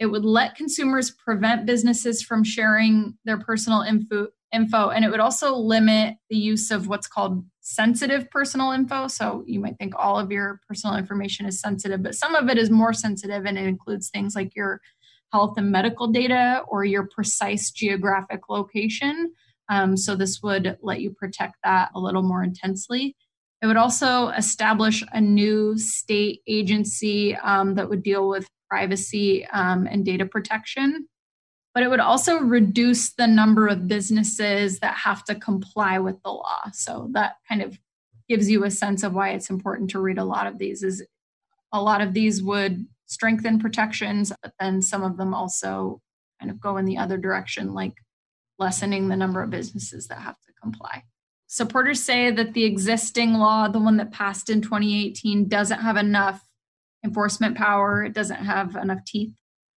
It 0.00 0.06
would 0.06 0.24
let 0.24 0.56
consumers 0.56 1.12
prevent 1.12 1.64
businesses 1.64 2.22
from 2.22 2.42
sharing 2.42 3.16
their 3.24 3.38
personal 3.38 3.82
info, 3.82 4.28
info 4.52 4.88
and 4.88 5.04
it 5.04 5.10
would 5.10 5.20
also 5.20 5.54
limit 5.54 6.16
the 6.28 6.36
use 6.36 6.72
of 6.72 6.88
what's 6.88 7.06
called 7.06 7.44
sensitive 7.66 8.30
personal 8.30 8.72
info. 8.72 9.08
So 9.08 9.42
you 9.46 9.58
might 9.58 9.78
think 9.78 9.94
all 9.96 10.18
of 10.18 10.30
your 10.30 10.60
personal 10.68 10.96
information 10.96 11.46
is 11.46 11.60
sensitive 11.60 12.02
but 12.02 12.14
some 12.14 12.34
of 12.34 12.50
it 12.50 12.58
is 12.58 12.68
more 12.70 12.92
sensitive 12.92 13.46
and 13.46 13.56
it 13.56 13.66
includes 13.66 14.10
things 14.10 14.36
like 14.36 14.54
your 14.54 14.82
health 15.32 15.54
and 15.56 15.72
medical 15.72 16.06
data 16.06 16.62
or 16.68 16.84
your 16.84 17.08
precise 17.08 17.70
geographic 17.70 18.50
location. 18.50 19.32
Um, 19.70 19.96
so 19.96 20.14
this 20.14 20.42
would 20.42 20.76
let 20.82 21.00
you 21.00 21.10
protect 21.10 21.54
that 21.64 21.90
a 21.94 22.00
little 22.00 22.22
more 22.22 22.44
intensely. 22.44 23.16
It 23.62 23.66
would 23.66 23.78
also 23.78 24.28
establish 24.28 25.02
a 25.12 25.20
new 25.20 25.78
state 25.78 26.42
agency 26.46 27.34
um, 27.36 27.74
that 27.76 27.88
would 27.88 28.02
deal 28.02 28.28
with 28.28 28.46
privacy 28.68 29.46
um, 29.46 29.86
and 29.90 30.04
data 30.04 30.26
protection 30.26 31.08
but 31.74 31.82
it 31.82 31.90
would 31.90 32.00
also 32.00 32.38
reduce 32.38 33.12
the 33.14 33.26
number 33.26 33.66
of 33.66 33.88
businesses 33.88 34.78
that 34.78 34.94
have 34.94 35.24
to 35.24 35.34
comply 35.34 35.98
with 35.98 36.22
the 36.22 36.30
law. 36.30 36.62
So 36.72 37.08
that 37.12 37.34
kind 37.48 37.60
of 37.60 37.76
gives 38.28 38.48
you 38.48 38.64
a 38.64 38.70
sense 38.70 39.02
of 39.02 39.12
why 39.12 39.30
it's 39.30 39.50
important 39.50 39.90
to 39.90 40.00
read 40.00 40.18
a 40.18 40.24
lot 40.24 40.46
of 40.46 40.56
these 40.56 40.84
is 40.84 41.04
a 41.72 41.82
lot 41.82 42.00
of 42.00 42.14
these 42.14 42.42
would 42.42 42.86
strengthen 43.06 43.58
protections, 43.58 44.32
but 44.40 44.52
then 44.60 44.80
some 44.80 45.02
of 45.02 45.16
them 45.16 45.34
also 45.34 46.00
kind 46.40 46.50
of 46.50 46.60
go 46.60 46.76
in 46.76 46.84
the 46.84 46.96
other 46.96 47.18
direction, 47.18 47.74
like 47.74 47.94
lessening 48.58 49.08
the 49.08 49.16
number 49.16 49.42
of 49.42 49.50
businesses 49.50 50.06
that 50.06 50.18
have 50.18 50.40
to 50.46 50.52
comply. 50.62 51.02
Supporters 51.48 52.02
say 52.02 52.30
that 52.30 52.54
the 52.54 52.64
existing 52.64 53.34
law, 53.34 53.68
the 53.68 53.80
one 53.80 53.96
that 53.96 54.12
passed 54.12 54.48
in 54.48 54.62
2018, 54.62 55.48
doesn't 55.48 55.80
have 55.80 55.96
enough 55.96 56.40
enforcement 57.04 57.56
power, 57.56 58.04
it 58.04 58.12
doesn't 58.12 58.36
have 58.36 58.76
enough 58.76 59.04
teeth 59.04 59.32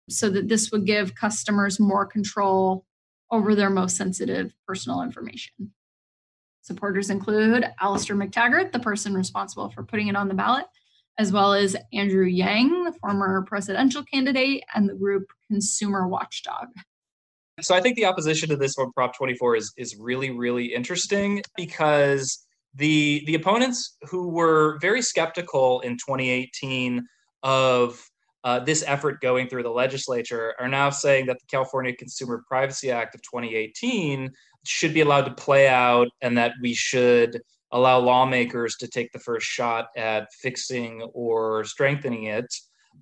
so 0.09 0.31
that 0.31 0.49
this 0.49 0.71
would 0.71 0.87
give 0.87 1.15
customers 1.15 1.81
more 1.81 2.07
control 2.07 2.85
over 3.31 3.55
their 3.55 3.71
most 3.71 3.97
sensitive 3.97 4.53
personal 4.67 5.03
information. 5.03 5.73
Supporters 6.63 7.11
include 7.11 7.65
Alastair 7.81 8.17
Mactaggart, 8.17 8.73
the 8.73 8.79
person 8.79 9.15
responsible 9.15 9.71
for 9.71 9.85
putting 9.85 10.09
it 10.09 10.17
on 10.17 10.29
the 10.29 10.35
ballot, 10.35 10.67
as 11.19 11.33
well 11.33 11.53
as 11.53 11.77
Andrew 11.93 12.25
Yang, 12.25 12.85
the 12.85 12.93
former 12.93 13.43
presidential 13.43 14.03
candidate, 14.03 14.65
and 14.75 14.89
the 14.89 14.95
group 14.95 15.27
Consumer 15.49 16.09
Watchdog. 16.09 16.69
So 17.61 17.75
I 17.75 17.81
think 17.81 17.97
the 17.97 18.05
opposition 18.05 18.49
to 18.51 18.57
this 18.57 18.77
one, 18.77 18.93
Prop 18.93 19.17
24, 19.17 19.57
is 19.57 19.73
is 19.77 19.97
really 19.97 20.31
really 20.31 20.75
interesting 20.75 21.43
because 21.57 22.47
the 22.75 23.25
the 23.27 23.35
opponents 23.35 23.97
who 24.11 24.29
were 24.29 24.79
very 24.81 25.01
skeptical 25.01 25.81
in 25.81 25.93
2018 25.93 27.07
of 27.43 28.05
uh, 28.47 28.61
this 28.61 28.85
effort 28.87 29.21
going 29.21 29.49
through 29.49 29.65
the 29.65 29.69
legislature 29.69 30.55
are 30.61 30.69
now 30.69 30.89
saying 30.89 31.27
that 31.27 31.37
the 31.41 31.47
California 31.47 31.93
Consumer 31.93 32.45
Privacy 32.47 32.93
Act 32.93 33.17
of 33.17 33.23
2018 33.23 34.31
should 34.65 34.95
be 34.95 35.01
allowed 35.01 35.25
to 35.25 35.35
play 35.35 35.67
out 35.67 36.07
and 36.21 36.39
that 36.39 36.53
we 36.63 36.73
should 36.73 37.41
allow 37.73 37.99
lawmakers 37.99 38.77
to 38.77 38.87
take 38.87 39.11
the 39.11 39.19
first 39.19 39.49
shot 39.49 39.89
at 39.97 40.29
fixing 40.33 41.03
or 41.13 41.65
strengthening 41.65 42.27
it. 42.27 42.47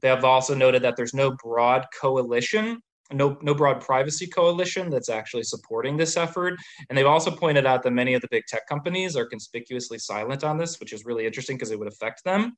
They 0.01 0.09
have 0.09 0.25
also 0.25 0.55
noted 0.55 0.81
that 0.81 0.97
there's 0.97 1.13
no 1.13 1.37
broad 1.45 1.85
coalition, 2.01 2.81
no, 3.13 3.37
no 3.43 3.55
broad 3.55 3.83
privacy 3.83 4.27
coalition 4.27 4.89
that's 4.89 5.11
actually 5.11 5.43
supporting 5.43 5.99
this 5.99 6.17
effort. 6.17 6.55
And 6.89 6.97
they've 6.97 7.05
also 7.05 7.31
pointed 7.31 7.67
out 7.67 7.83
that 7.83 7.91
many 7.91 8.15
of 8.15 8.23
the 8.23 8.29
big 8.31 8.45
tech 8.49 8.67
companies 8.67 9.15
are 9.15 9.27
conspicuously 9.27 9.99
silent 9.99 10.43
on 10.43 10.57
this, 10.57 10.81
which 10.81 10.95
is 10.95 11.05
really 11.05 11.27
interesting 11.27 11.57
because 11.57 11.71
it 11.71 11.79
would 11.79 11.89
affect 11.89 12.25
them. 12.25 12.57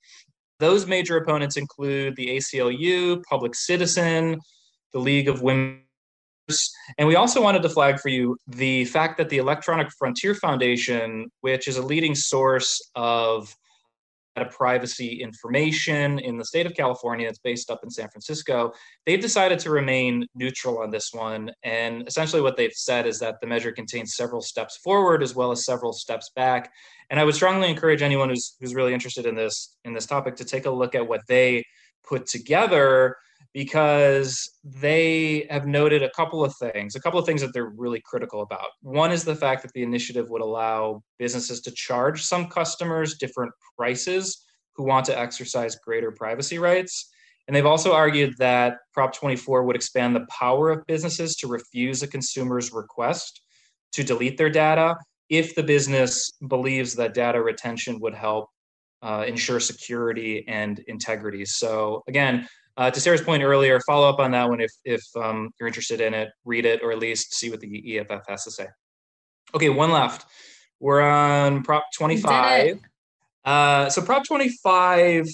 Those 0.59 0.86
major 0.86 1.16
opponents 1.16 1.57
include 1.57 2.16
the 2.16 2.28
ACLU, 2.36 3.22
Public 3.24 3.54
Citizen, 3.54 4.38
the 4.92 4.98
League 4.98 5.28
of 5.28 5.42
Women. 5.42 5.82
And 6.96 7.09
we 7.09 7.16
also 7.16 7.42
wanted 7.42 7.62
to 7.62 7.68
flag 7.68 7.98
for 7.98 8.09
you 8.09 8.36
the 8.46 8.84
fact 8.86 9.18
that 9.18 9.28
the 9.28 9.38
Electronic 9.38 9.88
Frontier 9.98 10.34
Foundation, 10.34 11.30
which 11.40 11.66
is 11.68 11.76
a 11.76 11.82
leading 11.82 12.14
source 12.14 12.80
of 12.94 13.54
data 14.37 14.51
privacy 14.51 15.20
information 15.20 16.18
in 16.18 16.37
the 16.37 16.45
state 16.45 16.66
of 16.66 16.74
California. 16.74 17.28
It's 17.28 17.39
based 17.39 17.70
up 17.70 17.80
in 17.82 17.91
San 17.91 18.09
Francisco. 18.09 18.72
They've 19.05 19.20
decided 19.20 19.59
to 19.61 19.70
remain 19.70 20.26
neutral 20.34 20.78
on 20.78 20.91
this 20.91 21.11
one. 21.12 21.51
And 21.62 22.07
essentially, 22.07 22.43
what 22.43 22.57
they've 22.57 22.72
said 22.72 23.07
is 23.07 23.18
that 23.20 23.41
the 23.41 23.47
measure 23.47 23.72
contains 23.72 24.14
several 24.14 24.43
steps 24.43 24.76
forward 24.78 25.22
as 25.22 25.34
well 25.34 25.51
as 25.51 25.64
several 25.64 25.93
steps 25.93 26.30
back. 26.37 26.72
And 27.11 27.20
I 27.20 27.24
would 27.24 27.34
strongly 27.34 27.70
encourage 27.70 28.03
anyone 28.03 28.28
who's, 28.28 28.57
who's 28.61 28.74
really 28.74 28.95
interested 28.95 29.26
in 29.26 29.34
this 29.34 29.76
in 29.84 29.95
this 29.95 30.07
topic 30.07 30.37
to 30.37 30.45
take 30.45 30.66
a 30.66 30.70
look 30.70 30.95
at 30.95 31.07
what 31.07 31.22
they 31.28 31.64
put 32.07 32.26
together 32.26 33.16
because 33.57 34.50
they 34.62 35.46
have 35.48 35.66
noted 35.66 36.02
a 36.02 36.11
couple 36.11 36.44
of 36.44 36.54
things, 36.57 36.94
a 36.94 37.00
couple 37.00 37.18
of 37.18 37.24
things 37.24 37.40
that 37.40 37.54
they're 37.54 37.72
really 37.74 38.02
critical 38.04 38.42
about. 38.42 38.66
One 38.82 39.11
is 39.11 39.24
the 39.24 39.34
fact 39.34 39.62
that 39.62 39.72
the 39.72 39.82
initiative 39.82 40.28
would 40.28 40.42
allow 40.42 41.02
businesses 41.18 41.62
to 41.62 41.70
charge 41.70 42.22
some 42.22 42.48
customers 42.48 43.16
different 43.16 43.50
prices 43.74 44.44
who 44.74 44.84
want 44.84 45.07
to 45.07 45.18
exercise 45.18 45.74
greater 45.76 46.12
privacy 46.12 46.59
rights. 46.59 47.09
And 47.48 47.57
they've 47.57 47.64
also 47.64 47.94
argued 47.94 48.34
that 48.36 48.76
Prop 48.92 49.14
24 49.14 49.64
would 49.64 49.74
expand 49.74 50.14
the 50.14 50.26
power 50.28 50.68
of 50.68 50.86
businesses 50.86 51.34
to 51.36 51.46
refuse 51.46 52.02
a 52.02 52.09
consumer's 52.09 52.74
request 52.74 53.40
to 53.92 54.04
delete 54.04 54.36
their 54.36 54.50
data 54.50 54.96
if 55.30 55.54
the 55.54 55.62
business 55.62 56.30
believes 56.46 56.94
that 56.96 57.14
data 57.14 57.40
retention 57.40 58.00
would 58.00 58.14
help 58.14 58.50
uh, 59.00 59.24
ensure 59.26 59.61
security 59.61 60.44
and 60.46 60.80
integrity. 60.88 61.46
So, 61.46 62.02
again, 62.07 62.46
uh, 62.77 62.91
to 62.91 63.01
Sara's 63.01 63.22
point 63.22 63.43
earlier, 63.43 63.81
follow 63.81 64.09
up 64.09 64.18
on 64.18 64.31
that 64.33 64.49
one 64.49 64.61
if 64.61 64.72
if 64.85 65.03
um, 65.16 65.51
you're 65.59 65.66
interested 65.66 66.01
in 66.01 66.12
it, 66.12 66.29
read 66.45 66.66
it, 66.66 66.83
or 66.83 66.93
at 66.93 66.99
least 66.99 67.35
see 67.35 67.51
what 67.51 67.61
the 67.61 67.99
EFF 67.99 68.22
has 68.29 68.45
to 68.45 68.51
say. 68.51 68.66
Okay, 69.55 69.68
one 69.68 69.91
left. 69.91 70.27
We're 70.81 71.01
on 71.01 71.62
Prop 71.62 71.85
25. 71.97 72.81
Uh, 73.45 73.89
so 73.89 74.03
Prop 74.03 74.27
25, 74.27 75.27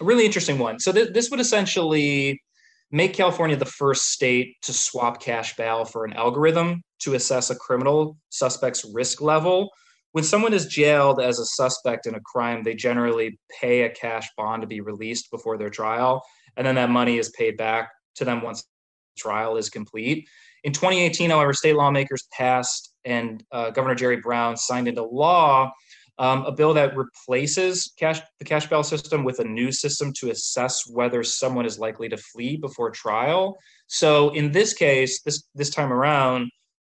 a 0.00 0.04
really 0.04 0.26
interesting 0.26 0.58
one. 0.58 0.78
So 0.78 0.92
th- 0.92 1.14
this 1.14 1.30
would 1.30 1.40
essentially 1.40 2.42
make 2.90 3.14
California 3.14 3.56
the 3.56 3.64
first 3.64 4.10
state 4.10 4.56
to 4.62 4.72
swap 4.72 5.22
cash 5.22 5.56
bail 5.56 5.84
for 5.84 6.04
an 6.04 6.12
algorithm 6.12 6.82
to 7.00 7.14
assess 7.14 7.50
a 7.50 7.56
criminal 7.56 8.18
suspect's 8.28 8.84
risk 8.92 9.22
level. 9.22 9.70
When 10.12 10.24
someone 10.24 10.52
is 10.52 10.66
jailed 10.66 11.20
as 11.20 11.38
a 11.38 11.46
suspect 11.46 12.06
in 12.06 12.14
a 12.14 12.20
crime, 12.20 12.62
they 12.62 12.74
generally 12.74 13.38
pay 13.60 13.82
a 13.82 13.90
cash 13.90 14.28
bond 14.36 14.62
to 14.62 14.68
be 14.68 14.80
released 14.80 15.30
before 15.30 15.56
their 15.56 15.70
trial 15.70 16.22
and 16.56 16.66
then 16.66 16.74
that 16.76 16.90
money 16.90 17.18
is 17.18 17.30
paid 17.30 17.56
back 17.56 17.90
to 18.16 18.24
them 18.24 18.42
once 18.42 18.62
the 18.62 19.20
trial 19.20 19.56
is 19.56 19.68
complete. 19.70 20.28
In 20.64 20.72
2018, 20.72 21.30
however, 21.30 21.52
state 21.52 21.76
lawmakers 21.76 22.26
passed 22.32 22.94
and 23.04 23.44
uh, 23.52 23.70
Governor 23.70 23.94
Jerry 23.94 24.16
Brown 24.16 24.56
signed 24.56 24.88
into 24.88 25.02
law 25.02 25.70
um, 26.18 26.44
a 26.46 26.52
bill 26.52 26.72
that 26.74 26.96
replaces 26.96 27.92
cash, 27.98 28.20
the 28.38 28.44
cash 28.44 28.66
bail 28.68 28.84
system 28.84 29.24
with 29.24 29.40
a 29.40 29.44
new 29.44 29.72
system 29.72 30.12
to 30.20 30.30
assess 30.30 30.82
whether 30.86 31.24
someone 31.24 31.66
is 31.66 31.78
likely 31.78 32.08
to 32.08 32.16
flee 32.16 32.56
before 32.56 32.90
trial. 32.90 33.56
So 33.88 34.30
in 34.30 34.52
this 34.52 34.74
case, 34.74 35.22
this 35.22 35.42
this 35.54 35.70
time 35.70 35.92
around, 35.92 36.50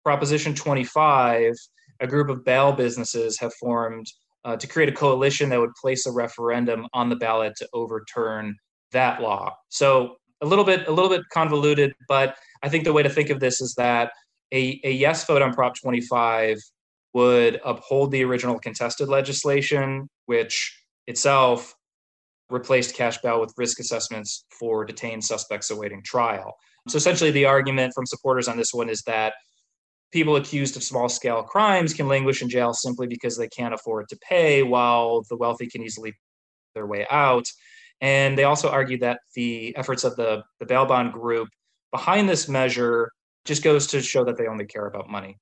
Proposition 0.03 0.53
25 0.53 1.53
a 2.01 2.07
group 2.07 2.29
of 2.29 2.43
bail 2.43 2.71
businesses 2.71 3.39
have 3.39 3.53
formed 3.53 4.05
uh, 4.43 4.55
to 4.57 4.67
create 4.67 4.89
a 4.89 4.91
coalition 4.91 5.49
that 5.49 5.59
would 5.59 5.73
place 5.81 6.05
a 6.05 6.11
referendum 6.11 6.87
on 6.93 7.09
the 7.09 7.15
ballot 7.15 7.53
to 7.57 7.67
overturn 7.73 8.55
that 8.95 9.21
law. 9.21 9.55
So 9.69 10.15
a 10.41 10.45
little 10.45 10.65
bit 10.65 10.87
a 10.87 10.91
little 10.91 11.09
bit 11.09 11.21
convoluted, 11.31 11.93
but 12.09 12.35
I 12.63 12.69
think 12.69 12.83
the 12.83 12.93
way 12.93 13.03
to 13.03 13.09
think 13.09 13.29
of 13.29 13.39
this 13.39 13.61
is 13.61 13.75
that 13.75 14.11
a, 14.53 14.79
a 14.83 14.91
yes 14.91 15.25
vote 15.25 15.41
on 15.41 15.53
Prop 15.53 15.73
25 15.79 16.57
would 17.13 17.61
uphold 17.63 18.11
the 18.11 18.23
original 18.23 18.59
contested 18.59 19.07
legislation, 19.07 20.09
which 20.25 20.77
itself 21.07 21.73
replaced 22.49 22.95
cash 22.95 23.17
bail 23.19 23.39
with 23.39 23.53
risk 23.57 23.79
assessments 23.79 24.45
for 24.59 24.85
detained 24.85 25.23
suspects 25.23 25.69
awaiting 25.71 26.01
trial. 26.03 26.53
So 26.87 26.97
essentially, 26.97 27.31
the 27.31 27.45
argument 27.45 27.93
from 27.95 28.05
supporters 28.05 28.47
on 28.47 28.57
this 28.57 28.73
one 28.73 28.89
is 28.89 29.01
that 29.03 29.33
people 30.11 30.35
accused 30.35 30.77
of 30.77 30.83
small 30.83 31.09
scale 31.09 31.41
crimes 31.43 31.93
can 31.93 32.07
languish 32.07 32.41
in 32.41 32.49
jail 32.49 32.73
simply 32.73 33.07
because 33.07 33.37
they 33.37 33.47
can't 33.47 33.73
afford 33.73 34.07
to 34.09 34.17
pay, 34.17 34.61
while 34.61 35.23
the 35.29 35.37
wealthy 35.37 35.67
can 35.67 35.81
easily 35.81 36.13
their 36.75 36.85
way 36.85 37.07
out. 37.09 37.45
And 38.01 38.37
they 38.37 38.43
also 38.43 38.69
argue 38.69 38.97
that 38.99 39.19
the 39.35 39.75
efforts 39.77 40.03
of 40.03 40.15
the, 40.15 40.43
the 40.59 40.65
bail 40.65 40.85
bond 40.85 41.13
group 41.13 41.47
behind 41.91 42.27
this 42.27 42.47
measure 42.47 43.11
just 43.45 43.63
goes 43.63 43.87
to 43.87 44.01
show 44.01 44.23
that 44.25 44.37
they 44.37 44.47
only 44.47 44.65
care 44.65 44.87
about 44.87 45.09
money. 45.09 45.37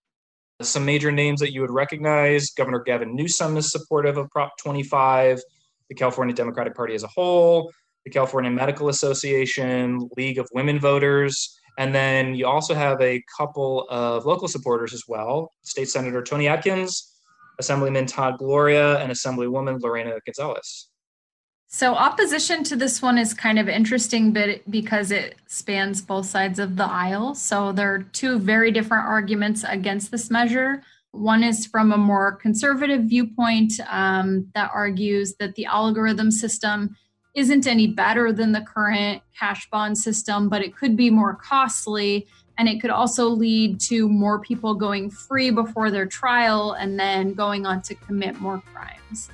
Some 0.62 0.86
major 0.86 1.12
names 1.12 1.40
that 1.40 1.52
you 1.52 1.62
would 1.62 1.72
recognize 1.72 2.52
Governor 2.52 2.80
Gavin 2.80 3.16
Newsom 3.16 3.58
is 3.58 3.72
supportive 3.72 4.18
of 4.18 4.30
Prop 4.30 4.52
25, 4.62 5.42
the 5.90 5.96
California 5.96 6.36
Democratic 6.36 6.76
Party 6.76 6.94
as 6.94 7.04
a 7.04 7.08
whole, 7.08 7.72
the 8.06 8.12
California 8.12 8.52
Medical 8.52 8.90
Association, 8.90 10.10
League 10.16 10.38
of 10.38 10.48
Women 10.54 10.80
Voters, 10.80 11.58
and 11.78 11.94
then 11.94 12.36
you 12.36 12.46
also 12.46 12.76
have 12.76 13.02
a 13.02 13.24
couple 13.36 13.88
of 13.90 14.26
local 14.26 14.48
supporters 14.48 14.94
as 14.94 15.04
well 15.08 15.52
State 15.64 15.90
Senator 15.90 16.22
Toni 16.22 16.48
Atkins, 16.48 17.18
Assemblyman 17.60 18.06
Todd 18.06 18.38
Gloria, 18.38 19.00
and 19.00 19.12
Assemblywoman 19.12 19.82
Lorena 19.82 20.20
Gonzalez. 20.26 20.90
So, 21.76 21.96
opposition 21.96 22.64
to 22.66 22.76
this 22.76 23.02
one 23.02 23.18
is 23.18 23.34
kind 23.34 23.58
of 23.58 23.68
interesting 23.68 24.32
but 24.32 24.62
because 24.70 25.10
it 25.10 25.38
spans 25.48 26.04
both 26.04 26.28
sides 26.28 26.60
of 26.60 26.76
the 26.76 26.86
aisle. 26.86 27.34
So, 27.34 27.72
there 27.72 27.92
are 27.92 28.04
two 28.14 28.38
very 28.38 28.70
different 28.70 29.08
arguments 29.08 29.66
against 29.68 30.12
this 30.12 30.30
measure. 30.30 30.84
One 31.14 31.42
is 31.42 31.66
from 31.66 31.92
a 31.92 31.98
more 31.98 32.34
conservative 32.34 33.06
viewpoint 33.06 33.74
um, 33.90 34.50
that 34.54 34.70
argues 34.72 35.34
that 35.40 35.56
the 35.56 35.66
algorithm 35.66 36.30
system 36.30 36.96
isn't 37.34 37.66
any 37.66 37.88
better 37.88 38.32
than 38.32 38.52
the 38.52 38.62
current 38.62 39.24
cash 39.36 39.68
bond 39.72 39.98
system, 39.98 40.50
but 40.50 40.62
it 40.62 40.76
could 40.76 40.96
be 40.96 41.10
more 41.10 41.34
costly. 41.34 42.28
And 42.60 42.70
it 42.70 42.82
could 42.82 42.92
also 42.92 43.28
lead 43.30 43.80
to 43.90 44.08
more 44.08 44.38
people 44.38 44.76
going 44.76 45.10
free 45.10 45.50
before 45.50 45.90
their 45.90 46.06
trial 46.06 46.74
and 46.74 47.00
then 47.00 47.34
going 47.34 47.66
on 47.66 47.82
to 47.82 47.96
commit 47.96 48.40
more 48.40 48.62
crimes. 48.72 49.32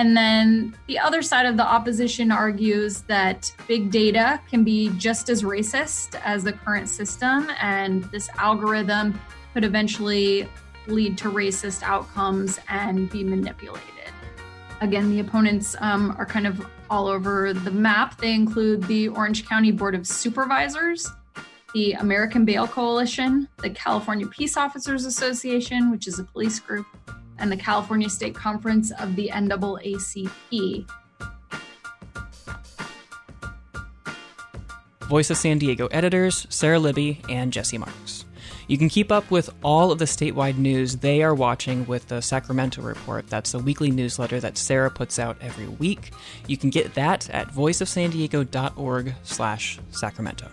And 0.00 0.16
then 0.16 0.74
the 0.86 0.98
other 0.98 1.20
side 1.20 1.44
of 1.44 1.58
the 1.58 1.62
opposition 1.62 2.32
argues 2.32 3.02
that 3.02 3.54
big 3.68 3.90
data 3.90 4.40
can 4.48 4.64
be 4.64 4.88
just 4.96 5.28
as 5.28 5.42
racist 5.42 6.18
as 6.24 6.42
the 6.42 6.54
current 6.54 6.88
system, 6.88 7.50
and 7.60 8.04
this 8.04 8.30
algorithm 8.38 9.20
could 9.52 9.62
eventually 9.62 10.48
lead 10.86 11.18
to 11.18 11.30
racist 11.30 11.82
outcomes 11.82 12.58
and 12.70 13.10
be 13.10 13.22
manipulated. 13.22 13.84
Again, 14.80 15.10
the 15.10 15.20
opponents 15.20 15.76
um, 15.80 16.16
are 16.16 16.24
kind 16.24 16.46
of 16.46 16.66
all 16.88 17.06
over 17.06 17.52
the 17.52 17.70
map. 17.70 18.16
They 18.16 18.32
include 18.32 18.84
the 18.84 19.08
Orange 19.08 19.46
County 19.46 19.70
Board 19.70 19.94
of 19.94 20.06
Supervisors, 20.06 21.06
the 21.74 21.92
American 21.92 22.46
Bail 22.46 22.66
Coalition, 22.66 23.46
the 23.58 23.68
California 23.68 24.26
Peace 24.28 24.56
Officers 24.56 25.04
Association, 25.04 25.90
which 25.90 26.08
is 26.08 26.18
a 26.18 26.24
police 26.24 26.58
group, 26.58 26.86
and 27.40 27.50
the 27.50 27.56
California 27.56 28.08
State 28.08 28.34
Conference 28.34 28.92
of 28.92 29.16
the 29.16 29.28
NAACP. 29.28 30.88
Voice 35.08 35.28
of 35.28 35.36
San 35.36 35.58
Diego 35.58 35.88
editors 35.88 36.46
Sara 36.50 36.78
Libby 36.78 37.20
and 37.28 37.52
Jesse 37.52 37.78
Marx. 37.78 38.24
You 38.68 38.78
can 38.78 38.88
keep 38.88 39.10
up 39.10 39.28
with 39.32 39.50
all 39.64 39.90
of 39.90 39.98
the 39.98 40.04
statewide 40.04 40.56
news 40.56 40.98
they 40.98 41.24
are 41.24 41.34
watching 41.34 41.84
with 41.86 42.06
the 42.06 42.20
Sacramento 42.20 42.80
Report. 42.82 43.26
That's 43.26 43.52
a 43.52 43.58
weekly 43.58 43.90
newsletter 43.90 44.38
that 44.38 44.56
Sara 44.56 44.88
puts 44.88 45.18
out 45.18 45.36
every 45.40 45.66
week. 45.66 46.12
You 46.46 46.56
can 46.56 46.70
get 46.70 46.94
that 46.94 47.28
at 47.30 47.48
voiceofsandiego.org 47.48 49.14
slash 49.24 49.80
Sacramento. 49.90 50.46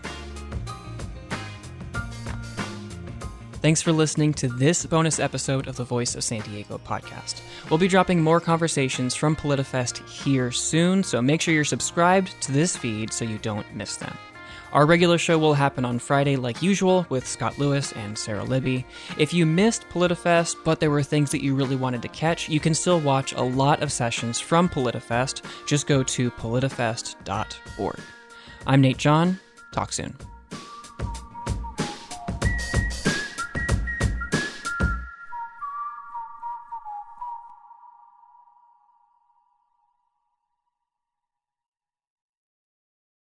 Thanks 3.60 3.82
for 3.82 3.92
listening 3.92 4.34
to 4.36 4.48
this 4.48 4.86
bonus 4.86 5.20
episode 5.20 5.68
of 5.68 5.76
the 5.78 5.84
Voice 5.84 6.16
of 6.16 6.24
San 6.24 6.42
Diego 6.42 6.78
podcast. 6.78 7.42
We'll 7.70 7.80
be 7.80 7.88
dropping 7.88 8.22
more 8.22 8.40
conversations 8.40 9.16
from 9.16 9.36
PolitiFest 9.36 10.08
here 10.08 10.52
soon, 10.52 11.04
so 11.04 11.24
make 11.24 11.42
sure 11.42 11.56
you're 11.56 11.64
subscribed 11.64 12.40
to 12.42 12.52
this 12.52 12.78
feed 12.78 13.12
so 13.12 13.26
you 13.26 13.40
don't 13.40 13.66
miss 13.76 13.98
them. 13.98 14.16
Our 14.74 14.86
regular 14.86 15.18
show 15.18 15.40
will 15.40 15.56
happen 15.56 15.86
on 15.86 15.98
Friday, 15.98 16.36
like 16.36 16.62
usual, 16.62 17.08
with 17.10 17.26
Scott 17.28 17.58
Lewis 17.58 17.94
and 17.94 18.16
Sara 18.16 18.44
Libby. 18.44 18.86
If 19.18 19.34
you 19.34 19.46
missed 19.46 19.90
PolitiFest, 19.90 20.58
but 20.64 20.80
there 20.80 20.92
were 20.92 21.02
things 21.02 21.32
that 21.32 21.44
you 21.44 21.56
really 21.56 21.76
wanted 21.76 22.04
to 22.04 22.10
catch, 22.10 22.48
you 22.48 22.60
can 22.60 22.76
still 22.76 23.00
watch 23.00 23.34
a 23.34 23.42
lot 23.42 23.82
of 23.82 23.92
sessions 23.92 24.40
from 24.40 24.70
PolitiFest. 24.70 25.42
Just 25.66 25.88
go 25.88 26.04
to 26.04 26.30
politifest.org. 26.30 28.00
I'm 28.68 28.82
Nate 28.82 28.98
John. 28.98 29.40
Talk 29.72 29.92
soon. 29.94 30.16